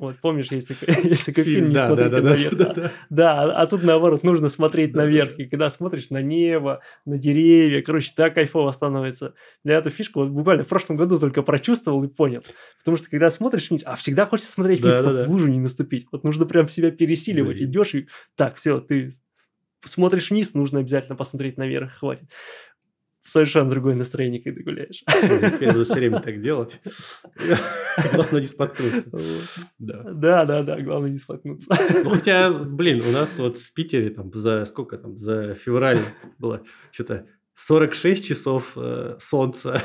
Вот 0.00 0.16
помнишь, 0.16 0.50
есть 0.50 0.66
такой, 0.66 1.04
есть 1.10 1.26
такой 1.26 1.44
фильм, 1.44 1.56
фильм 1.56 1.68
«Не 1.68 1.74
да, 1.74 1.86
смотрите 1.86 2.10
да, 2.10 2.20
наверх». 2.22 2.56
Да, 2.56 2.64
да, 2.64 2.72
да. 2.74 2.92
да, 3.10 3.42
а, 3.60 3.66
тут 3.66 3.82
наоборот, 3.82 4.22
нужно 4.22 4.48
смотреть 4.48 4.92
да, 4.92 5.02
наверх. 5.02 5.36
Да. 5.36 5.42
И 5.42 5.46
когда 5.46 5.68
смотришь 5.68 6.08
на 6.08 6.22
небо, 6.22 6.80
на 7.04 7.18
деревья, 7.18 7.82
короче, 7.82 8.10
так 8.16 8.32
кайфово 8.32 8.70
становится. 8.70 9.34
Я 9.62 9.74
эту 9.76 9.90
фишку 9.90 10.20
вот 10.20 10.30
буквально 10.30 10.64
в 10.64 10.68
прошлом 10.68 10.96
году 10.96 11.18
только 11.18 11.42
прочувствовал 11.42 12.02
и 12.02 12.08
понял. 12.08 12.42
Потому 12.78 12.96
что 12.96 13.10
когда 13.10 13.30
смотришь 13.30 13.68
вниз, 13.68 13.82
а 13.84 13.94
всегда 13.96 14.24
хочется 14.24 14.50
смотреть 14.50 14.80
вниз, 14.80 14.94
да, 14.94 15.00
чтобы 15.00 15.16
да, 15.16 15.24
в 15.24 15.28
лужу 15.28 15.48
не 15.48 15.60
наступить. 15.60 16.06
Вот 16.10 16.24
нужно 16.24 16.46
прям 16.46 16.66
себя 16.68 16.90
пересиливать. 16.90 17.58
Блин. 17.58 17.68
Идешь 17.68 17.94
и 17.94 18.08
так, 18.36 18.56
все, 18.56 18.80
ты 18.80 19.12
смотришь 19.84 20.30
вниз, 20.30 20.54
нужно 20.54 20.80
обязательно 20.80 21.16
посмотреть 21.16 21.58
наверх, 21.58 21.92
хватит 21.92 22.30
совершенно 23.22 23.70
другое 23.70 23.94
настроение, 23.94 24.42
когда 24.42 24.62
гуляешь. 24.62 25.02
Я 25.60 25.72
буду 25.72 25.84
все 25.84 25.94
время 25.94 26.20
так 26.24 26.40
делать. 26.40 26.80
Главное 28.12 28.40
не 28.40 28.46
споткнуться. 28.46 29.10
Да. 29.78 30.02
да, 30.12 30.44
да, 30.44 30.62
да, 30.62 30.80
главное 30.80 31.10
не 31.10 31.18
споткнуться. 31.18 31.68
Ну, 32.04 32.10
хотя, 32.10 32.50
блин, 32.50 33.02
у 33.06 33.12
нас 33.12 33.38
вот 33.38 33.58
в 33.58 33.72
Питере 33.72 34.10
там 34.10 34.30
за 34.34 34.64
сколько 34.64 34.98
там, 34.98 35.18
за 35.18 35.54
февраль 35.54 36.00
было 36.38 36.62
что-то 36.92 37.26
46 37.54 38.26
часов 38.26 38.72
э, 38.76 39.16
солнца. 39.20 39.82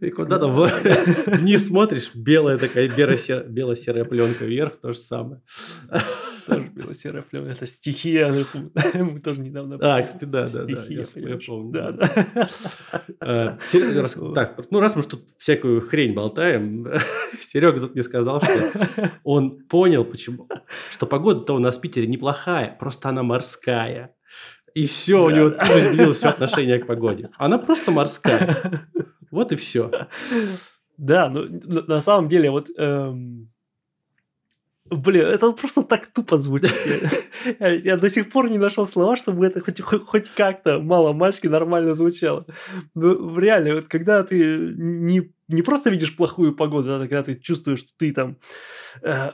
И 0.00 0.10
куда 0.10 0.38
там 0.38 0.52
не 1.44 1.58
смотришь, 1.58 2.10
белая 2.14 2.58
такая 2.58 2.88
бело-серая 2.88 4.04
пленка 4.04 4.44
вверх, 4.44 4.78
то 4.78 4.92
же 4.92 4.98
самое. 4.98 5.42
Тоже 6.46 6.70
бело-серая 6.74 7.22
пленка. 7.22 7.50
Это 7.50 7.66
стихия. 7.66 8.32
Мы 8.94 9.20
тоже 9.20 9.40
недавно... 9.40 9.78
А, 9.80 10.02
кстати, 10.02 10.24
да, 10.24 10.48
да, 10.48 10.64
да. 10.64 10.84
Я 10.88 11.38
помню. 11.46 11.72
Да, 11.72 11.92
да. 11.92 13.58
Так, 14.34 14.70
ну 14.70 14.80
раз 14.80 14.96
мы 14.96 15.02
тут 15.02 15.28
всякую 15.38 15.80
хрень 15.80 16.14
болтаем, 16.14 16.86
Серега 17.40 17.80
тут 17.80 17.94
мне 17.94 18.02
сказал, 18.02 18.40
что 18.40 18.52
он 19.24 19.62
понял, 19.68 20.04
почему, 20.04 20.48
что 20.90 21.06
погода-то 21.06 21.54
у 21.54 21.58
нас 21.58 21.76
в 21.76 21.80
Питере 21.80 22.06
неплохая, 22.06 22.76
просто 22.78 23.08
она 23.08 23.22
морская. 23.22 24.14
И 24.74 24.86
все, 24.86 25.18
да. 25.18 25.24
у 25.24 25.30
него 25.30 25.50
тут 25.50 25.62
изменилось 25.62 26.18
все 26.18 26.28
отношение 26.28 26.78
к 26.78 26.86
погоде. 26.86 27.30
Она 27.36 27.58
просто 27.58 27.90
морская. 27.90 28.56
Вот 29.30 29.52
и 29.52 29.56
все. 29.56 29.90
Да, 30.96 31.28
ну 31.28 31.46
на 31.64 32.00
самом 32.00 32.28
деле 32.28 32.50
вот... 32.50 32.68
Эм... 32.76 33.50
Блин, 34.90 35.26
это 35.26 35.52
просто 35.52 35.82
так 35.82 36.08
тупо 36.08 36.36
звучит. 36.36 36.72
Я, 37.60 37.68
я 37.68 37.96
до 37.96 38.08
сих 38.08 38.30
пор 38.30 38.50
не 38.50 38.58
нашел 38.58 38.86
слова, 38.86 39.16
чтобы 39.16 39.46
это 39.46 39.60
хоть, 39.60 39.80
хоть, 39.80 40.04
хоть 40.04 40.30
как-то 40.30 40.80
мало-мальски 40.80 41.46
нормально 41.46 41.94
звучало. 41.94 42.44
Ну, 42.94 43.38
реально, 43.38 43.76
вот 43.76 43.86
когда 43.86 44.22
ты 44.24 44.74
не, 44.76 45.32
не 45.48 45.62
просто 45.62 45.90
видишь 45.90 46.16
плохую 46.16 46.54
погоду, 46.54 46.94
а 46.94 46.98
когда 46.98 47.22
ты 47.22 47.36
чувствуешь, 47.36 47.80
что 47.80 47.90
ты 47.98 48.12
там 48.12 48.36
э, 49.02 49.30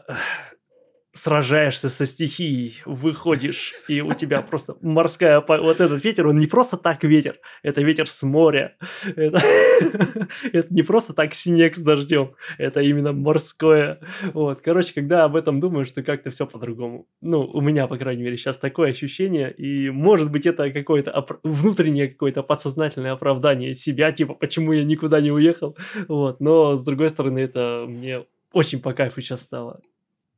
сражаешься 1.16 1.88
со 1.88 2.06
стихией, 2.06 2.80
выходишь, 2.84 3.74
и 3.88 4.00
у 4.00 4.12
тебя 4.12 4.42
просто 4.42 4.76
морская... 4.82 5.40
Вот 5.40 5.80
этот 5.80 6.04
ветер, 6.04 6.26
он 6.26 6.38
не 6.38 6.46
просто 6.46 6.76
так 6.76 7.02
ветер, 7.04 7.38
это 7.62 7.80
ветер 7.82 8.06
с 8.06 8.22
моря. 8.22 8.76
Это, 9.16 9.40
это 10.52 10.74
не 10.74 10.82
просто 10.82 11.14
так 11.14 11.34
снег 11.34 11.74
с 11.74 11.80
дождем, 11.80 12.34
это 12.58 12.80
именно 12.80 13.12
морское. 13.12 14.00
Вот, 14.34 14.60
короче, 14.60 14.92
когда 14.92 15.24
об 15.24 15.36
этом 15.36 15.58
думаешь, 15.58 15.90
то 15.90 16.02
как-то 16.02 16.30
все 16.30 16.46
по-другому. 16.46 17.08
Ну, 17.22 17.42
у 17.42 17.60
меня, 17.60 17.86
по 17.86 17.96
крайней 17.96 18.22
мере, 18.22 18.36
сейчас 18.36 18.58
такое 18.58 18.90
ощущение, 18.90 19.52
и 19.52 19.90
может 19.90 20.30
быть 20.30 20.46
это 20.46 20.70
какое-то 20.70 21.12
оп- 21.12 21.40
внутреннее 21.42 22.08
какое-то 22.08 22.42
подсознательное 22.42 23.12
оправдание 23.12 23.74
себя, 23.74 24.12
типа, 24.12 24.34
почему 24.34 24.72
я 24.72 24.84
никуда 24.84 25.20
не 25.20 25.32
уехал, 25.32 25.76
вот, 26.08 26.40
но 26.40 26.76
с 26.76 26.84
другой 26.84 27.08
стороны, 27.08 27.38
это 27.38 27.86
мне 27.88 28.24
очень 28.52 28.80
по 28.80 28.92
кайфу 28.92 29.20
сейчас 29.22 29.42
стало 29.42 29.80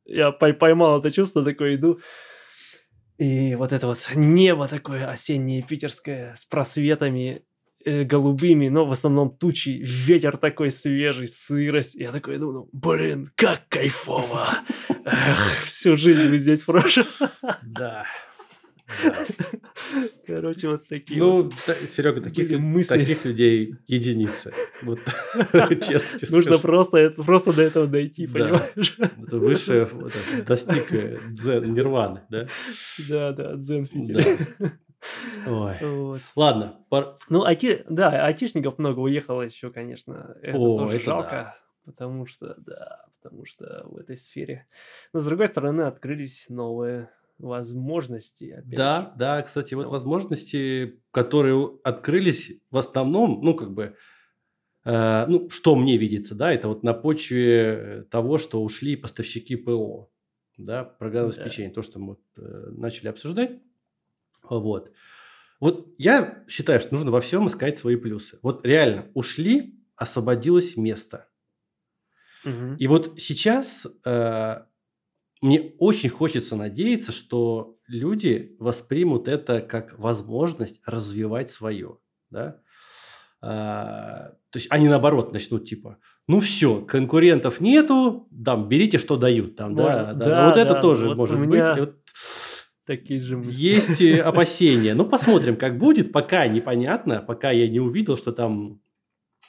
я 0.09 0.33
поймал 0.33 0.99
это 0.99 1.11
чувство, 1.11 1.45
такое 1.45 1.77
иду. 1.77 2.01
И 3.19 3.55
вот 3.57 3.73
это 3.73 3.87
вот 3.87 4.11
небо 4.15 4.69
такое 4.69 5.09
осеннее 5.09 5.63
питерское 5.63 6.35
с 6.37 6.45
просветами 6.45 7.43
э, 7.85 8.05
голубыми, 8.05 8.69
но 8.69 8.87
в 8.87 8.93
основном 8.93 9.37
тучи, 9.37 9.81
ветер 9.83 10.37
такой 10.37 10.71
свежий, 10.71 11.27
сырость. 11.27 11.97
Я 11.97 12.13
такой 12.13 12.37
иду, 12.37 12.53
ну, 12.53 12.69
блин, 12.73 13.27
как 13.35 13.69
кайфово! 13.69 14.49
Эх, 15.05 15.61
всю 15.63 15.97
жизнь 15.97 16.29
вы 16.29 16.39
здесь 16.39 16.63
прожил. 16.63 17.05
Да. 17.63 18.07
Короче, 20.27 20.69
вот 20.69 20.87
такие 20.89 21.21
Ну, 21.21 21.43
вот 21.43 21.55
да, 21.67 21.75
Серега, 21.75 22.21
таких, 22.21 22.59
мысли. 22.59 22.99
таких 22.99 23.25
людей 23.25 23.75
единицы. 23.87 24.53
Вот, 24.83 24.99
честно 25.53 26.19
тебе 26.19 26.35
Нужно 26.35 26.59
просто, 26.59 26.99
это, 26.99 27.23
просто 27.23 27.53
до 27.53 27.63
этого 27.63 27.87
дойти, 27.87 28.27
да. 28.27 28.33
понимаешь? 28.33 28.99
Это 28.99 29.39
высшее, 29.39 29.83
это, 29.83 30.45
достиг 30.47 30.93
э, 30.93 31.19
дзен, 31.29 31.73
нирваны, 31.73 32.23
да? 32.31 32.47
Да, 33.09 33.33
да, 33.33 33.55
дзен 33.57 33.87
фитиль. 33.87 34.39
Да. 34.59 34.73
Ой. 35.47 35.77
Вот. 35.81 36.21
Ладно. 36.35 36.85
Пар... 36.89 37.17
Ну, 37.29 37.45
айти, 37.45 37.85
да, 37.89 38.27
айтишников 38.27 38.79
много 38.79 39.01
уехало 39.01 39.43
еще, 39.43 39.71
конечно. 39.71 40.37
Это 40.43 40.59
О, 40.59 40.79
тоже 40.79 40.97
это 40.97 41.05
жалко. 41.05 41.31
Да. 41.31 41.57
Потому 41.85 42.27
что, 42.27 42.55
да, 42.59 43.07
потому 43.23 43.47
что 43.47 43.83
в 43.87 43.97
этой 43.97 44.19
сфере. 44.19 44.67
Но, 45.13 45.21
с 45.21 45.25
другой 45.25 45.47
стороны, 45.47 45.83
открылись 45.83 46.47
новые 46.49 47.11
возможности. 47.39 48.51
Опять 48.51 48.77
да, 48.77 49.01
же. 49.13 49.19
да, 49.19 49.43
кстати, 49.43 49.75
вот 49.75 49.89
возможности, 49.89 51.01
которые 51.11 51.79
открылись 51.85 52.61
в 52.71 52.77
основном, 52.77 53.41
ну, 53.43 53.55
как 53.55 53.73
бы, 53.73 53.97
э, 54.85 55.27
ну, 55.27 55.49
что 55.51 55.77
мне 55.77 55.97
видится, 55.97 56.35
да, 56.35 56.53
это 56.53 56.69
вот 56.69 56.83
на 56.83 56.95
почве 56.95 58.07
того, 58.11 58.39
что 58.39 58.63
ушли 58.63 58.97
поставщики 58.97 59.57
ПО, 59.57 60.11
да, 60.57 60.85
программного 60.85 61.35
да. 61.35 61.43
обеспечения, 61.43 61.71
то, 61.71 61.83
что 61.83 61.99
мы 61.99 62.07
вот, 62.07 62.21
э, 62.37 62.71
начали 62.73 63.09
обсуждать. 63.09 63.53
Вот. 64.43 64.93
Вот 65.61 65.95
я 65.99 66.45
считаю, 66.49 66.81
что 66.81 66.95
нужно 66.95 67.11
во 67.11 67.21
всем 67.21 67.47
искать 67.47 67.79
свои 67.79 67.97
плюсы. 67.97 68.39
Вот 68.43 68.65
реально, 68.65 69.07
ушли, 69.15 69.79
освободилось 69.97 70.77
место. 70.77 71.29
Мгм. 72.45 72.77
И 72.77 72.87
вот 72.87 73.21
сейчас 73.21 73.87
э, 74.05 74.63
мне 75.41 75.73
очень 75.79 76.09
хочется 76.11 76.57
надеяться, 76.57 77.13
что 77.13 77.77
люди 77.87 78.57
воспримут 78.59 79.29
это 79.29 79.61
как 79.61 79.99
возможность 79.99 80.81
развивать 80.85 81.51
свое. 81.51 81.99
Да? 82.31 82.61
А, 83.41 84.33
то 84.51 84.57
есть 84.59 84.67
они 84.71 84.89
наоборот 84.89 85.33
начнут 85.33 85.69
типа, 85.69 85.99
ну 86.27 86.41
все, 86.41 86.81
конкурентов 86.83 87.61
нету, 87.61 88.29
там 88.45 88.69
берите, 88.69 88.99
что 88.99 89.17
дают. 89.17 89.57
Там, 89.57 89.75
да, 89.75 89.85
да, 89.85 90.13
да. 90.13 90.27
да, 90.27 90.47
Вот 90.49 90.57
это 90.57 90.75
да, 90.75 90.81
тоже 90.81 91.09
вот 91.09 91.17
может 91.17 91.39
быть. 91.39 91.49
меня 91.49 91.77
вот 91.77 91.97
Такие 92.85 93.21
же 93.21 93.37
мысли. 93.37 93.53
есть 93.53 94.01
э, 94.01 94.19
опасения. 94.23 94.95
Ну, 94.95 95.05
посмотрим, 95.05 95.57
как 95.57 95.79
будет. 95.79 96.11
Пока 96.11 96.47
непонятно, 96.47 97.21
пока 97.21 97.51
я 97.51 97.69
не 97.69 97.81
увидел, 97.81 98.17
что 98.17 98.33
там 98.33 98.81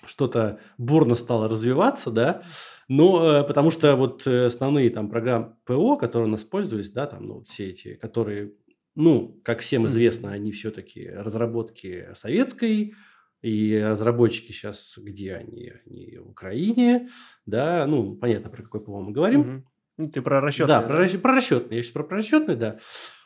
что-то 0.05 0.59
бурно 0.77 1.15
стало 1.15 1.47
развиваться, 1.47 2.11
да, 2.11 2.43
но 2.89 3.39
э, 3.39 3.43
потому 3.45 3.71
что 3.71 3.95
вот 3.95 4.27
э, 4.27 4.47
основные 4.47 4.89
там 4.89 5.09
программы 5.09 5.55
ПО, 5.63 5.95
которые 5.95 6.27
у 6.27 6.31
нас 6.31 6.43
пользовались, 6.43 6.91
да, 6.91 7.07
там, 7.07 7.25
ну, 7.27 7.33
вот 7.35 7.47
все 7.47 7.69
эти, 7.69 7.93
которые, 7.93 8.51
ну, 8.95 9.39
как 9.45 9.59
всем 9.59 9.85
известно, 9.85 10.31
они 10.33 10.51
все-таки 10.51 11.07
разработки 11.07 12.09
советской, 12.15 12.93
и 13.41 13.81
разработчики 13.81 14.51
сейчас, 14.51 14.97
где 14.97 15.35
они? 15.35 15.71
Они 15.85 16.17
в 16.17 16.29
Украине, 16.31 17.07
да, 17.45 17.85
ну, 17.87 18.15
понятно, 18.15 18.49
про 18.49 18.63
какой 18.63 18.81
ПО 18.81 18.99
мы 18.99 19.13
говорим. 19.13 19.65
Ну, 19.97 20.09
ты 20.09 20.21
про 20.21 20.39
Да, 20.41 20.47
расчетные, 20.47 20.79
про, 20.81 20.87
да? 20.87 20.99
расчет- 21.03 21.21
про 21.21 21.35
расчетные. 21.35 21.77
Я 21.77 21.83
сейчас 21.83 21.91
про 21.93 22.07
расчетные, 22.09 22.57
да. 22.57 22.79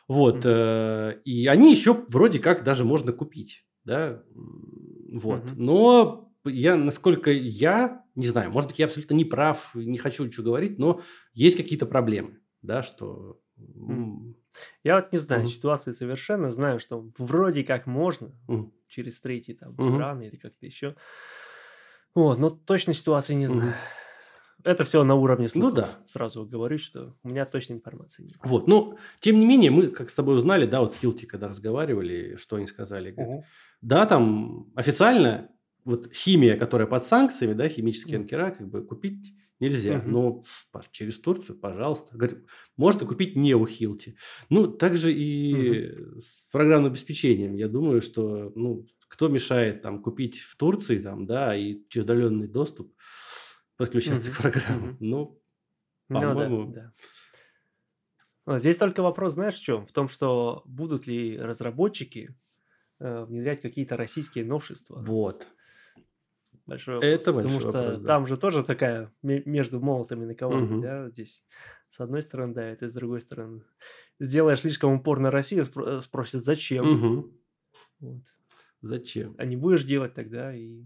Вот. 0.08 0.42
Э, 0.44 1.16
и 1.24 1.46
они 1.46 1.70
еще 1.72 2.04
вроде 2.08 2.38
как 2.38 2.62
даже 2.64 2.84
можно 2.84 3.12
купить. 3.12 3.64
Да. 3.84 4.22
Вот. 4.34 5.42
Но 5.56 6.23
я, 6.50 6.76
насколько 6.76 7.30
я, 7.30 8.04
не 8.14 8.26
знаю, 8.26 8.50
может 8.50 8.68
быть, 8.70 8.78
я 8.78 8.86
абсолютно 8.86 9.14
не 9.14 9.24
прав, 9.24 9.74
не 9.74 9.98
хочу 9.98 10.24
ничего 10.24 10.44
говорить, 10.44 10.78
но 10.78 11.00
есть 11.32 11.56
какие-то 11.56 11.86
проблемы, 11.86 12.38
да, 12.62 12.82
что... 12.82 13.40
Я 14.82 14.96
вот 14.96 15.12
не 15.12 15.18
знаю 15.18 15.42
Мгм. 15.42 15.50
ситуации 15.50 15.92
совершенно, 15.92 16.50
знаю, 16.50 16.80
что 16.80 17.08
вроде 17.18 17.62
как 17.64 17.86
можно 17.86 18.32
м, 18.48 18.72
через 18.88 19.20
третьи 19.20 19.52
там 19.54 19.72
Мгм. 19.74 19.82
страны 19.92 20.22
или 20.26 20.36
как-то 20.36 20.66
еще. 20.66 20.96
Вот, 22.14 22.38
но 22.38 22.50
точной 22.50 22.94
ситуации 22.94 23.34
не 23.34 23.46
знаю. 23.46 23.74
Это 24.62 24.84
все 24.84 25.04
на 25.04 25.14
уровне 25.14 25.44
Ну 25.54 25.68
слухов. 25.68 25.74
да. 25.74 25.88
Сразу 26.06 26.46
говорю, 26.46 26.78
что 26.78 27.14
у 27.22 27.28
меня 27.28 27.44
точной 27.44 27.76
информации 27.76 28.22
нет. 28.22 28.36
Вот. 28.42 28.66
Но, 28.66 28.96
тем 29.20 29.38
не 29.38 29.44
менее, 29.44 29.70
мы, 29.70 29.88
как 29.88 30.08
с 30.08 30.14
тобой 30.14 30.36
узнали, 30.36 30.64
да, 30.66 30.80
вот 30.80 30.94
с 30.94 30.96
Хилти, 30.98 31.26
когда 31.26 31.48
разговаривали, 31.48 32.36
что 32.36 32.56
они 32.56 32.66
сказали, 32.66 33.10
говорят, 33.10 33.44
Да, 33.82 34.06
там 34.06 34.72
официально 34.74 35.50
вот 35.84 36.12
химия, 36.14 36.56
которая 36.58 36.86
под 36.86 37.04
санкциями, 37.04 37.52
да, 37.54 37.68
химические 37.68 38.18
анкера, 38.18 38.50
как 38.50 38.68
бы 38.68 38.82
купить 38.84 39.34
нельзя. 39.60 39.98
Мгм. 39.98 40.12
Но 40.12 40.44
паш, 40.72 40.88
через 40.90 41.18
Турцию, 41.20 41.58
пожалуйста. 41.58 42.16
Говорит, 42.16 42.44
можно 42.76 43.06
купить 43.06 43.36
не 43.36 43.54
у 43.54 43.66
Хилти. 43.66 44.16
Ну, 44.50 44.66
также 44.66 45.12
и 45.12 46.18
с 46.18 46.42
программным 46.50 46.90
обеспечением. 46.92 47.54
Я 47.54 47.68
думаю, 47.68 48.00
что, 48.02 48.52
ну, 48.54 48.86
кто 49.08 49.28
мешает 49.28 49.82
там 49.82 50.02
купить 50.02 50.40
в 50.40 50.56
Турции, 50.56 50.98
там, 50.98 51.24
да, 51.26 51.54
и 51.54 51.82
через 51.88 52.04
удаленный 52.04 52.48
доступ 52.48 52.92
подключаться 53.76 54.30
к 54.30 54.34
Мгм. 54.34 54.42
программам. 54.42 54.88
Мгм. 54.88 54.96
Ну, 55.00 55.40
Ну 56.10 56.20
да, 56.20 56.34
По-моему- 56.34 56.72
да. 56.72 56.92
Здесь 58.58 58.76
только 58.76 59.02
вопрос, 59.02 59.34
знаешь, 59.34 59.54
в 59.54 59.62
чем? 59.62 59.86
В 59.86 59.92
том, 59.92 60.08
что 60.08 60.62
будут 60.66 61.06
ли 61.06 61.38
разработчики 61.38 62.34
э, 63.00 63.24
внедрять 63.24 63.60
какие-то 63.62 63.96
российские 63.96 64.44
новшества. 64.44 65.02
вот. 65.02 65.48
Большой 66.66 66.94
вопрос. 66.94 67.10
Это 67.12 67.32
Потому 67.32 67.60
что 67.60 67.66
вопрос, 67.72 68.00
да. 68.00 68.06
там 68.06 68.26
же 68.26 68.36
тоже 68.38 68.64
такая 68.64 69.12
ме- 69.22 69.42
между 69.44 69.80
молотами 69.80 70.24
наковальней, 70.24 70.68
Мгм. 70.68 70.80
да, 70.80 71.10
здесь 71.10 71.44
с 71.88 72.00
одной 72.00 72.22
стороны 72.22 72.54
давит, 72.54 72.82
и 72.82 72.88
с 72.88 72.92
другой 72.92 73.20
стороны. 73.20 73.62
Сделаешь 74.18 74.60
слишком 74.60 74.92
упор 74.94 75.18
на 75.20 75.30
Россию, 75.30 75.64
спро- 75.64 76.00
спросят, 76.00 76.42
зачем? 76.42 76.86
Мгм. 76.86 77.38
Вот. 78.00 78.22
Зачем? 78.80 79.34
А 79.38 79.44
не 79.44 79.56
будешь 79.56 79.84
делать 79.84 80.14
тогда, 80.14 80.54
и 80.54 80.84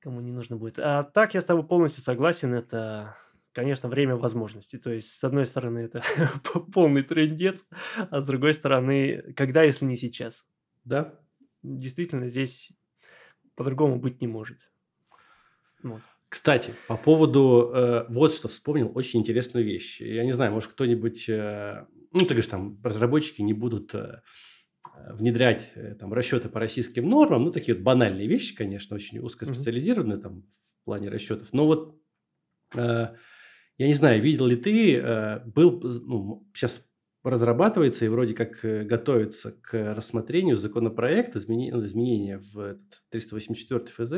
кому 0.00 0.20
не 0.20 0.32
нужно 0.32 0.56
будет. 0.56 0.78
А 0.78 1.02
так 1.04 1.34
я 1.34 1.40
с 1.40 1.44
тобой 1.44 1.66
полностью 1.66 2.02
согласен, 2.02 2.54
это, 2.54 3.16
конечно, 3.52 3.88
время 3.88 4.16
возможностей. 4.16 4.78
То 4.78 4.90
есть, 4.92 5.08
с 5.12 5.24
одной 5.24 5.46
стороны, 5.46 5.78
это 5.80 6.02
полный 6.72 7.02
трендец, 7.02 7.64
а 8.10 8.20
с 8.20 8.26
другой 8.26 8.54
стороны, 8.54 9.32
когда, 9.36 9.62
если 9.62 9.84
не 9.86 9.96
сейчас? 9.96 10.46
Да? 10.84 11.18
Действительно, 11.62 12.28
здесь 12.28 12.72
по-другому 13.60 13.96
быть 13.96 14.22
не 14.22 14.26
может. 14.26 14.70
Вот. 15.82 16.00
Кстати, 16.30 16.74
по 16.88 16.96
поводу 16.96 17.70
э, 17.74 18.06
вот 18.08 18.32
что 18.32 18.48
вспомнил 18.48 18.90
очень 18.94 19.20
интересную 19.20 19.66
вещь. 19.66 20.00
Я 20.00 20.24
не 20.24 20.32
знаю, 20.32 20.50
может 20.50 20.70
кто-нибудь, 20.70 21.28
э, 21.28 21.84
ну 22.10 22.20
ты 22.20 22.28
говоришь, 22.28 22.46
там 22.46 22.80
разработчики 22.82 23.42
не 23.42 23.52
будут 23.52 23.94
э, 23.94 24.22
э, 24.96 25.12
внедрять 25.12 25.72
э, 25.74 25.94
там 25.94 26.10
расчеты 26.14 26.48
по 26.48 26.58
российским 26.58 27.06
нормам, 27.06 27.44
ну 27.44 27.52
такие 27.52 27.74
вот 27.74 27.84
банальные 27.84 28.26
вещи, 28.26 28.56
конечно, 28.56 28.96
очень 28.96 29.18
узкоспециализированные 29.18 30.16
там 30.16 30.40
в 30.40 30.84
плане 30.86 31.10
расчетов. 31.10 31.52
Но 31.52 31.66
вот 31.66 32.00
э, 32.76 33.08
я 33.76 33.86
не 33.86 33.94
знаю, 33.94 34.22
видел 34.22 34.46
ли 34.46 34.56
ты, 34.56 34.96
э, 34.96 35.40
был, 35.44 35.82
ну, 35.82 36.48
сейчас 36.54 36.89
разрабатывается 37.22 38.04
и 38.04 38.08
вроде 38.08 38.34
как 38.34 38.64
э, 38.64 38.84
готовится 38.84 39.52
к 39.52 39.94
рассмотрению 39.94 40.56
законопроект 40.56 41.36
измени- 41.36 41.70
ну, 41.72 41.84
изменения 41.84 42.38
в 42.38 42.58
этот 42.58 43.02
384 43.10 43.92
ФЗ, 44.06 44.12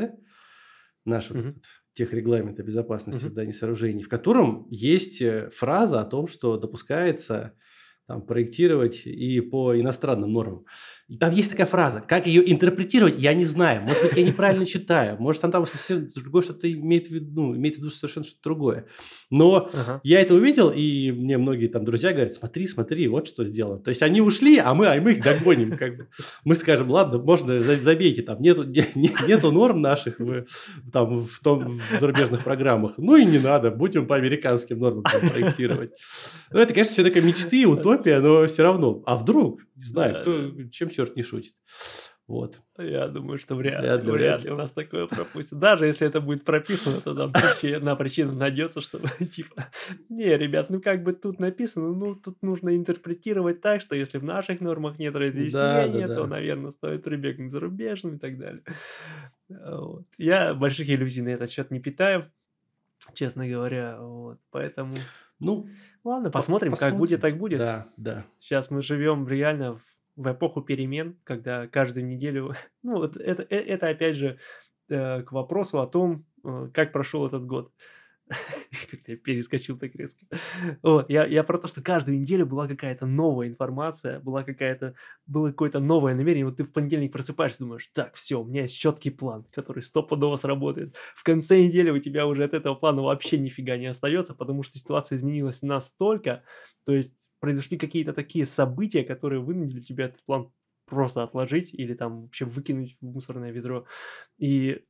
наш 1.05 1.29
вот 1.29 1.39
Мгм. 1.39 1.49
этот 1.49 1.63
техрегламент 1.93 2.59
о 2.59 2.63
безопасности 2.63 3.25
Мгм. 3.25 3.31
зданий 3.33 3.53
сооружений, 3.53 4.03
в 4.03 4.09
котором 4.09 4.67
есть 4.69 5.21
э, 5.21 5.49
фраза 5.51 6.01
о 6.01 6.05
том, 6.05 6.27
что 6.27 6.57
допускается 6.57 7.53
там, 8.07 8.25
проектировать 8.25 9.05
и 9.05 9.39
по 9.41 9.79
иностранным 9.79 10.31
нормам. 10.33 10.65
Там 11.19 11.33
есть 11.33 11.49
такая 11.49 11.65
фраза. 11.67 12.01
Как 12.01 12.27
ее 12.27 12.49
интерпретировать, 12.51 13.17
я 13.19 13.33
не 13.33 13.43
знаю. 13.45 13.83
Может 13.83 14.01
быть, 14.01 14.17
я 14.17 14.23
неправильно 14.23 14.65
читаю. 14.65 15.17
Может, 15.19 15.41
там, 15.41 15.51
там 15.51 15.65
совсем 15.65 16.09
другое 16.15 16.41
что-то 16.43 16.71
имеет 16.71 17.07
в 17.07 17.11
виду, 17.11 17.29
ну, 17.41 17.55
имеется 17.55 17.81
в 17.81 17.83
виду 17.83 17.93
совершенно 17.93 18.25
что-то 18.25 18.41
другое. 18.43 18.85
Но 19.29 19.69
Ага. 19.73 20.01
я 20.03 20.21
это 20.21 20.33
увидел, 20.33 20.69
и 20.69 21.11
мне 21.11 21.37
многие 21.37 21.67
там 21.67 21.85
друзья 21.85 22.11
говорят, 22.11 22.33
смотри, 22.33 22.67
смотри, 22.67 23.07
вот 23.07 23.27
что 23.27 23.43
сделано. 23.45 23.79
То 23.79 23.89
есть 23.89 24.01
они 24.01 24.21
ушли, 24.21 24.57
а 24.57 24.73
мы, 24.73 24.87
а 24.87 24.99
мы 25.01 25.11
их 25.13 25.23
догоним. 25.23 25.77
Как 25.77 25.97
бы. 25.97 26.07
Мы 26.43 26.55
скажем, 26.55 26.89
ладно, 26.89 27.17
можно, 27.19 27.59
за- 27.61 27.77
забейте, 27.77 28.21
там 28.21 28.41
нету, 28.41 28.63
не- 28.63 28.85
не- 28.95 29.11
нету 29.27 29.51
норм 29.51 29.81
наших 29.81 30.19
в, 30.19 30.45
там, 30.91 31.25
в, 31.27 31.39
том, 31.41 31.77
в 31.79 31.99
зарубежных 31.99 32.43
программах. 32.43 32.93
Ну 32.97 33.15
и 33.15 33.25
не 33.25 33.39
надо, 33.39 33.71
будем 33.71 34.07
по 34.07 34.15
американским 34.15 34.79
нормам 34.79 35.03
там 35.03 35.21
проектировать. 35.29 35.91
Ну, 36.51 36.59
это, 36.59 36.73
конечно, 36.73 36.93
все 36.93 37.03
такое 37.03 37.23
мечты, 37.23 37.65
утопия, 37.65 38.19
но 38.19 38.45
все 38.45 38.63
равно. 38.63 39.01
А 39.05 39.15
вдруг? 39.15 39.61
Не 39.75 39.83
знаю, 39.83 40.21
кто, 40.21 40.51
чем 40.71 40.89
черт 40.89 41.02
не 41.15 41.23
шутит. 41.23 41.53
Вот. 42.25 42.57
Я 42.77 43.09
думаю, 43.09 43.37
что 43.37 43.55
вряд, 43.55 43.81
Вряд 43.81 44.03
ли, 44.05 44.11
вряд 44.11 44.45
ли 44.45 44.51
у 44.51 44.55
нас 44.55 44.71
такое 44.71 45.07
пропустят. 45.07 45.59
Даже 45.59 45.85
если 45.85 46.07
это 46.07 46.21
будет 46.21 46.45
прописано, 46.45 47.01
то 47.01 47.13
там 47.13 47.33
одна 47.75 47.95
причина 47.97 48.31
найдется, 48.31 48.79
чтобы 48.79 49.09
типа, 49.31 49.65
не, 50.07 50.37
ребят, 50.37 50.69
ну 50.69 50.81
как 50.81 51.03
бы 51.03 51.11
тут 51.11 51.39
написано, 51.39 51.91
ну 51.91 52.15
тут 52.15 52.41
нужно 52.41 52.77
интерпретировать 52.77 53.59
так, 53.59 53.81
что 53.81 53.95
если 53.95 54.19
в 54.19 54.23
наших 54.23 54.61
нормах 54.61 54.99
нет 54.99 55.15
разъяснения, 55.15 56.07
да, 56.07 56.15
то, 56.15 56.21
да. 56.23 56.27
наверное, 56.27 56.71
стоит 56.71 57.03
прибегнуть 57.03 57.49
к 57.49 57.51
зарубежным 57.51 58.15
и 58.15 58.19
так 58.19 58.37
далее. 58.37 58.63
А, 59.51 59.81
вот. 59.81 60.05
Я 60.17 60.53
больших 60.53 60.89
иллюзий 60.89 61.21
на 61.21 61.29
этот 61.29 61.51
счет 61.51 61.71
не 61.71 61.81
питаю, 61.81 62.31
честно 63.13 63.47
говоря, 63.47 63.97
вот, 63.99 64.39
поэтому... 64.49 64.95
Ну, 65.39 65.67
Ладно, 66.05 66.29
по- 66.29 66.39
посмотрим, 66.39 66.73
как 66.73 66.95
будет, 66.95 67.19
так 67.19 67.37
будет. 67.37 67.59
Да, 67.59 67.87
да. 67.97 68.25
Сейчас 68.39 68.71
мы 68.71 68.81
живем 68.81 69.27
реально 69.27 69.73
в, 69.73 69.81
в 70.15 70.31
эпоху 70.31 70.61
перемен, 70.61 71.19
когда 71.23 71.67
каждую 71.67 72.05
неделю... 72.05 72.53
Ну, 72.83 72.97
вот 72.97 73.17
это, 73.17 73.43
э- 73.43 73.55
это 73.65 73.89
опять 73.89 74.15
же 74.15 74.39
э, 74.89 75.21
к 75.23 75.31
вопросу 75.31 75.81
о 75.81 75.87
том, 75.87 76.25
э, 76.43 76.69
как 76.73 76.91
прошел 76.91 77.25
этот 77.27 77.45
год. 77.45 77.71
Как-то 78.91 79.11
я 79.11 79.17
перескочил 79.17 79.77
так 79.77 79.95
резко. 79.95 80.25
Вот, 80.81 81.09
я, 81.09 81.25
я 81.25 81.43
про 81.43 81.57
то, 81.57 81.67
что 81.67 81.81
каждую 81.81 82.19
неделю 82.19 82.45
была 82.45 82.67
какая-то 82.67 83.05
новая 83.05 83.47
информация, 83.47 84.19
была 84.19 84.43
какая-то, 84.43 84.95
было 85.25 85.49
какое-то 85.49 85.79
новое 85.79 86.15
намерение. 86.15 86.45
Вот 86.45 86.57
ты 86.57 86.63
в 86.63 86.71
понедельник 86.71 87.11
просыпаешься, 87.11 87.59
думаешь, 87.59 87.87
так, 87.93 88.15
все, 88.15 88.41
у 88.41 88.45
меня 88.45 88.61
есть 88.61 88.77
четкий 88.77 89.09
план, 89.09 89.45
который 89.51 89.83
стопудово 89.83 90.35
сработает. 90.35 90.95
В 91.15 91.23
конце 91.23 91.61
недели 91.63 91.89
у 91.89 91.99
тебя 91.99 92.27
уже 92.27 92.43
от 92.43 92.53
этого 92.53 92.75
плана 92.75 93.01
вообще 93.01 93.37
нифига 93.37 93.77
не 93.77 93.87
остается, 93.87 94.33
потому 94.33 94.63
что 94.63 94.77
ситуация 94.77 95.17
изменилась 95.17 95.61
настолько, 95.61 96.43
то 96.85 96.93
есть 96.93 97.31
произошли 97.39 97.77
какие-то 97.77 98.13
такие 98.13 98.45
события, 98.45 99.03
которые 99.03 99.41
вынудили 99.41 99.81
тебя 99.81 100.05
этот 100.05 100.23
план 100.25 100.51
просто 100.85 101.23
отложить 101.23 101.73
или 101.73 101.93
там 101.93 102.23
вообще 102.23 102.45
выкинуть 102.45 102.97
в 102.99 103.05
мусорное 103.05 103.51
ведро 103.51 103.85
и 104.37 104.83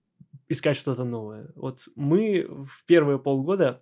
искать 0.48 0.78
что-то 0.78 1.04
новое. 1.04 1.52
Вот 1.56 1.88
мы 1.96 2.46
в 2.48 2.86
первые 2.86 3.20
полгода 3.20 3.82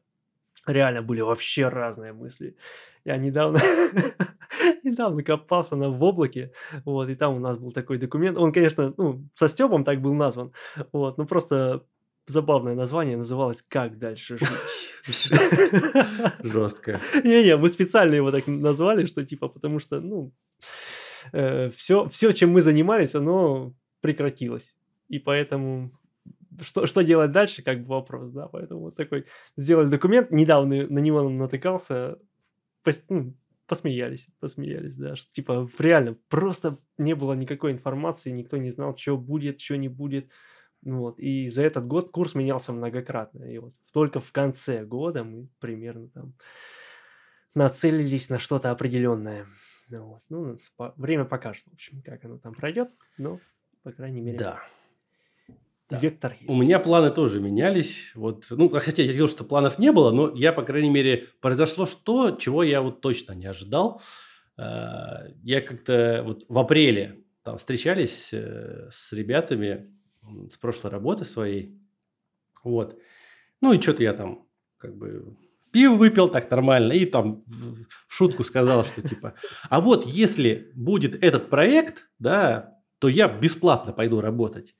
реально 0.65 1.01
были 1.01 1.21
вообще 1.21 1.67
разные 1.67 2.13
мысли. 2.13 2.55
Я 3.03 3.17
недавно, 3.17 3.59
недавно 4.83 5.23
копался 5.23 5.75
на 5.75 5.89
в 5.89 6.03
облаке, 6.03 6.51
вот, 6.85 7.09
и 7.09 7.15
там 7.15 7.35
у 7.35 7.39
нас 7.39 7.57
был 7.57 7.71
такой 7.71 7.97
документ. 7.97 8.37
Он, 8.37 8.53
конечно, 8.53 8.93
ну, 8.97 9.27
со 9.33 9.47
Степом 9.47 9.83
так 9.83 10.01
был 10.01 10.13
назван, 10.13 10.53
вот, 10.91 11.17
но 11.17 11.25
просто 11.25 11.83
забавное 12.27 12.75
название 12.75 13.17
называлось 13.17 13.63
«Как 13.67 13.97
дальше 13.97 14.37
жить?». 14.37 14.49
Жестко. 16.43 16.99
Не-не, 17.23 17.57
мы 17.57 17.69
специально 17.69 18.13
его 18.13 18.31
так 18.31 18.45
назвали, 18.45 19.07
что 19.07 19.25
типа, 19.25 19.47
потому 19.47 19.79
что, 19.79 19.99
ну, 19.99 20.31
все, 21.31 22.07
все, 22.09 22.31
чем 22.31 22.51
мы 22.51 22.61
занимались, 22.61 23.15
оно 23.15 23.73
прекратилось. 24.01 24.75
И 25.09 25.19
поэтому 25.19 25.91
что, 26.59 26.85
что 26.85 27.01
делать 27.01 27.31
дальше, 27.31 27.63
как 27.63 27.81
бы 27.81 27.89
вопрос, 27.89 28.31
да, 28.31 28.47
поэтому 28.47 28.81
вот 28.81 28.95
такой 28.95 29.25
сделали 29.57 29.87
документ, 29.87 30.31
недавно 30.31 30.87
на 30.87 30.99
него 30.99 31.27
натыкался, 31.29 32.19
пос, 32.83 33.05
ну, 33.09 33.35
посмеялись, 33.67 34.27
посмеялись, 34.39 34.97
да, 34.97 35.15
что 35.15 35.31
типа 35.31 35.69
реально 35.79 36.17
просто 36.29 36.77
не 36.97 37.15
было 37.15 37.33
никакой 37.33 37.71
информации, 37.71 38.31
никто 38.31 38.57
не 38.57 38.69
знал, 38.69 38.97
что 38.97 39.17
будет, 39.17 39.61
что 39.61 39.77
не 39.77 39.87
будет, 39.87 40.29
вот, 40.83 41.19
и 41.19 41.47
за 41.49 41.63
этот 41.63 41.87
год 41.87 42.11
курс 42.11 42.35
менялся 42.35 42.73
многократно, 42.73 43.45
и 43.45 43.57
вот 43.57 43.73
только 43.93 44.19
в 44.19 44.31
конце 44.31 44.83
года 44.83 45.23
мы 45.23 45.47
примерно 45.59 46.09
там 46.09 46.33
нацелились 47.53 48.29
на 48.29 48.39
что-то 48.39 48.71
определенное, 48.71 49.47
вот, 49.89 50.21
ну, 50.29 50.57
по, 50.75 50.93
время 50.97 51.25
покажет, 51.25 51.63
в 51.67 51.73
общем, 51.73 52.01
как 52.01 52.25
оно 52.25 52.37
там 52.39 52.53
пройдет, 52.53 52.89
но, 53.17 53.39
по 53.83 53.91
крайней 53.91 54.21
мере... 54.21 54.37
Да. 54.37 54.61
Да. 55.91 55.97
Вектор 55.97 56.37
есть. 56.39 56.49
У 56.49 56.55
меня 56.55 56.79
планы 56.79 57.11
тоже 57.11 57.41
менялись. 57.41 58.11
Вот, 58.15 58.45
ну, 58.49 58.69
хотя 58.69 59.01
я 59.01 59.09
говорил, 59.09 59.27
что 59.27 59.43
планов 59.43 59.77
не 59.77 59.91
было, 59.91 60.11
но 60.11 60.33
я, 60.33 60.53
по 60.53 60.63
крайней 60.63 60.89
мере, 60.89 61.27
произошло 61.41 61.85
что, 61.85 62.31
чего 62.31 62.63
я 62.63 62.81
вот 62.81 63.01
точно 63.01 63.33
не 63.33 63.45
ожидал. 63.45 64.01
А, 64.57 65.25
я 65.43 65.59
как-то 65.59 66.23
вот 66.25 66.45
в 66.47 66.57
апреле 66.57 67.25
там 67.43 67.57
встречались 67.57 68.29
э, 68.31 68.87
с 68.89 69.11
ребятами 69.11 69.93
с 70.49 70.57
прошлой 70.57 70.91
работы 70.91 71.25
своей. 71.25 71.77
Вот. 72.63 72.97
Ну 73.59 73.73
и 73.73 73.81
что-то 73.81 74.03
я 74.03 74.13
там 74.13 74.47
как 74.77 74.95
бы 74.95 75.35
пиво 75.71 75.95
выпил 75.95 76.29
так 76.29 76.49
нормально 76.49 76.93
и 76.93 77.05
там 77.05 77.43
в 78.07 78.13
шутку 78.15 78.45
сказал, 78.45 78.85
что 78.85 79.01
типа, 79.01 79.33
а 79.69 79.81
вот 79.81 80.05
если 80.05 80.71
будет 80.73 81.21
этот 81.21 81.49
проект, 81.49 82.07
да, 82.19 82.77
то 82.99 83.09
я 83.09 83.27
бесплатно 83.27 83.91
пойду 83.91 84.21
работать. 84.21 84.75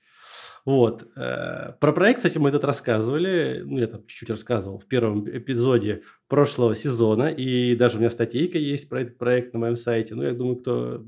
Вот. 0.66 1.08
Э, 1.16 1.74
про 1.80 1.92
проект, 1.92 2.18
кстати, 2.18 2.38
мы 2.38 2.50
этот 2.50 2.64
рассказывали, 2.64 3.62
ну, 3.66 3.78
я 3.78 3.88
там 3.88 4.06
чуть-чуть 4.06 4.30
рассказывал 4.30 4.80
в 4.80 4.88
первом 4.88 5.28
эпизоде 5.28 6.04
прошлого 6.28 6.76
сезона, 6.76 7.30
и 7.30 7.76
даже 7.76 7.98
у 7.98 8.00
меня 8.00 8.10
статейка 8.10 8.58
есть 8.58 8.90
про 8.90 9.02
этот 9.02 9.18
проект 9.18 9.54
на 9.54 9.60
моем 9.60 9.78
сайте. 9.78 10.16
Ну, 10.16 10.24
я 10.24 10.34
думаю, 10.34 10.58
кто... 10.58 11.04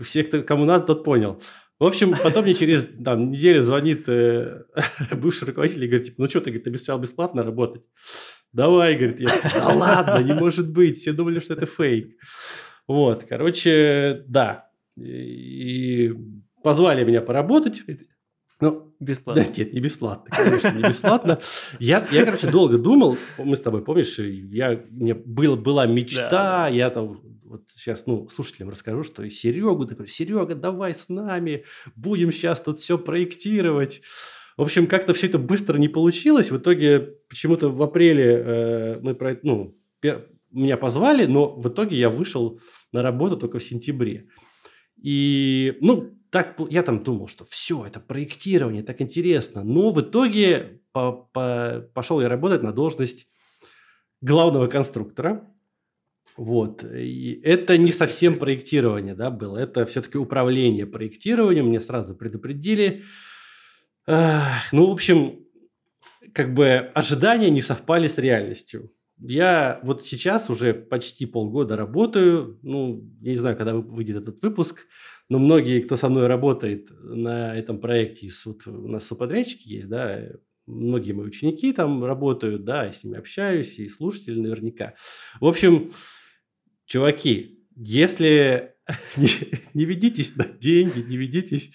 Все, 0.00 0.24
кто, 0.24 0.42
кому 0.42 0.64
надо, 0.64 0.86
тот 0.86 1.04
понял. 1.04 1.40
В 1.78 1.84
общем, 1.84 2.14
потом 2.22 2.44
мне 2.44 2.54
через 2.54 2.88
там, 3.04 3.30
неделю 3.30 3.62
звонит 3.62 4.08
э, 4.08 4.62
бывший 5.12 5.44
руководитель 5.44 5.84
и 5.84 5.88
говорит, 5.88 6.06
типа, 6.06 6.22
ну 6.22 6.28
что 6.28 6.40
ты, 6.40 6.50
говорит, 6.50 6.66
обещал 6.66 6.98
бесплатно 6.98 7.42
работать? 7.42 7.82
Давай, 8.52 8.94
говорит, 8.94 9.20
я, 9.20 9.28
да 9.54 9.68
ладно, 9.70 10.22
не 10.22 10.32
может 10.32 10.70
быть, 10.70 10.98
все 10.98 11.12
думали, 11.12 11.40
что 11.40 11.54
это 11.54 11.66
фейк. 11.66 12.16
Вот, 12.86 13.24
короче, 13.28 14.22
да. 14.28 14.70
И 14.96 16.14
позвали 16.62 17.04
меня 17.04 17.20
поработать. 17.20 17.82
Ну, 18.64 18.96
бесплатно. 18.98 19.44
Да, 19.44 19.50
нет, 19.56 19.74
не 19.74 19.80
бесплатно, 19.80 20.30
конечно, 20.34 20.70
не 20.70 20.88
бесплатно. 20.88 21.38
Я, 21.78 22.06
я, 22.10 22.24
короче, 22.24 22.50
долго 22.50 22.78
думал, 22.78 23.18
мы 23.36 23.56
с 23.56 23.60
тобой, 23.60 23.84
помнишь, 23.84 24.18
я, 24.18 24.82
меня 24.90 25.14
был, 25.14 25.56
была 25.56 25.86
мечта, 25.86 26.30
да. 26.30 26.68
я 26.68 26.88
там, 26.88 27.20
вот 27.44 27.64
сейчас, 27.68 28.06
ну, 28.06 28.26
слушателям 28.30 28.70
расскажу, 28.70 29.04
что 29.04 29.22
и 29.22 29.28
Серегу, 29.28 29.84
такой, 29.84 30.08
Серега, 30.08 30.54
давай 30.54 30.94
с 30.94 31.10
нами, 31.10 31.64
будем 31.94 32.32
сейчас 32.32 32.62
тут 32.62 32.80
все 32.80 32.96
проектировать. 32.96 34.00
В 34.56 34.62
общем, 34.62 34.86
как-то 34.86 35.12
все 35.12 35.26
это 35.26 35.38
быстро 35.38 35.76
не 35.76 35.88
получилось. 35.88 36.50
В 36.50 36.56
итоге 36.56 37.00
почему-то 37.28 37.68
в 37.68 37.82
апреле 37.82 38.24
э, 38.24 38.98
мы 39.02 39.14
про, 39.14 39.38
ну, 39.42 39.76
меня 40.52 40.76
позвали, 40.76 41.26
но 41.26 41.54
в 41.54 41.68
итоге 41.68 41.98
я 41.98 42.08
вышел 42.08 42.60
на 42.92 43.02
работу 43.02 43.36
только 43.36 43.58
в 43.58 43.62
сентябре. 43.62 44.28
И, 45.02 45.76
ну, 45.80 46.16
так 46.34 46.56
я 46.68 46.82
там 46.82 47.04
думал, 47.04 47.28
что 47.28 47.44
все, 47.44 47.86
это 47.86 48.00
проектирование, 48.00 48.82
так 48.82 49.00
интересно. 49.00 49.62
Но 49.62 49.92
в 49.92 50.00
итоге 50.00 50.80
по, 50.90 51.12
по, 51.12 51.88
пошел 51.94 52.20
я 52.20 52.28
работать 52.28 52.60
на 52.60 52.72
должность 52.72 53.28
главного 54.20 54.66
конструктора. 54.66 55.48
Вот. 56.36 56.82
И 56.82 57.40
это 57.44 57.78
не 57.78 57.92
совсем 57.92 58.40
проектирование 58.40 59.14
да, 59.14 59.30
было, 59.30 59.58
это 59.58 59.86
все-таки 59.86 60.18
управление 60.18 60.86
проектированием. 60.86 61.66
Мне 61.66 61.78
сразу 61.78 62.16
предупредили. 62.16 63.04
Ну, 64.08 64.86
в 64.88 64.90
общем, 64.90 65.46
как 66.32 66.52
бы 66.52 66.90
ожидания 66.94 67.50
не 67.50 67.62
совпали 67.62 68.08
с 68.08 68.18
реальностью. 68.18 68.90
Я 69.18 69.78
вот 69.84 70.04
сейчас 70.04 70.50
уже 70.50 70.74
почти 70.74 71.26
полгода 71.26 71.76
работаю. 71.76 72.58
Ну, 72.62 73.08
я 73.20 73.30
не 73.30 73.36
знаю, 73.36 73.56
когда 73.56 73.76
выйдет 73.76 74.16
этот 74.16 74.42
выпуск– 74.42 74.88
но 75.28 75.38
многие, 75.38 75.80
кто 75.80 75.96
со 75.96 76.08
мной 76.08 76.26
работает 76.26 76.88
на 76.90 77.56
этом 77.56 77.80
проекте, 77.80 78.28
вот 78.44 78.66
у 78.66 78.88
нас 78.88 79.06
субподрядчики 79.06 79.68
есть, 79.68 79.88
да, 79.88 80.22
многие 80.66 81.12
мои 81.12 81.26
ученики 81.26 81.72
там 81.72 82.04
работают, 82.04 82.64
да, 82.64 82.84
я 82.84 82.92
с 82.92 83.04
ними 83.04 83.18
общаюсь, 83.18 83.78
и 83.78 83.88
слушатели 83.88 84.38
наверняка. 84.38 84.94
В 85.40 85.46
общем, 85.46 85.92
чуваки, 86.86 87.58
если 87.74 88.74
не, 89.16 89.28
не 89.72 89.84
ведитесь 89.84 90.36
на 90.36 90.44
деньги, 90.44 91.00
не 91.00 91.16
ведитесь 91.16 91.72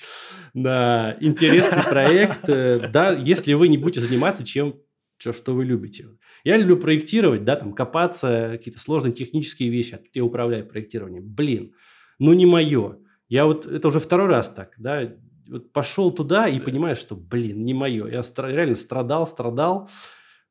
на 0.54 1.18
интересный 1.20 1.84
проект, 1.84 2.48
э, 2.50 2.90
да, 2.92 3.14
если 3.14 3.54
вы 3.54 3.68
не 3.68 3.78
будете 3.78 4.02
заниматься 4.02 4.46
чем 4.46 4.76
что, 5.18 5.34
что 5.34 5.54
вы 5.54 5.66
любите. 5.66 6.08
Я 6.46 6.56
люблю 6.56 6.78
проектировать, 6.78 7.44
да, 7.44 7.58
там 7.58 7.74
копаться, 7.74 8.52
какие-то 8.54 8.80
сложные 8.80 9.12
технические 9.12 9.70
вещи, 9.70 9.96
а 9.96 9.98
тут 9.98 10.10
я 10.14 10.24
управляю 10.24 10.66
проектированием. 10.66 11.28
Блин, 11.28 11.74
ну 12.20 12.32
не 12.32 12.46
мое. 12.46 13.00
Я 13.30 13.46
вот, 13.46 13.66
это 13.66 13.88
уже 13.88 14.00
второй 14.00 14.28
раз 14.28 14.50
так, 14.50 14.74
да, 14.78 15.14
вот 15.48 15.72
пошел 15.72 16.12
туда 16.12 16.48
и 16.48 16.60
понимаешь, 16.60 16.98
что, 16.98 17.16
блин, 17.16 17.64
не 17.64 17.74
мое. 17.74 18.08
Я 18.08 18.20
стра- 18.20 18.52
реально 18.52 18.76
страдал, 18.76 19.26
страдал, 19.26 19.90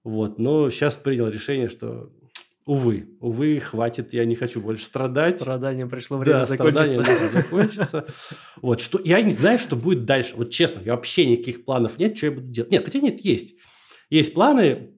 вот, 0.05 0.39
но 0.39 0.71
сейчас 0.71 0.97
принял 0.97 1.29
решение, 1.29 1.69
что 1.69 2.11
Увы, 2.69 3.09
увы, 3.21 3.61
хватит, 3.61 4.13
я 4.13 4.27
не 4.27 4.35
хочу 4.35 4.61
больше 4.61 4.85
страдать. 4.85 5.37
Страданием 5.37 5.89
пришло 5.89 6.19
время 6.19 6.41
да, 6.41 6.45
закончиться. 6.45 7.03
закончиться. 7.33 8.07
Вот, 8.61 8.83
что, 8.83 9.01
я 9.03 9.23
не 9.23 9.31
знаю, 9.31 9.59
что 9.59 9.75
будет 9.75 10.05
дальше. 10.05 10.35
Вот 10.37 10.51
честно, 10.51 10.83
вообще 10.85 11.25
никаких 11.25 11.65
планов 11.65 11.99
нет, 11.99 12.19
что 12.19 12.27
я 12.27 12.33
буду 12.33 12.49
делать. 12.49 12.71
Нет, 12.71 12.85
хотя 12.85 12.99
нет, 12.99 13.25
есть. 13.25 13.55
Есть 14.11 14.35
планы, 14.35 14.91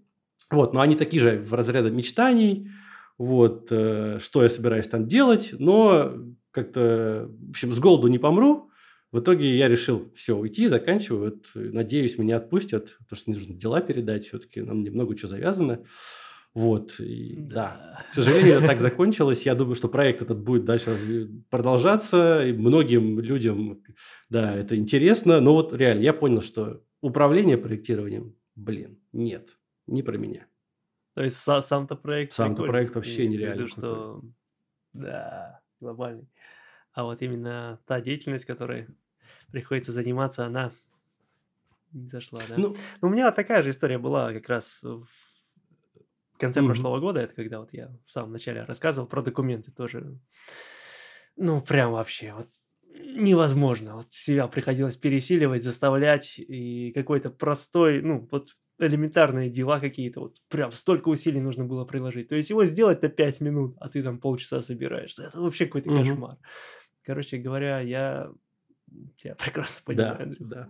вот, 0.51 0.75
но 0.75 0.81
они 0.81 0.97
такие 0.97 1.23
же 1.23 1.39
в 1.39 1.55
разряде 1.55 1.91
мечтаний. 1.91 2.73
Вот, 3.19 3.69
э, 3.71 4.19
что 4.21 4.43
я 4.43 4.49
собираюсь 4.49 4.89
там 4.89 5.07
делать, 5.07 5.55
но 5.57 6.13
как-то, 6.51 7.31
в 7.47 7.51
общем, 7.51 7.73
с 7.73 7.79
голоду 7.79 8.09
не 8.09 8.19
помру. 8.19 8.71
В 9.13 9.19
итоге 9.19 9.57
я 9.57 9.69
решил 9.69 10.13
все, 10.15 10.37
уйти, 10.37 10.69
заканчиваю. 10.69 11.33
Вот, 11.33 11.51
надеюсь, 11.55 12.17
меня 12.17 12.37
отпустят, 12.37 12.97
потому 12.99 13.17
что 13.17 13.31
мне 13.31 13.39
нужно 13.39 13.57
дела 13.57 13.81
передать, 13.81 14.27
все-таки 14.27 14.61
нам 14.61 14.83
немного 14.83 15.17
чего 15.17 15.29
завязано. 15.29 15.85
Вот, 16.53 16.99
и, 16.99 17.37
да. 17.39 17.97
да. 17.99 18.05
К 18.11 18.15
сожалению, 18.15 18.57
это 18.57 18.67
так 18.67 18.81
закончилось. 18.81 19.47
Я 19.47 19.55
думаю, 19.55 19.77
что 19.77 19.89
проект 19.89 20.23
этот 20.23 20.43
будет 20.43 20.65
дальше 20.65 21.31
продолжаться. 21.49 22.45
И 22.45 22.53
многим 22.53 23.21
людям, 23.21 23.83
да, 24.29 24.55
это 24.57 24.77
интересно. 24.77 25.41
Но 25.41 25.55
вот 25.55 25.73
реально, 25.73 26.03
я 26.03 26.13
понял, 26.13 26.43
что 26.43 26.83
управление 27.01 27.57
проектированием, 27.57 28.35
блин, 28.57 28.99
нет, 29.13 29.59
не 29.87 30.03
про 30.03 30.17
меня. 30.17 30.47
То 31.15 31.23
есть 31.23 31.37
сам-то 31.37 31.97
проект 31.97 32.33
Сам-то 32.33 32.65
проект 32.65 32.95
вообще 32.95 33.27
нереально. 33.27 33.63
Виду, 33.63 33.69
что... 33.69 34.23
Да, 34.93 35.61
глобальный. 35.81 36.29
А 37.01 37.05
вот 37.05 37.23
именно 37.23 37.81
та 37.87 38.03
деятельность, 38.03 38.45
которой 38.45 38.87
приходится 39.51 39.91
заниматься, 39.91 40.45
она 40.45 40.71
не 41.93 42.11
зашла, 42.11 42.43
да? 42.47 42.57
Ну, 42.59 42.77
ну, 43.01 43.09
у 43.09 43.11
меня 43.11 43.33
такая 43.33 43.63
же 43.63 43.71
история 43.71 43.97
была 43.97 44.35
как 44.35 44.47
раз 44.51 44.83
в 44.83 45.07
конце 46.37 46.61
mm-hmm. 46.61 46.67
прошлого 46.67 47.01
года, 47.01 47.21
это 47.21 47.35
когда 47.35 47.61
вот 47.61 47.73
я 47.73 47.91
в 48.05 48.13
самом 48.13 48.33
начале 48.33 48.65
рассказывал 48.65 49.09
про 49.09 49.23
документы 49.23 49.73
тоже. 49.73 50.21
Ну, 51.37 51.63
прям 51.63 51.93
вообще, 51.93 52.35
вот 52.35 52.49
невозможно. 52.95 53.97
Вот 53.97 54.13
себя 54.13 54.47
приходилось 54.47 54.97
пересиливать, 54.97 55.65
заставлять, 55.65 56.39
и 56.39 56.93
какой-то 56.93 57.31
простой, 57.31 58.03
ну, 58.03 58.29
вот 58.31 58.51
элементарные 58.79 59.49
дела 59.49 59.81
какие-то, 59.81 60.21
вот 60.21 60.37
прям 60.49 60.73
столько 60.73 61.09
усилий 61.09 61.41
нужно 61.41 61.65
было 61.65 61.87
приложить. 61.87 62.29
То 62.29 62.35
есть 62.35 62.51
его 62.51 62.67
сделать 62.67 63.01
на 63.01 63.09
5 63.09 63.41
минут, 63.41 63.77
а 63.81 63.89
ты 63.89 64.03
там 64.03 64.19
полчаса 64.19 64.61
собираешься. 64.61 65.25
Это 65.25 65.41
вообще 65.41 65.65
какой-то 65.65 65.91
угу. 65.91 65.99
кошмар. 65.99 66.37
Короче 67.05 67.39
говоря, 67.39 67.81
я 67.81 68.31
Я 69.25 69.35
прекрасно 69.45 69.83
понимаю, 69.85 70.17
Да, 70.17 70.23
Андрюха. 70.25 70.45
да. 70.55 70.69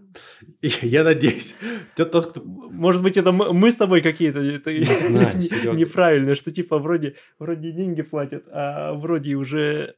И 0.60 0.70
я 0.82 1.04
надеюсь, 1.04 1.54
тот, 1.96 2.10
тот, 2.12 2.26
кто... 2.30 2.42
Может 2.44 3.02
быть, 3.02 3.16
это 3.16 3.32
мы 3.32 3.70
с 3.70 3.76
тобой 3.76 4.02
какие-то 4.02 4.40
это 4.40 4.70
Не 4.74 4.84
знаю, 4.84 5.76
неправильные, 5.76 6.34
что 6.34 6.52
типа 6.52 6.78
вроде, 6.78 7.14
вроде 7.38 7.72
деньги 7.72 8.02
платят, 8.02 8.44
а 8.50 8.92
вроде 8.94 9.34
уже 9.36 9.94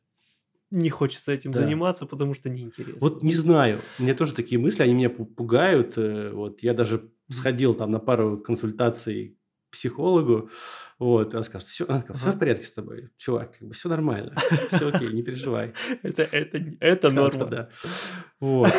не 0.70 0.88
хочется 0.88 1.32
этим 1.32 1.52
Да. 1.52 1.60
заниматься, 1.60 2.06
потому 2.06 2.34
что 2.34 2.48
неинтересно. 2.48 2.98
Вот 3.00 3.22
не 3.22 3.34
знаю, 3.34 3.78
у 3.98 4.02
меня 4.04 4.14
тоже 4.14 4.34
такие 4.34 4.58
мысли, 4.60 4.82
они 4.84 4.94
меня 4.94 5.08
пу- 5.08 5.26
пугают. 5.26 5.98
э, 5.98 6.30
Вот 6.32 6.62
я 6.62 6.72
даже 6.74 7.10
сходил 7.28 7.74
там 7.74 7.90
на 7.90 7.98
пару 7.98 8.38
консультаций 8.38 9.36
психологу, 9.72 10.50
вот, 10.98 11.34
и 11.34 11.36
он 11.36 11.42
скажет, 11.42 11.66
все, 11.66 11.84
все 11.84 11.92
Ага. 11.92 12.14
в 12.14 12.38
порядке 12.38 12.64
с 12.64 12.72
тобой, 12.72 13.10
чувак, 13.18 13.58
как 13.58 13.66
бы 13.66 13.74
все 13.74 13.88
нормально, 13.88 14.36
все 14.70 14.88
окей, 14.88 15.08
не 15.12 15.22
переживай. 15.22 15.72
Это, 16.02 16.22
это, 16.22 16.62
это 16.78 17.10
норма. 17.10 17.46
да. 17.46 17.68
Вот. 18.38 18.72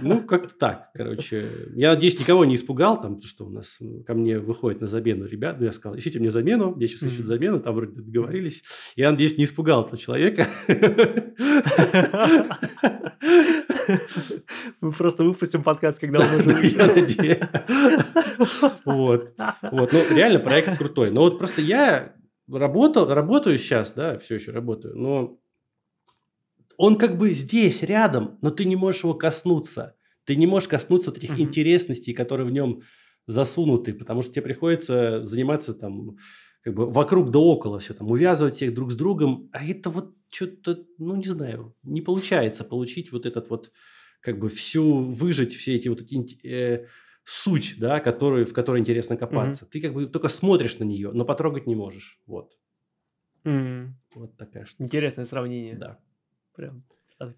Ну, 0.00 0.22
как-то 0.22 0.54
так, 0.54 0.90
короче. 0.94 1.48
Я 1.74 1.90
надеюсь, 1.94 2.18
никого 2.18 2.44
не 2.44 2.54
испугал, 2.54 3.00
там, 3.00 3.20
что 3.22 3.44
у 3.46 3.50
нас 3.50 3.78
ко 4.06 4.14
мне 4.14 4.38
выходит 4.38 4.80
на 4.80 4.86
замену 4.86 5.26
ребят. 5.26 5.58
Ну, 5.58 5.66
я 5.66 5.72
сказал, 5.72 5.98
ищите 5.98 6.18
мне 6.20 6.30
замену, 6.30 6.76
я 6.78 6.86
сейчас 6.86 7.02
ищу 7.04 7.24
замену, 7.24 7.60
там 7.60 7.74
вроде 7.74 8.00
договорились. 8.02 8.62
Я 8.94 9.10
надеюсь, 9.10 9.36
не 9.36 9.44
испугал 9.44 9.84
этого 9.84 9.98
человека. 9.98 10.46
Мы 14.80 14.92
просто 14.92 15.24
выпустим 15.24 15.62
подкаст, 15.62 15.98
когда 15.98 16.20
он 16.20 16.34
уже 16.34 16.48
надеюсь. 16.48 17.38
Вот. 18.84 19.34
Вот. 19.70 19.92
Ну, 19.92 20.14
реально 20.14 20.40
проект 20.40 20.78
крутой. 20.78 21.10
Но 21.10 21.22
вот 21.22 21.38
просто 21.38 21.60
я 21.60 22.14
работал, 22.50 23.08
работаю 23.12 23.58
сейчас, 23.58 23.92
да, 23.92 24.18
все 24.18 24.36
еще 24.36 24.52
работаю, 24.52 24.96
но 24.96 25.38
он 26.76 26.96
как 26.96 27.18
бы 27.18 27.30
здесь, 27.30 27.82
рядом, 27.82 28.38
но 28.40 28.50
ты 28.50 28.64
не 28.64 28.76
можешь 28.76 29.02
его 29.02 29.14
коснуться. 29.14 29.96
Ты 30.24 30.36
не 30.36 30.46
можешь 30.46 30.68
коснуться 30.68 31.10
Мгм. 31.10 31.40
интересностей, 31.40 32.14
которые 32.14 32.46
в 32.46 32.52
нем 32.52 32.82
засунуты, 33.26 33.92
потому 33.92 34.22
что 34.22 34.32
тебе 34.32 34.42
приходится 34.42 35.26
заниматься 35.26 35.74
там 35.74 36.16
как 36.68 36.74
бы 36.74 36.84
вокруг 36.90 37.30
да 37.30 37.38
около 37.38 37.78
все, 37.78 37.94
там, 37.94 38.10
увязывать 38.10 38.54
всех 38.56 38.74
друг 38.74 38.92
с 38.92 38.94
другом, 38.94 39.48
а 39.52 39.64
это 39.64 39.88
вот 39.88 40.14
что-то, 40.28 40.84
ну, 40.98 41.16
не 41.16 41.24
знаю, 41.24 41.74
не 41.82 42.02
получается 42.02 42.62
получить 42.62 43.10
вот 43.10 43.24
этот 43.24 43.48
вот, 43.48 43.72
как 44.20 44.38
бы 44.38 44.50
всю, 44.50 44.98
выжить 44.98 45.54
все 45.54 45.76
эти 45.76 45.88
вот 45.88 46.02
эти 46.02 46.46
э, 46.46 46.86
суть, 47.24 47.76
да, 47.78 48.00
которую, 48.00 48.44
в 48.44 48.52
которой 48.52 48.80
интересно 48.80 49.16
копаться. 49.16 49.64
Ты 49.64 49.80
как 49.80 49.94
бы 49.94 50.04
только 50.08 50.28
смотришь 50.28 50.78
на 50.78 50.84
нее, 50.84 51.10
но 51.10 51.24
потрогать 51.24 51.66
не 51.66 51.74
можешь. 51.74 52.20
Вот. 52.26 52.58
М, 53.44 53.96
Вот 54.14 54.36
такая 54.36 54.66
штука. 54.66 54.84
Интересное 54.84 55.24
сравнение. 55.24 55.74
Да. 55.74 55.98
Прям 56.54 56.84
а, 57.18 57.30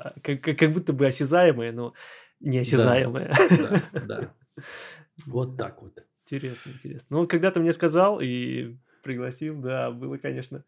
а, 0.00 0.20
как, 0.20 0.40
как- 0.40 0.58
как 0.58 0.72
будто 0.72 0.92
бы 0.92 1.06
осязаемое, 1.06 1.70
но 1.70 1.94
неосязаемое. 2.40 3.32
Да, 3.48 3.82
да. 4.06 4.34
Вот 5.26 5.56
так 5.56 5.82
вот. 5.82 6.04
Интересно, 6.32 6.70
интересно. 6.70 7.18
Ну, 7.18 7.26
когда 7.28 7.50
ты 7.50 7.60
мне 7.60 7.72
сказал 7.72 8.18
и 8.20 8.76
пригласил, 9.02 9.60
да, 9.60 9.90
было, 9.90 10.16
конечно, 10.16 10.64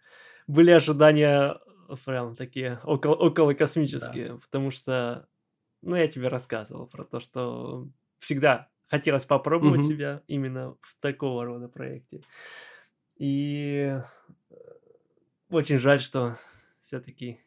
были 0.46 0.70
ожидания 0.70 1.58
прям 2.04 2.36
такие 2.36 2.80
около, 2.84 3.14
около 3.14 3.54
космические, 3.54 4.38
потому 4.38 4.70
что, 4.70 5.26
ну, 5.82 5.96
я 5.96 6.08
тебе 6.08 6.28
рассказывал 6.28 6.86
про 6.86 7.04
то, 7.04 7.20
что 7.20 7.88
всегда 8.18 8.70
хотелось 8.88 9.24
попробовать 9.24 9.82
Мгм. 9.82 9.84
себя 9.84 10.22
именно 10.26 10.76
в 10.82 10.96
такого 11.00 11.44
рода 11.46 11.68
проекте. 11.68 12.24
И 13.16 13.98
э, 14.50 14.56
очень 15.50 15.78
жаль, 15.78 16.00
что 16.00 16.38
все-таки 16.82 17.40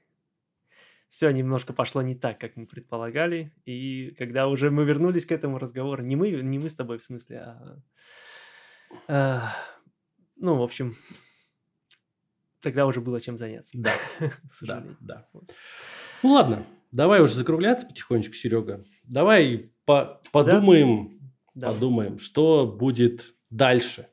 все 1.09 1.31
немножко 1.31 1.73
пошло 1.73 2.01
не 2.01 2.15
так, 2.15 2.39
как 2.39 2.55
мы 2.57 2.65
предполагали. 2.65 3.53
И 3.65 4.11
когда 4.17 4.47
уже 4.47 4.69
мы 4.71 4.83
вернулись 4.85 5.25
к 5.25 5.31
этому 5.31 5.57
разговору, 5.57 6.03
не 6.03 6.15
мы, 6.15 6.31
не 6.31 6.59
мы 6.59 6.69
с 6.69 6.75
тобой 6.75 6.97
в 6.99 7.03
смысле, 7.03 7.37
а, 7.39 7.77
а, 9.07 9.53
ну, 10.35 10.55
в 10.57 10.61
общем, 10.61 10.95
тогда 12.61 12.85
уже 12.85 13.01
было 13.01 13.19
чем 13.21 13.37
заняться. 13.37 13.71
Да, 13.77 13.91
да, 14.61 14.83
да. 14.99 15.27
Ну 16.23 16.31
ладно, 16.31 16.65
давай 16.91 17.21
уже 17.21 17.33
закругляться 17.33 17.85
потихонечку, 17.85 18.33
Серега. 18.33 18.83
Давай 19.03 19.71
по- 19.85 20.21
подумаем, 20.31 21.19
Да. 21.55 21.71
подумаем, 21.71 22.19
что 22.19 22.67
будет 22.67 23.33
дальше. 23.49 24.07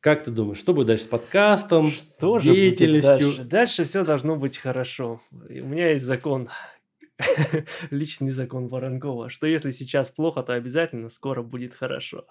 Как 0.00 0.22
ты 0.22 0.30
думаешь, 0.30 0.58
что 0.58 0.74
будет 0.74 0.86
дальше 0.86 1.04
с 1.04 1.08
подкастом, 1.08 1.88
Что 1.88 2.38
с 2.38 2.42
же 2.42 2.50
будет 2.50 2.76
деятельностью? 2.78 3.26
дальше? 3.28 3.44
Дальше 3.44 3.84
все 3.84 4.04
должно 4.04 4.36
быть 4.36 4.56
хорошо. 4.56 5.20
И 5.48 5.60
у 5.60 5.66
меня 5.66 5.90
есть 5.90 6.04
закон, 6.04 6.50
личный 7.90 8.30
закон 8.30 8.68
Воронкова, 8.68 9.28
что 9.28 9.46
если 9.46 9.72
сейчас 9.72 10.10
плохо, 10.10 10.42
то 10.42 10.54
обязательно 10.54 11.08
скоро 11.08 11.42
будет 11.42 11.74
хорошо. 11.74 12.26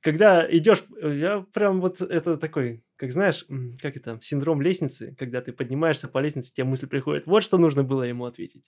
Когда 0.00 0.46
идешь, 0.50 0.84
я 1.00 1.46
прям 1.52 1.80
вот 1.80 2.02
это 2.02 2.36
такой, 2.36 2.84
как 2.96 3.12
знаешь, 3.12 3.46
как 3.80 3.96
это, 3.96 4.18
синдром 4.22 4.60
лестницы, 4.60 5.14
когда 5.18 5.40
ты 5.40 5.52
поднимаешься 5.52 6.08
по 6.08 6.18
лестнице, 6.18 6.52
тебе 6.52 6.64
мысль 6.64 6.86
приходит, 6.88 7.26
вот 7.26 7.42
что 7.42 7.56
нужно 7.56 7.84
было 7.84 8.02
ему 8.02 8.26
ответить. 8.26 8.64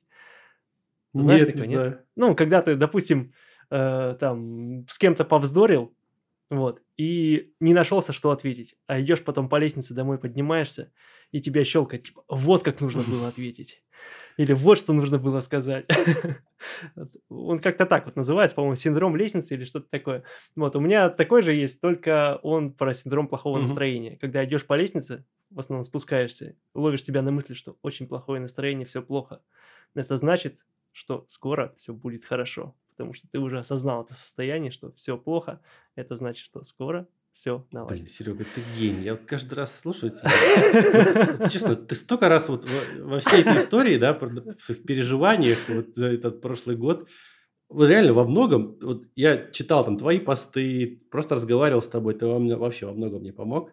Знаешь 1.12 1.42
Нет, 1.42 1.52
такое, 1.52 1.66
не 1.66 1.74
нет? 1.74 1.80
знаю. 1.80 2.02
Ну, 2.16 2.34
когда 2.36 2.62
ты, 2.62 2.76
допустим, 2.76 3.32
э, 3.70 4.16
там 4.18 4.86
с 4.88 4.96
кем-то 4.96 5.24
повздорил, 5.24 5.92
вот, 6.50 6.82
и 6.96 7.52
не 7.60 7.72
нашелся, 7.72 8.12
что 8.12 8.32
ответить, 8.32 8.76
а 8.88 9.00
идешь 9.00 9.22
потом 9.22 9.48
по 9.48 9.56
лестнице 9.56 9.94
домой, 9.94 10.18
поднимаешься, 10.18 10.92
и 11.30 11.40
тебя 11.40 11.64
щелкает, 11.64 12.04
типа, 12.04 12.24
вот 12.28 12.64
как 12.64 12.80
нужно 12.80 13.02
было 13.02 13.28
ответить. 13.28 13.82
Или 14.36 14.52
вот 14.52 14.78
что 14.78 14.92
нужно 14.92 15.18
было 15.18 15.40
сказать. 15.40 15.86
Он 17.28 17.60
как-то 17.60 17.86
так 17.86 18.06
вот 18.06 18.16
называется, 18.16 18.56
по-моему, 18.56 18.74
синдром 18.74 19.14
лестницы 19.14 19.54
или 19.54 19.64
что-то 19.64 19.88
такое. 19.90 20.24
Вот, 20.56 20.74
у 20.74 20.80
меня 20.80 21.08
такой 21.08 21.42
же 21.42 21.54
есть, 21.54 21.80
только 21.80 22.40
он 22.42 22.72
про 22.72 22.94
синдром 22.94 23.28
плохого 23.28 23.58
настроения. 23.58 24.16
Когда 24.16 24.44
идешь 24.44 24.66
по 24.66 24.74
лестнице, 24.74 25.24
в 25.50 25.60
основном 25.60 25.84
спускаешься, 25.84 26.56
ловишь 26.74 27.04
себя 27.04 27.22
на 27.22 27.30
мысли, 27.30 27.54
что 27.54 27.76
очень 27.82 28.08
плохое 28.08 28.40
настроение, 28.40 28.86
все 28.86 29.02
плохо. 29.02 29.42
Это 29.94 30.16
значит, 30.16 30.64
что 30.92 31.24
скоро 31.28 31.74
все 31.76 31.92
будет 31.92 32.24
хорошо, 32.24 32.74
потому 33.00 33.14
что 33.14 33.26
ты 33.32 33.38
уже 33.38 33.58
осознал 33.58 34.04
это 34.04 34.12
состояние, 34.12 34.70
что 34.70 34.92
все 34.92 35.16
плохо. 35.16 35.62
Это 35.94 36.16
значит, 36.16 36.44
что 36.44 36.62
скоро 36.64 37.08
все 37.32 37.56
Блин, 37.56 37.66
наладится. 37.72 38.14
Серега, 38.14 38.44
ты 38.44 38.60
гений. 38.76 39.04
Я 39.04 39.12
вот 39.12 39.22
каждый 39.24 39.54
раз 39.54 39.74
слушаю 39.80 40.12
тебя. 40.12 40.30
Вот, 41.38 41.50
честно, 41.50 41.76
ты 41.76 41.94
столько 41.94 42.28
раз 42.28 42.50
вот 42.50 42.68
во, 42.98 43.20
всей 43.20 43.40
этой 43.40 43.56
истории, 43.56 43.96
да, 43.96 44.12
в 44.12 44.74
переживаниях 44.84 45.56
вот 45.68 45.94
за 45.94 46.08
этот 46.08 46.42
прошлый 46.42 46.76
год, 46.76 47.08
вот 47.70 47.88
реально 47.88 48.12
во 48.12 48.24
многом, 48.24 48.76
вот 48.82 49.06
я 49.16 49.50
читал 49.50 49.82
там 49.82 49.96
твои 49.96 50.18
посты, 50.18 51.02
просто 51.10 51.36
разговаривал 51.36 51.80
с 51.80 51.88
тобой, 51.88 52.12
ты 52.12 52.26
во 52.26 52.38
мне- 52.38 52.56
вообще 52.56 52.84
во 52.84 52.92
многом 52.92 53.22
мне 53.22 53.32
помог. 53.32 53.72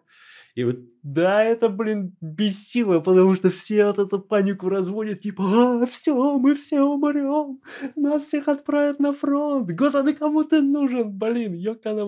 И 0.54 0.64
вот 0.64 0.78
Да, 1.10 1.42
это, 1.42 1.70
блин, 1.70 2.14
бессило, 2.20 3.00
потому 3.00 3.34
что 3.34 3.48
все 3.48 3.86
вот 3.86 3.98
эту 3.98 4.18
панику 4.20 4.68
разводят, 4.68 5.20
типа, 5.20 5.42
а, 5.82 5.86
все, 5.86 6.38
мы 6.38 6.54
все 6.54 6.82
умрем, 6.82 7.60
нас 7.96 8.24
всех 8.24 8.46
отправят 8.46 9.00
на 9.00 9.14
фронт, 9.14 9.70
господи, 9.70 10.12
кому 10.12 10.44
ты 10.44 10.60
нужен, 10.60 11.10
блин, 11.10 11.54
ёкана 11.54 12.04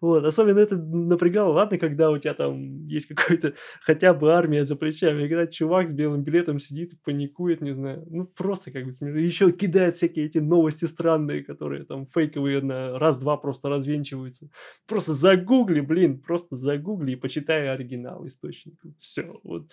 Вот, 0.00 0.24
особенно 0.24 0.60
это 0.60 0.76
напрягало, 0.76 1.52
ладно, 1.52 1.76
когда 1.76 2.10
у 2.10 2.16
тебя 2.16 2.32
там 2.32 2.86
есть 2.86 3.06
какой-то 3.06 3.52
хотя 3.82 4.14
бы 4.14 4.32
армия 4.32 4.64
за 4.64 4.76
плечами, 4.76 5.28
когда 5.28 5.46
чувак 5.46 5.88
с 5.88 5.92
белым 5.92 6.22
билетом 6.22 6.58
сидит 6.58 6.94
и 6.94 6.96
паникует, 7.04 7.60
не 7.60 7.74
знаю, 7.74 8.06
ну 8.08 8.24
просто 8.24 8.70
как 8.70 8.86
бы 8.86 8.92
смешно, 8.92 9.18
еще 9.18 9.52
кидает 9.52 9.94
всякие 9.94 10.24
эти 10.24 10.38
новости 10.38 10.86
странные, 10.86 11.44
которые 11.44 11.84
там 11.84 12.06
фейковые 12.06 12.62
на 12.62 12.98
раз-два 12.98 13.36
просто 13.36 13.68
развенчиваются. 13.68 14.48
Просто 14.88 15.12
загугли, 15.12 15.80
блин, 15.80 16.18
просто 16.18 16.56
загугли 16.56 17.12
и 17.12 17.16
почитай 17.16 17.68
оригинал 17.68 18.05
источника. 18.24 18.88
Все. 18.98 19.38
Вот. 19.44 19.72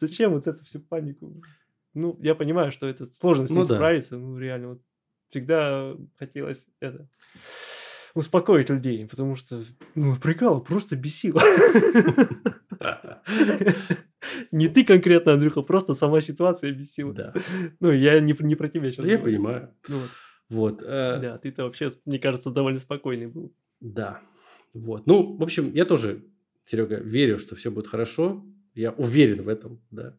Зачем 0.00 0.32
вот 0.32 0.46
эту 0.46 0.64
всю 0.64 0.80
панику? 0.80 1.42
Ну, 1.94 2.18
я 2.22 2.34
понимаю, 2.34 2.72
что 2.72 2.86
это 2.86 3.06
сложно 3.06 3.46
с 3.46 3.50
ней 3.50 3.56
Ну 3.58 3.64
да. 3.64 3.74
справиться. 3.74 4.16
Ну, 4.18 4.38
реально, 4.38 4.68
вот 4.68 4.82
всегда 5.30 5.94
хотелось 6.18 6.66
это 6.80 7.08
успокоить 8.14 8.70
людей, 8.70 9.06
потому 9.06 9.36
что, 9.36 9.62
ну, 9.94 10.16
прикол, 10.16 10.60
просто 10.62 10.96
бесило. 10.96 11.40
Не 14.52 14.68
ты 14.68 14.84
конкретно, 14.84 15.32
Андрюха, 15.34 15.62
просто 15.62 15.94
сама 15.94 16.20
ситуация 16.20 16.72
бесила. 16.72 17.12
да, 17.12 17.34
Ну, 17.80 17.90
я 17.92 18.20
не, 18.20 18.34
не 18.40 18.54
про 18.54 18.68
тебя 18.68 18.90
сейчас. 18.90 19.04
Да 19.04 19.10
я 19.12 19.18
понимаю. 19.18 19.74
Ну, 19.88 19.96
вот. 19.98 20.10
Вот. 20.48 20.82
э, 20.82 21.18
Да, 21.20 21.38
ты-то 21.38 21.64
вообще, 21.64 21.88
мне 22.04 22.18
кажется, 22.18 22.50
довольно 22.50 22.78
спокойный 22.78 23.26
был. 23.26 23.52
Да. 23.80 24.20
Вот. 24.74 25.06
Ну, 25.06 25.36
в 25.36 25.42
общем, 25.42 25.72
я 25.74 25.84
тоже, 25.84 26.24
Серега, 26.66 26.96
верю, 26.96 27.38
что 27.38 27.56
все 27.56 27.70
будет 27.70 27.86
хорошо. 27.86 28.44
Я 28.74 28.92
уверен 28.92 29.42
в 29.42 29.48
этом, 29.48 29.80
да. 29.90 30.16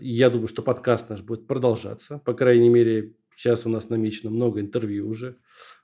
И 0.00 0.08
Я 0.08 0.30
думаю, 0.30 0.48
что 0.48 0.62
подкаст 0.62 1.08
наш 1.08 1.22
будет 1.22 1.46
продолжаться. 1.46 2.18
По 2.18 2.34
крайней 2.34 2.68
мере, 2.68 3.14
сейчас 3.34 3.66
у 3.66 3.68
нас 3.68 3.88
намечено 3.88 4.30
много 4.30 4.60
интервью 4.60 5.08
уже 5.08 5.36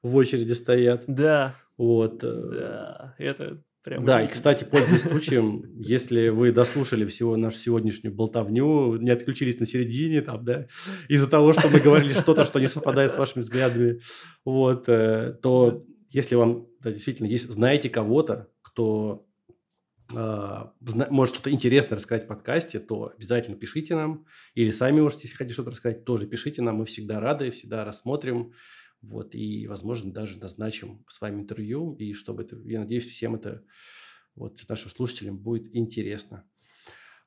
в 0.03 0.15
очереди 0.17 0.53
стоят. 0.53 1.05
Да, 1.07 1.55
Вот. 1.77 2.23
э, 2.23 2.51
да, 2.53 3.15
это 3.19 3.63
Прям 3.85 4.03
Да, 4.07 4.23
и, 4.23 4.29
кстати, 4.29 4.65
пользуясь 4.65 5.03
случаем, 5.03 5.63
если 5.79 6.31
вы 6.31 6.53
дослушали 6.53 7.05
всего 7.05 7.37
нашу 7.37 7.59
сегодняшнюю 7.59 8.15
болтовню, 8.15 8.97
не 8.97 9.11
отключились 9.11 9.61
на 9.61 9.67
середине, 9.67 10.23
там, 10.23 10.43
да, 10.43 10.67
из-за 11.09 11.29
того, 11.29 11.53
что 11.53 11.69
мы 11.69 11.81
говорили 11.81 12.15
что-то, 12.15 12.45
что 12.45 12.61
не 12.61 12.67
совпадает 12.67 13.13
с 13.13 13.19
вашими 13.19 13.43
взглядами, 13.43 14.01
вот, 14.47 14.89
э, 14.89 15.37
то 15.43 15.85
если 16.15 16.35
вам 16.37 16.69
да, 16.81 16.91
действительно 16.93 17.27
есть, 17.27 17.51
знаете 17.51 17.91
кого-то, 17.91 18.51
кто 18.63 19.27
зна- 20.09 21.09
может 21.11 21.35
что-то 21.35 21.51
интересное 21.51 21.97
рассказать 21.97 22.25
в 22.25 22.29
подкасте, 22.29 22.79
то 22.79 23.13
обязательно 23.17 23.57
пишите 23.57 23.95
нам. 23.95 24.27
Или 24.55 24.71
сами 24.71 25.01
можете, 25.01 25.23
если 25.25 25.37
хотите 25.37 25.55
что-то 25.55 25.71
рассказать, 25.71 26.05
тоже 26.05 26.27
пишите 26.27 26.63
нам. 26.63 26.77
Мы 26.77 26.85
всегда 26.85 27.21
рады, 27.21 27.51
всегда 27.51 27.85
рассмотрим. 27.85 28.53
Вот, 29.01 29.35
и, 29.35 29.67
возможно, 29.67 30.13
даже 30.13 30.39
назначим 30.39 31.05
с 31.09 31.21
вами 31.21 31.41
интервью. 31.41 31.95
И 31.95 32.13
чтобы 32.13 32.43
это, 32.43 32.57
я 32.65 32.81
надеюсь, 32.81 33.07
всем 33.07 33.35
это, 33.35 33.65
вот, 34.35 34.61
нашим 34.69 34.91
слушателям 34.91 35.39
будет 35.39 35.75
интересно. 35.75 36.45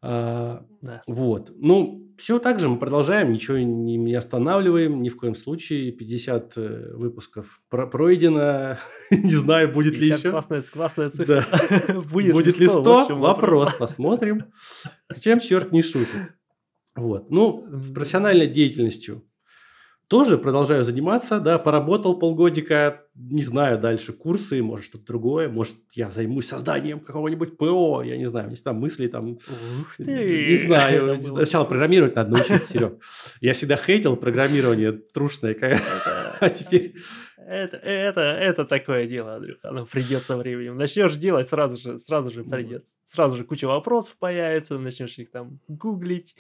А, 0.02 0.66
Да. 0.82 1.02
вот. 1.08 1.52
Ну, 1.58 2.04
все 2.18 2.40
так 2.40 2.60
же 2.60 2.68
мы 2.70 2.78
продолжаем, 2.80 3.32
ничего 3.32 3.58
не, 3.58 3.98
не 3.98 4.14
останавливаем, 4.16 5.02
ни 5.02 5.10
в 5.10 5.18
коем 5.18 5.36
случае. 5.36 5.92
50 5.92 6.54
э, 6.58 6.94
выпусков 6.96 7.62
про- 7.70 7.88
пройдено. 7.88 8.78
не 9.12 9.34
знаю, 9.36 9.72
будет 9.72 9.98
ли 9.98 10.08
50 10.10 10.20
еще. 10.20 10.32
Классная, 10.32 10.62
классная 10.64 11.10
цифра. 11.10 11.46
Будет, 12.12 12.34
Будет 12.34 12.60
ли 12.60 12.68
100? 12.68 12.82
Вот 12.82 13.06
в 13.06 13.08
чем 13.08 13.20
Вопрос, 13.20 13.74
посмотрим. 13.74 14.46
Чем 15.22 15.40
черт 15.40 15.72
не 15.72 15.82
шутит. 15.84 16.34
Вот. 16.96 17.30
Ну, 17.30 17.68
профессиональной 17.94 18.48
деятельностью 18.48 19.24
тоже 20.08 20.38
продолжаю 20.38 20.84
заниматься, 20.84 21.40
да, 21.40 21.60
поработал 21.60 22.18
полгодика, 22.18 23.04
не 23.14 23.42
знаю, 23.42 23.78
дальше 23.78 24.14
курсы, 24.14 24.64
может, 24.64 24.86
что-то 24.86 25.06
другое, 25.06 25.50
может, 25.50 25.76
я 25.94 26.10
займусь 26.12 26.48
созданием 26.48 27.02
какого-нибудь 27.02 27.58
ПО, 27.58 28.02
я 28.04 28.18
не 28.18 28.26
знаю, 28.26 28.50
есть 28.50 28.64
там 28.64 28.78
мысли, 28.78 29.08
там, 29.08 29.32
Ух 29.32 29.96
ты! 29.98 30.04
не 30.04 30.56
знаю, 30.66 31.22
сначала 31.28 31.66
программировать 31.66 32.16
надо 32.16 32.32
научиться, 32.38 32.72
Серег. 32.72 33.04
Я 33.42 33.54
всегда 33.54 33.76
хейтил 33.76 34.16
программирование 34.16 34.94
трушное, 34.94 35.56
а 36.40 36.50
теперь... 36.50 36.96
Это, 37.38 37.78
это, 37.78 38.22
это 38.22 38.66
такое 38.66 39.08
дело, 39.08 39.36
Андрюх, 39.36 39.60
оно 39.64 39.86
придет 39.86 40.24
со 40.24 40.36
временем. 40.36 40.78
Начнешь 40.78 41.16
делать, 41.16 41.48
сразу 41.48 41.78
же, 41.78 41.98
сразу 41.98 42.30
же 42.30 42.44
Вот. 42.44 42.52
придет. 42.52 42.86
Сразу 43.06 43.38
же 43.38 43.46
куча 43.46 43.66
вопросов 43.66 44.18
появится, 44.20 44.78
начнешь 44.78 45.18
их 45.18 45.32
там 45.32 45.60
гуглить, 45.70 46.36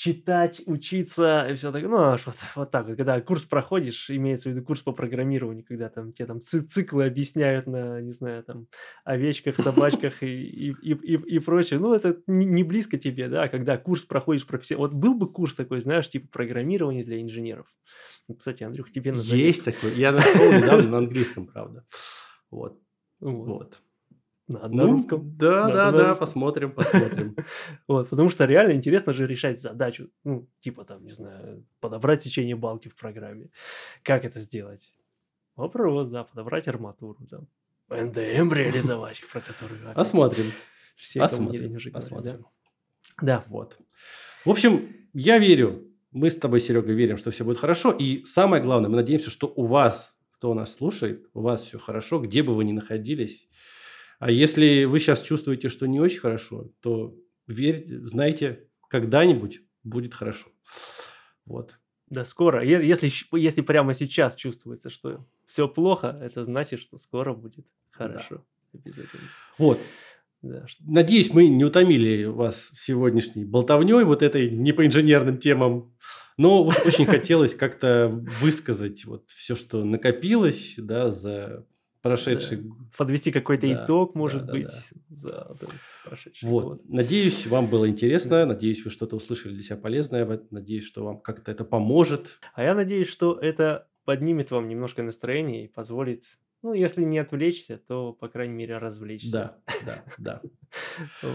читать, 0.00 0.62
учиться 0.64 1.46
и 1.50 1.54
все 1.54 1.70
такое. 1.70 1.90
Ну, 1.90 1.98
аж 1.98 2.24
вот, 2.24 2.34
вот 2.56 2.70
так 2.70 2.86
вот. 2.86 2.96
Когда 2.96 3.20
курс 3.20 3.44
проходишь, 3.44 4.08
имеется 4.08 4.48
в 4.48 4.52
виду 4.52 4.64
курс 4.64 4.80
по 4.80 4.92
программированию, 4.92 5.62
когда 5.62 5.90
там 5.90 6.14
тебе 6.14 6.24
там 6.24 6.40
ци- 6.40 6.62
циклы 6.62 7.04
объясняют 7.04 7.66
на, 7.66 8.00
не 8.00 8.12
знаю, 8.14 8.42
там, 8.42 8.66
овечках, 9.04 9.58
собачках 9.58 10.22
и, 10.22 10.26
и, 10.26 10.70
и, 10.70 10.94
и, 10.94 11.36
и 11.36 11.38
прочее. 11.38 11.78
Ну, 11.78 11.92
это 11.92 12.16
не, 12.26 12.64
близко 12.64 12.96
тебе, 12.96 13.28
да, 13.28 13.48
когда 13.48 13.76
курс 13.76 14.04
проходишь 14.04 14.46
профессионально. 14.46 14.88
Вот 14.88 14.98
был 14.98 15.18
бы 15.18 15.30
курс 15.30 15.54
такой, 15.54 15.82
знаешь, 15.82 16.08
типа 16.08 16.28
программирование 16.32 17.04
для 17.04 17.20
инженеров. 17.20 17.66
Ну, 18.26 18.36
Кстати, 18.36 18.62
Андрюх, 18.62 18.90
тебе 18.90 19.12
на 19.12 19.20
заметку. 19.20 19.46
Есть 19.46 19.64
такой. 19.64 19.92
Я 19.96 20.12
нашел 20.12 20.50
недавно 20.50 20.88
на 20.88 20.98
английском, 20.98 21.46
правда. 21.46 21.84
Вот. 22.50 22.80
Вот. 23.20 23.48
Вот. 23.48 23.82
На, 24.50 24.62
на 24.62 24.68
Ну, 24.68 24.90
русском. 24.92 25.36
Да, 25.36 25.68
Да, 25.68 25.74
да, 25.74 25.92
да, 25.92 26.08
русском. 26.08 26.26
посмотрим, 26.26 26.72
посмотрим. 26.72 27.36
Вот, 27.88 28.08
потому 28.10 28.28
что 28.28 28.46
реально 28.46 28.72
интересно 28.72 29.12
же 29.12 29.26
решать 29.26 29.60
задачу. 29.60 30.08
Ну, 30.24 30.48
типа 30.60 30.84
там, 30.84 31.04
не 31.04 31.12
знаю, 31.12 31.64
подобрать 31.78 32.22
сечение 32.22 32.56
балки 32.56 32.88
в 32.88 32.96
программе. 32.96 33.50
Как 34.02 34.24
это 34.24 34.40
сделать? 34.40 34.92
Вопрос, 35.54 36.08
да, 36.08 36.24
подобрать 36.24 36.66
арматуру 36.66 37.26
там. 37.30 37.46
НДМ 37.90 38.52
реализовать, 38.52 39.22
про 39.32 39.40
которую 39.40 39.80
опять 39.82 39.94
Посмотрим, 39.94 40.46
все 40.96 41.20
посмотрим, 41.20 41.62
говорят, 41.68 41.84
да. 41.84 41.90
посмотрим. 42.00 42.46
Да, 43.22 43.44
Вот. 43.48 43.78
В 44.44 44.50
общем, 44.50 44.88
я 45.12 45.38
верю, 45.38 45.86
мы 46.10 46.28
с 46.30 46.36
тобой, 46.36 46.60
Серега, 46.60 46.92
верим, 46.92 47.16
что 47.18 47.30
все 47.30 47.44
будет 47.44 47.58
хорошо. 47.58 47.92
И 47.92 48.24
самое 48.24 48.62
главное, 48.62 48.88
мы 48.90 48.96
надеемся, 48.96 49.30
что 49.30 49.52
у 49.54 49.64
вас, 49.66 50.16
кто 50.32 50.54
нас 50.54 50.74
слушает, 50.74 51.28
у 51.34 51.40
вас 51.40 51.62
все 51.62 51.78
хорошо, 51.78 52.18
где 52.20 52.42
бы 52.42 52.54
вы 52.56 52.64
ни 52.64 52.72
находились. 52.72 53.48
А 54.20 54.30
если 54.30 54.84
вы 54.84 55.00
сейчас 55.00 55.22
чувствуете, 55.22 55.70
что 55.70 55.86
не 55.86 55.98
очень 55.98 56.20
хорошо, 56.20 56.70
то 56.82 57.16
верьте, 57.46 58.00
знайте, 58.06 58.68
когда-нибудь 58.88 59.62
будет 59.82 60.12
хорошо. 60.12 60.50
Вот. 61.46 61.78
да, 62.10 62.26
скоро. 62.26 62.62
Если, 62.62 63.10
если 63.36 63.62
прямо 63.62 63.94
сейчас 63.94 64.36
чувствуется, 64.36 64.90
что 64.90 65.26
все 65.46 65.66
плохо, 65.68 66.18
это 66.22 66.44
значит, 66.44 66.80
что 66.80 66.98
скоро 66.98 67.32
будет 67.32 67.66
хорошо. 67.90 68.44
Обязательно. 68.74 69.22
Вот. 69.56 69.80
Да, 70.42 70.66
Надеюсь, 70.80 71.32
мы 71.32 71.48
не 71.48 71.64
утомили 71.64 72.24
вас 72.24 72.70
сегодняшней 72.74 73.46
болтовней, 73.46 74.04
вот 74.04 74.22
этой 74.22 74.50
не 74.50 74.72
по 74.72 74.86
инженерным 74.86 75.38
темам. 75.38 75.94
Но 76.36 76.62
уж 76.62 76.78
очень 76.84 77.06
хотелось 77.06 77.54
как-то 77.54 78.08
высказать 78.40 79.06
вот 79.06 79.30
все, 79.30 79.54
что 79.56 79.82
накопилось, 79.82 80.74
да, 80.76 81.10
за 81.10 81.66
прошедший 82.02 82.64
подвести 82.96 83.30
какой-то 83.30 83.66
Да, 83.66 83.84
итог, 83.84 84.12
да, 84.14 84.18
может 84.18 84.46
да, 84.46 84.52
быть, 84.52 84.66
да. 84.66 85.00
за 85.08 85.46
вот 85.48 85.74
прошедший 86.04 86.48
Вот. 86.48 86.64
год. 86.64 86.82
Надеюсь, 86.88 87.46
вам 87.46 87.66
было 87.66 87.88
интересно. 87.88 88.46
Надеюсь, 88.46 88.84
вы 88.84 88.90
что-то 88.90 89.16
услышали 89.16 89.52
для 89.52 89.62
себя 89.62 89.76
полезное. 89.76 90.40
Надеюсь, 90.50 90.84
что 90.84 91.04
вам 91.04 91.20
как-то 91.20 91.50
это 91.50 91.64
поможет. 91.64 92.38
А 92.54 92.62
я 92.62 92.74
надеюсь, 92.74 93.08
что 93.08 93.38
это 93.38 93.88
поднимет 94.04 94.50
вам 94.50 94.68
немножко 94.68 95.02
настроение 95.02 95.64
и 95.64 95.68
позволит, 95.68 96.24
ну, 96.62 96.72
если 96.72 97.04
не 97.04 97.18
отвлечься, 97.18 97.78
то, 97.78 98.12
по 98.12 98.28
крайней 98.28 98.54
мере, 98.54 98.78
развлечься. 98.78 99.30
Да, 99.32 99.56
да, 99.84 100.04
да. 100.18 100.42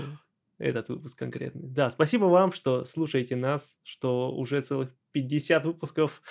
Этот 0.58 0.88
выпуск 0.88 1.18
конкретный. 1.20 1.68
Да, 1.68 1.90
спасибо 1.90 2.26
вам, 2.26 2.54
что 2.54 2.86
слушаете 2.86 3.36
нас, 3.36 3.78
что 3.84 4.34
уже 4.34 4.62
целых 4.62 4.90
50 5.12 5.66
выпусков 5.66 6.22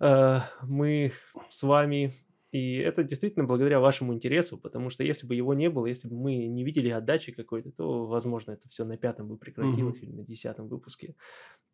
э, 0.00 0.40
мы 0.62 1.12
с 1.50 1.62
вами. 1.62 2.14
И 2.52 2.78
это 2.78 3.04
действительно 3.04 3.44
благодаря 3.44 3.78
вашему 3.78 4.12
интересу, 4.12 4.58
потому 4.58 4.90
что 4.90 5.04
если 5.04 5.26
бы 5.26 5.36
его 5.36 5.54
не 5.54 5.70
было, 5.70 5.86
если 5.86 6.08
бы 6.08 6.16
мы 6.16 6.34
не 6.46 6.64
видели 6.64 6.88
отдачи 6.88 7.30
какой-то, 7.30 7.70
то, 7.70 8.06
возможно, 8.06 8.52
это 8.52 8.68
все 8.68 8.84
на 8.84 8.96
пятом 8.96 9.28
бы 9.28 9.36
прекратилось 9.36 10.02
или 10.02 10.10
на 10.10 10.24
десятом 10.24 10.66
выпуске. 10.66 11.14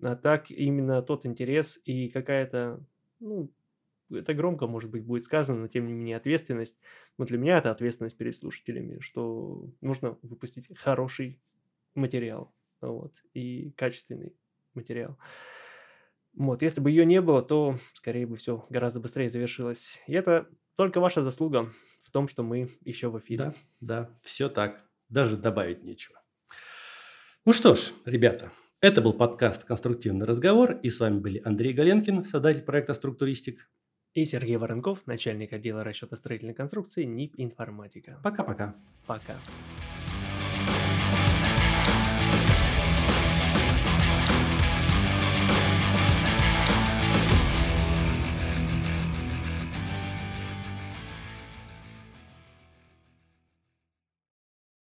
А 0.03 0.17
так 0.17 0.51
именно 0.51 1.01
тот 1.01 1.25
интерес 1.25 1.81
и 1.87 2.09
какая-то, 2.11 2.85
ну, 3.21 3.51
это 4.11 4.35
громко, 4.35 4.67
может 4.67 4.91
быть, 4.91 5.05
будет 5.05 5.25
сказано, 5.25 5.61
но 5.61 5.69
тем 5.69 5.87
не 5.87 5.95
менее 5.95 6.19
ответственность. 6.19 6.79
Вот 7.17 7.29
для 7.29 7.39
меня 7.39 7.59
это 7.59 7.71
ответственность 7.71 8.19
перед 8.19 8.37
слушателями, 8.37 9.01
что 9.01 9.71
нужно 9.81 10.19
выпустить 10.23 10.69
хороший 10.77 11.41
материал, 11.95 12.53
вот, 12.83 13.15
и 13.33 13.71
качественный 13.73 14.37
материал. 14.75 15.17
Вот, 16.35 16.61
если 16.63 16.83
бы 16.83 16.91
ее 16.91 17.07
не 17.07 17.23
было, 17.23 17.43
то 17.43 17.79
скорее 17.95 18.27
бы 18.27 18.37
все 18.37 18.67
гораздо 18.69 19.01
быстрее 19.01 19.31
завершилось. 19.31 19.99
И 20.07 20.13
это 20.13 20.51
только 20.77 21.01
ваша 21.01 21.23
заслуга 21.23 21.73
в 22.03 22.11
том, 22.11 22.29
что 22.29 22.43
мы 22.43 22.71
еще 22.83 23.09
в 23.09 23.19
эфире. 23.19 23.39
Да, 23.39 23.55
да, 23.81 24.11
все 24.23 24.49
так. 24.49 24.85
Даже 25.09 25.37
добавить 25.37 25.83
нечего. 25.83 26.21
Ну 27.45 27.53
что 27.53 27.75
ж, 27.75 27.93
ребята, 28.05 28.51
это 28.81 29.01
был 29.01 29.13
подкаст 29.13 29.65
«Конструктивный 29.65 30.27
разговор», 30.27 30.73
и 30.83 30.91
с 30.91 31.01
вами 31.01 31.19
были 31.19 31.41
Андрей 31.45 31.73
Галенкин, 31.73 32.25
создатель 32.25 32.63
проекта 32.63 32.95
«Структуристик». 32.95 33.71
И 34.15 34.25
Сергей 34.25 34.57
Воронков, 34.57 35.07
начальник 35.07 35.53
отдела 35.53 35.85
расчета 35.85 36.17
строительной 36.17 36.55
конструкции 36.55 37.05
НИП 37.05 37.35
«Информатика». 37.37 38.21
Пока-пока. 38.23 38.75
Пока. 39.07 39.37